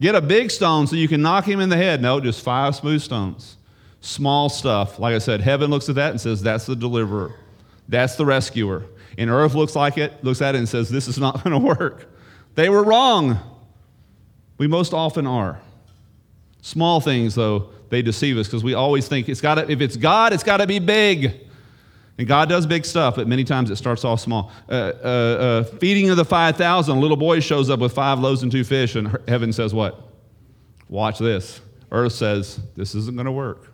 Get 0.02 0.14
a 0.14 0.22
big 0.22 0.52
stone 0.52 0.88
so 0.88 0.96
you 0.98 1.08
can 1.08 1.22
knock 1.22 1.46
him 1.46 1.62
in 1.62 1.70
the 1.70 1.78
head. 1.78 2.02
No, 2.02 2.20
just 2.20 2.44
five 2.44 2.76
smooth 2.76 3.02
stones. 3.02 3.58
Small 4.02 4.50
stuff. 4.50 5.00
Like 5.00 5.16
I 5.16 5.20
said, 5.20 5.40
heaven 5.42 5.72
looks 5.72 5.88
at 5.88 5.96
that 5.96 6.12
and 6.12 6.20
says, 6.20 6.42
that's 6.42 6.66
the 6.66 6.76
deliverer. 6.76 7.34
That's 7.88 8.16
the 8.16 8.26
rescuer. 8.26 8.86
And 9.18 9.30
earth 9.30 9.54
looks 9.54 9.76
like 9.76 9.98
it, 9.98 10.24
looks 10.24 10.42
at 10.42 10.56
it 10.56 10.58
and 10.60 10.68
says, 10.70 10.90
This 10.90 11.08
is 11.08 11.18
not 11.18 11.44
going 11.44 11.60
to 11.60 11.66
work. 11.66 12.12
They 12.56 12.70
were 12.70 12.84
wrong. 12.84 13.40
We 14.58 14.68
most 14.68 14.94
often 14.94 15.28
are. 15.28 15.60
Small 16.66 17.00
things, 17.00 17.36
though, 17.36 17.70
they 17.90 18.02
deceive 18.02 18.40
us 18.40 18.48
because 18.48 18.64
we 18.64 18.74
always 18.74 19.08
think 19.08 19.30
it's 19.30 19.40
got 19.40 19.70
if 19.70 19.82
it's 19.82 19.96
God, 19.96 20.34
it's 20.34 20.42
got 20.42 20.58
to 20.58 20.66
be 20.66 20.80
big. 20.80 21.32
And 22.18 22.28
God 22.28 22.50
does 22.50 22.66
big 22.66 22.86
stuff, 22.86 23.18
but 23.18 23.28
many 23.28 23.44
times 23.44 23.70
it 23.70 23.76
starts 23.76 24.04
off 24.04 24.20
small. 24.20 24.52
Uh, 24.68 24.74
uh, 24.74 25.08
uh, 25.08 25.64
feeding 25.78 26.10
of 26.10 26.18
the 26.18 26.26
5,000, 26.26 26.98
a 26.98 27.00
little 27.00 27.18
boy 27.18 27.40
shows 27.40 27.70
up 27.70 27.82
with 27.82 27.94
five 27.94 28.18
loaves 28.18 28.42
and 28.42 28.52
two 28.52 28.64
fish, 28.64 28.96
and 28.96 29.16
heaven 29.28 29.54
says, 29.54 29.76
What? 29.76 30.12
Watch 30.90 31.20
this. 31.20 31.62
Earth 31.92 32.14
says, 32.14 32.60
This 32.76 32.96
isn't 32.96 33.16
going 33.16 33.28
to 33.28 33.32
work. 33.32 33.72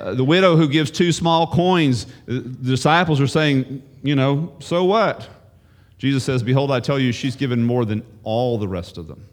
Uh, 0.00 0.14
the 0.14 0.24
widow 0.24 0.56
who 0.56 0.68
gives 0.68 0.90
two 0.90 1.12
small 1.12 1.46
coins, 1.46 2.06
uh, 2.06 2.42
the 2.42 2.70
disciples 2.72 3.20
are 3.20 3.28
saying, 3.28 3.84
you 4.02 4.16
know, 4.16 4.52
so 4.58 4.82
what? 4.82 5.28
Jesus 5.98 6.24
says, 6.24 6.42
Behold, 6.42 6.72
I 6.72 6.80
tell 6.80 6.98
you, 6.98 7.12
she's 7.12 7.36
given 7.36 7.62
more 7.62 7.84
than 7.84 8.04
all 8.24 8.58
the 8.58 8.66
rest 8.66 8.98
of 8.98 9.06
them. 9.06 9.28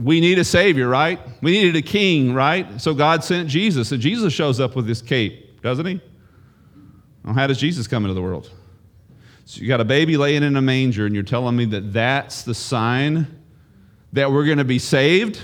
We 0.00 0.20
need 0.20 0.38
a 0.38 0.44
savior, 0.44 0.88
right? 0.88 1.20
We 1.42 1.52
needed 1.52 1.76
a 1.76 1.82
king, 1.82 2.32
right? 2.32 2.80
So 2.80 2.94
God 2.94 3.22
sent 3.22 3.48
Jesus, 3.48 3.92
and 3.92 4.00
Jesus 4.00 4.32
shows 4.32 4.58
up 4.58 4.74
with 4.74 4.86
this 4.86 5.02
cape, 5.02 5.60
doesn't 5.62 5.84
he? 5.84 6.00
Well, 7.24 7.34
how 7.34 7.46
does 7.46 7.58
Jesus 7.58 7.86
come 7.86 8.04
into 8.04 8.14
the 8.14 8.22
world? 8.22 8.50
So 9.44 9.60
you 9.60 9.68
got 9.68 9.80
a 9.80 9.84
baby 9.84 10.16
laying 10.16 10.42
in 10.42 10.56
a 10.56 10.62
manger, 10.62 11.06
and 11.06 11.14
you're 11.14 11.24
telling 11.24 11.56
me 11.56 11.66
that 11.66 11.92
that's 11.92 12.42
the 12.44 12.54
sign 12.54 13.26
that 14.12 14.32
we're 14.32 14.46
going 14.46 14.58
to 14.58 14.64
be 14.64 14.78
saved? 14.78 15.40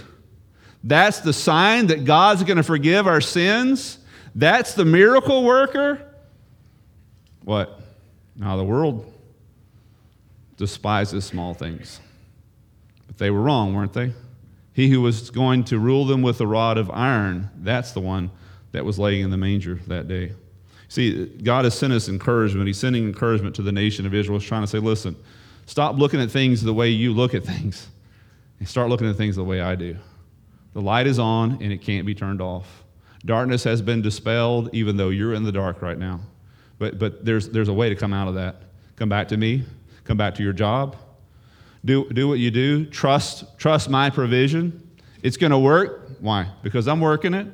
That's 0.82 1.20
the 1.20 1.32
sign 1.32 1.88
that 1.88 2.04
God's 2.04 2.44
going 2.44 2.56
to 2.56 2.62
forgive 2.62 3.06
our 3.06 3.20
sins? 3.20 3.98
That's 4.34 4.74
the 4.74 4.84
miracle 4.84 5.44
worker? 5.44 6.00
What? 7.44 7.80
Now, 8.36 8.56
the 8.56 8.64
world 8.64 9.12
despises 10.56 11.24
small 11.24 11.52
things. 11.52 12.00
But 13.06 13.18
they 13.18 13.30
were 13.30 13.42
wrong, 13.42 13.74
weren't 13.74 13.92
they? 13.92 14.12
He 14.76 14.90
who 14.90 15.00
was 15.00 15.30
going 15.30 15.64
to 15.64 15.78
rule 15.78 16.04
them 16.04 16.20
with 16.20 16.38
a 16.42 16.46
rod 16.46 16.76
of 16.76 16.90
iron, 16.90 17.48
that's 17.56 17.92
the 17.92 18.00
one 18.02 18.30
that 18.72 18.84
was 18.84 18.98
laying 18.98 19.22
in 19.22 19.30
the 19.30 19.38
manger 19.38 19.80
that 19.86 20.06
day. 20.06 20.34
See, 20.88 21.24
God 21.24 21.64
has 21.64 21.76
sent 21.76 21.94
us 21.94 22.10
encouragement. 22.10 22.66
He's 22.66 22.76
sending 22.76 23.04
encouragement 23.04 23.56
to 23.56 23.62
the 23.62 23.72
nation 23.72 24.04
of 24.04 24.12
Israel. 24.12 24.38
He's 24.38 24.46
trying 24.46 24.64
to 24.64 24.66
say, 24.66 24.78
listen, 24.78 25.16
stop 25.64 25.96
looking 25.96 26.20
at 26.20 26.30
things 26.30 26.62
the 26.62 26.74
way 26.74 26.90
you 26.90 27.14
look 27.14 27.32
at 27.32 27.42
things 27.42 27.88
and 28.58 28.68
start 28.68 28.90
looking 28.90 29.08
at 29.08 29.16
things 29.16 29.36
the 29.36 29.44
way 29.44 29.62
I 29.62 29.76
do. 29.76 29.96
The 30.74 30.82
light 30.82 31.06
is 31.06 31.18
on 31.18 31.52
and 31.62 31.72
it 31.72 31.80
can't 31.80 32.04
be 32.04 32.14
turned 32.14 32.42
off. 32.42 32.84
Darkness 33.24 33.64
has 33.64 33.80
been 33.80 34.02
dispelled, 34.02 34.68
even 34.74 34.98
though 34.98 35.08
you're 35.08 35.32
in 35.32 35.42
the 35.42 35.52
dark 35.52 35.80
right 35.80 35.96
now. 35.96 36.20
But, 36.78 36.98
but 36.98 37.24
there's, 37.24 37.48
there's 37.48 37.68
a 37.68 37.72
way 37.72 37.88
to 37.88 37.96
come 37.96 38.12
out 38.12 38.28
of 38.28 38.34
that. 38.34 38.56
Come 38.96 39.08
back 39.08 39.28
to 39.28 39.38
me, 39.38 39.64
come 40.04 40.18
back 40.18 40.34
to 40.34 40.42
your 40.42 40.52
job. 40.52 40.98
Do, 41.84 42.08
do 42.10 42.28
what 42.28 42.38
you 42.38 42.50
do. 42.50 42.86
Trust, 42.86 43.58
trust 43.58 43.88
my 43.88 44.10
provision. 44.10 44.88
It's 45.22 45.36
going 45.36 45.52
to 45.52 45.58
work. 45.58 46.10
Why? 46.20 46.48
Because 46.62 46.88
I'm 46.88 47.00
working 47.00 47.34
it. 47.34 47.46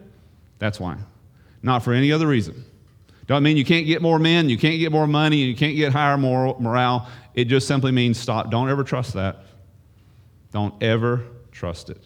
That's 0.59 0.79
why. 0.81 0.97
Not 1.62 1.83
for 1.83 1.93
any 1.93 2.12
other 2.12 2.27
reason. 2.27 2.64
Don't 3.27 3.43
mean 3.43 3.57
you 3.57 3.64
can't 3.64 3.87
get 3.87 4.03
more 4.03 4.18
men, 4.18 4.49
you 4.49 4.59
can't 4.59 4.79
get 4.79 4.91
more 4.91 5.07
money, 5.07 5.39
you 5.39 5.55
can't 5.55 5.77
get 5.77 5.93
higher 5.93 6.18
moral, 6.18 6.61
morale. 6.61 7.09
It 7.35 7.47
just 7.47 7.66
simply 7.66 7.93
means 7.93 8.18
stop. 8.18 8.51
Don't 8.51 8.68
ever 8.68 8.85
trust 8.85 9.14
that. 9.14 9.39
Don't 10.51 10.75
ever 10.83 11.25
trust 11.51 11.89
it. 11.89 12.05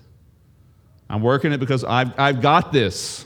I'm 1.09 1.23
working 1.23 1.53
it 1.53 1.59
because 1.59 1.85
I've, 1.85 2.19
I've 2.19 2.41
got 2.41 2.73
this. 2.73 3.25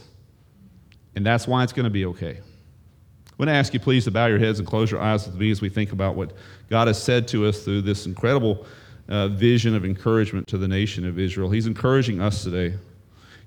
And 1.15 1.27
that's 1.27 1.47
why 1.49 1.63
it's 1.65 1.73
going 1.73 1.85
to 1.85 1.91
be 1.91 2.07
okay. 2.07 2.39
I 2.39 3.33
want 3.39 3.49
to 3.49 3.55
ask 3.55 3.75
you, 3.75 3.81
please, 3.81 4.05
to 4.05 4.11
bow 4.11 4.27
your 4.27 4.39
heads 4.39 4.59
and 4.59 4.69
close 4.69 4.91
your 4.91 5.01
eyes 5.01 5.27
with 5.27 5.37
me 5.37 5.51
as 5.51 5.61
we 5.61 5.69
think 5.69 5.93
about 5.93 6.15
what 6.15 6.33
God 6.69 6.89
has 6.89 7.03
said 7.03 7.27
to 7.29 7.47
us 7.47 7.65
through 7.65 7.83
this 7.83 8.07
incredible 8.07 8.67
uh, 9.11 9.29
vision 9.29 9.75
of 9.75 9.85
encouragement 9.85 10.47
to 10.49 10.57
the 10.57 10.69
nation 10.69 11.07
of 11.07 11.19
Israel. 11.19 11.51
He's 11.51 11.67
encouraging 11.67 12.21
us 12.21 12.45
today. 12.45 12.77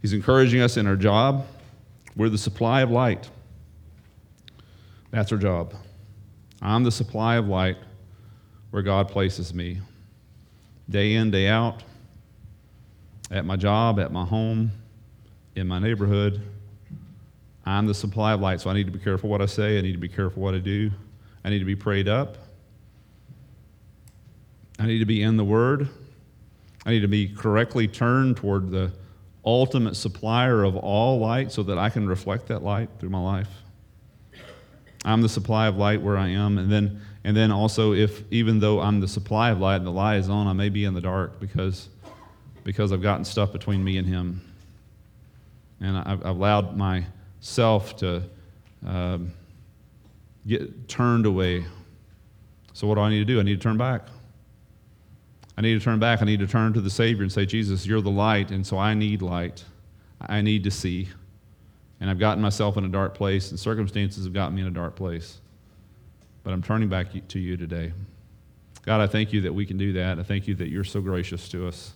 He's 0.01 0.13
encouraging 0.13 0.61
us 0.61 0.75
in 0.77 0.85
our 0.85 0.97
job. 0.97 1.47
We're 2.15 2.29
the 2.29 2.37
supply 2.37 2.81
of 2.81 2.91
light. 2.91 3.29
That's 5.11 5.31
our 5.31 5.37
job. 5.37 5.73
I'm 6.61 6.83
the 6.83 6.91
supply 6.91 7.37
of 7.37 7.47
light 7.47 7.77
where 8.71 8.83
God 8.83 9.07
places 9.07 9.53
me. 9.53 9.79
Day 10.89 11.13
in, 11.13 11.31
day 11.31 11.47
out, 11.47 11.83
at 13.31 13.45
my 13.45 13.55
job, 13.55 13.99
at 13.99 14.11
my 14.11 14.25
home, 14.25 14.71
in 15.55 15.67
my 15.67 15.79
neighborhood. 15.79 16.41
I'm 17.65 17.87
the 17.87 17.93
supply 17.93 18.33
of 18.33 18.41
light, 18.41 18.59
so 18.59 18.69
I 18.69 18.73
need 18.73 18.85
to 18.85 18.91
be 18.91 18.99
careful 18.99 19.29
what 19.29 19.41
I 19.41 19.45
say. 19.45 19.77
I 19.77 19.81
need 19.81 19.93
to 19.93 19.97
be 19.97 20.09
careful 20.09 20.43
what 20.43 20.53
I 20.53 20.59
do. 20.59 20.91
I 21.45 21.49
need 21.49 21.59
to 21.59 21.65
be 21.65 21.75
prayed 21.75 22.09
up. 22.09 22.37
I 24.79 24.85
need 24.85 24.99
to 24.99 25.05
be 25.05 25.21
in 25.21 25.37
the 25.37 25.43
Word. 25.43 25.89
I 26.85 26.91
need 26.91 27.01
to 27.01 27.07
be 27.07 27.27
correctly 27.27 27.87
turned 27.87 28.37
toward 28.37 28.71
the 28.71 28.91
ultimate 29.45 29.95
supplier 29.95 30.63
of 30.63 30.75
all 30.75 31.19
light 31.19 31.51
so 31.51 31.63
that 31.63 31.77
I 31.77 31.89
can 31.89 32.07
reflect 32.07 32.47
that 32.47 32.63
light 32.63 32.89
through 32.99 33.09
my 33.09 33.21
life. 33.21 33.49
I'm 35.05 35.21
the 35.21 35.29
supply 35.29 35.67
of 35.67 35.77
light 35.77 36.01
where 36.01 36.17
I 36.17 36.29
am. 36.29 36.57
And 36.57 36.71
then, 36.71 37.01
and 37.23 37.35
then 37.35 37.51
also, 37.51 37.93
if 37.93 38.23
even 38.31 38.59
though 38.59 38.79
I'm 38.79 38.99
the 38.99 39.07
supply 39.07 39.49
of 39.49 39.59
light 39.59 39.77
and 39.77 39.85
the 39.85 39.91
light 39.91 40.17
is 40.17 40.29
on, 40.29 40.47
I 40.47 40.53
may 40.53 40.69
be 40.69 40.85
in 40.85 40.93
the 40.93 41.01
dark 41.01 41.39
because, 41.39 41.89
because 42.63 42.91
I've 42.91 43.01
gotten 43.01 43.25
stuff 43.25 43.51
between 43.51 43.83
me 43.83 43.97
and 43.97 44.07
Him. 44.07 44.41
And 45.81 45.97
I've, 45.97 46.25
I've 46.25 46.37
allowed 46.37 46.77
myself 46.77 47.97
to 47.97 48.23
um, 48.85 49.33
get 50.47 50.87
turned 50.87 51.25
away. 51.25 51.65
So, 52.71 52.87
what 52.87 52.95
do 52.95 53.01
I 53.01 53.09
need 53.09 53.19
to 53.19 53.25
do? 53.25 53.39
I 53.39 53.43
need 53.43 53.55
to 53.55 53.63
turn 53.63 53.77
back. 53.77 54.07
I 55.57 55.61
need 55.61 55.77
to 55.77 55.79
turn 55.79 55.99
back. 55.99 56.21
I 56.21 56.25
need 56.25 56.39
to 56.39 56.47
turn 56.47 56.73
to 56.73 56.81
the 56.81 56.89
Savior 56.89 57.23
and 57.23 57.31
say, 57.31 57.45
Jesus, 57.45 57.85
you're 57.85 58.01
the 58.01 58.11
light, 58.11 58.51
and 58.51 58.65
so 58.65 58.77
I 58.77 58.93
need 58.93 59.21
light. 59.21 59.63
I 60.19 60.41
need 60.41 60.63
to 60.63 60.71
see. 60.71 61.09
And 61.99 62.09
I've 62.09 62.19
gotten 62.19 62.41
myself 62.41 62.75
in 62.77 62.85
a 62.85 62.89
dark 62.89 63.13
place, 63.13 63.51
and 63.51 63.59
circumstances 63.59 64.23
have 64.23 64.33
gotten 64.33 64.55
me 64.55 64.61
in 64.61 64.67
a 64.67 64.71
dark 64.71 64.95
place. 64.95 65.39
But 66.43 66.53
I'm 66.53 66.63
turning 66.63 66.89
back 66.89 67.07
to 67.27 67.39
you 67.39 67.55
today. 67.55 67.93
God, 68.85 68.99
I 68.99 69.07
thank 69.07 69.31
you 69.31 69.41
that 69.41 69.53
we 69.53 69.65
can 69.65 69.77
do 69.77 69.93
that. 69.93 70.19
I 70.19 70.23
thank 70.23 70.47
you 70.47 70.55
that 70.55 70.69
you're 70.69 70.83
so 70.83 71.01
gracious 71.01 71.47
to 71.49 71.67
us. 71.67 71.93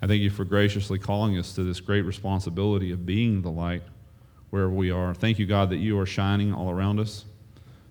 I 0.00 0.06
thank 0.06 0.22
you 0.22 0.30
for 0.30 0.44
graciously 0.44 0.98
calling 0.98 1.38
us 1.38 1.54
to 1.54 1.64
this 1.64 1.80
great 1.80 2.02
responsibility 2.02 2.92
of 2.92 3.04
being 3.04 3.42
the 3.42 3.50
light 3.50 3.82
wherever 4.50 4.72
we 4.72 4.90
are. 4.90 5.14
Thank 5.14 5.38
you, 5.38 5.46
God, 5.46 5.70
that 5.70 5.78
you 5.78 5.98
are 5.98 6.06
shining 6.06 6.54
all 6.54 6.70
around 6.70 7.00
us. 7.00 7.24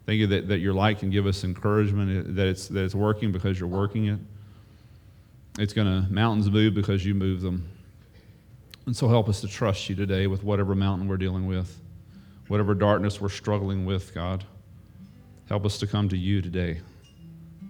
Thank 0.05 0.19
you 0.19 0.27
that, 0.27 0.47
that 0.47 0.59
your 0.59 0.73
light 0.73 0.99
can 0.99 1.09
give 1.09 1.25
us 1.25 1.43
encouragement, 1.43 2.35
that 2.35 2.47
it's, 2.47 2.67
that 2.69 2.83
it's 2.83 2.95
working 2.95 3.31
because 3.31 3.59
you're 3.59 3.69
working 3.69 4.05
it. 4.05 4.19
It's 5.59 5.73
going 5.73 5.87
to, 5.87 6.11
mountains 6.11 6.49
move 6.49 6.73
because 6.73 7.05
you 7.05 7.13
move 7.13 7.41
them. 7.41 7.69
And 8.85 8.95
so 8.95 9.07
help 9.07 9.29
us 9.29 9.41
to 9.41 9.47
trust 9.47 9.89
you 9.89 9.95
today 9.95 10.27
with 10.27 10.43
whatever 10.43 10.75
mountain 10.75 11.07
we're 11.07 11.17
dealing 11.17 11.47
with, 11.47 11.79
whatever 12.47 12.73
darkness 12.73 13.21
we're 13.21 13.29
struggling 13.29 13.85
with, 13.85 14.13
God. 14.13 14.43
Help 15.47 15.65
us 15.65 15.77
to 15.79 15.87
come 15.87 16.09
to 16.09 16.17
you 16.17 16.41
today. 16.41 16.81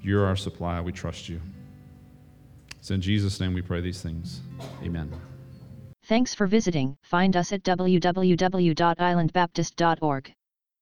You're 0.01 0.25
our 0.25 0.36
supply. 0.36 0.81
We 0.81 0.91
trust 0.91 1.29
you. 1.29 1.39
It's 2.79 2.89
in 2.91 3.01
Jesus' 3.01 3.39
name 3.39 3.53
we 3.53 3.61
pray 3.61 3.81
these 3.81 4.01
things. 4.01 4.41
Amen. 4.81 5.11
Thanks 6.05 6.36
for 6.36 6.47
visiting. 6.47 6.97
Find 7.03 7.38
us 7.38 7.53
at 7.53 7.63
www.islandbaptist.org. 7.63 10.34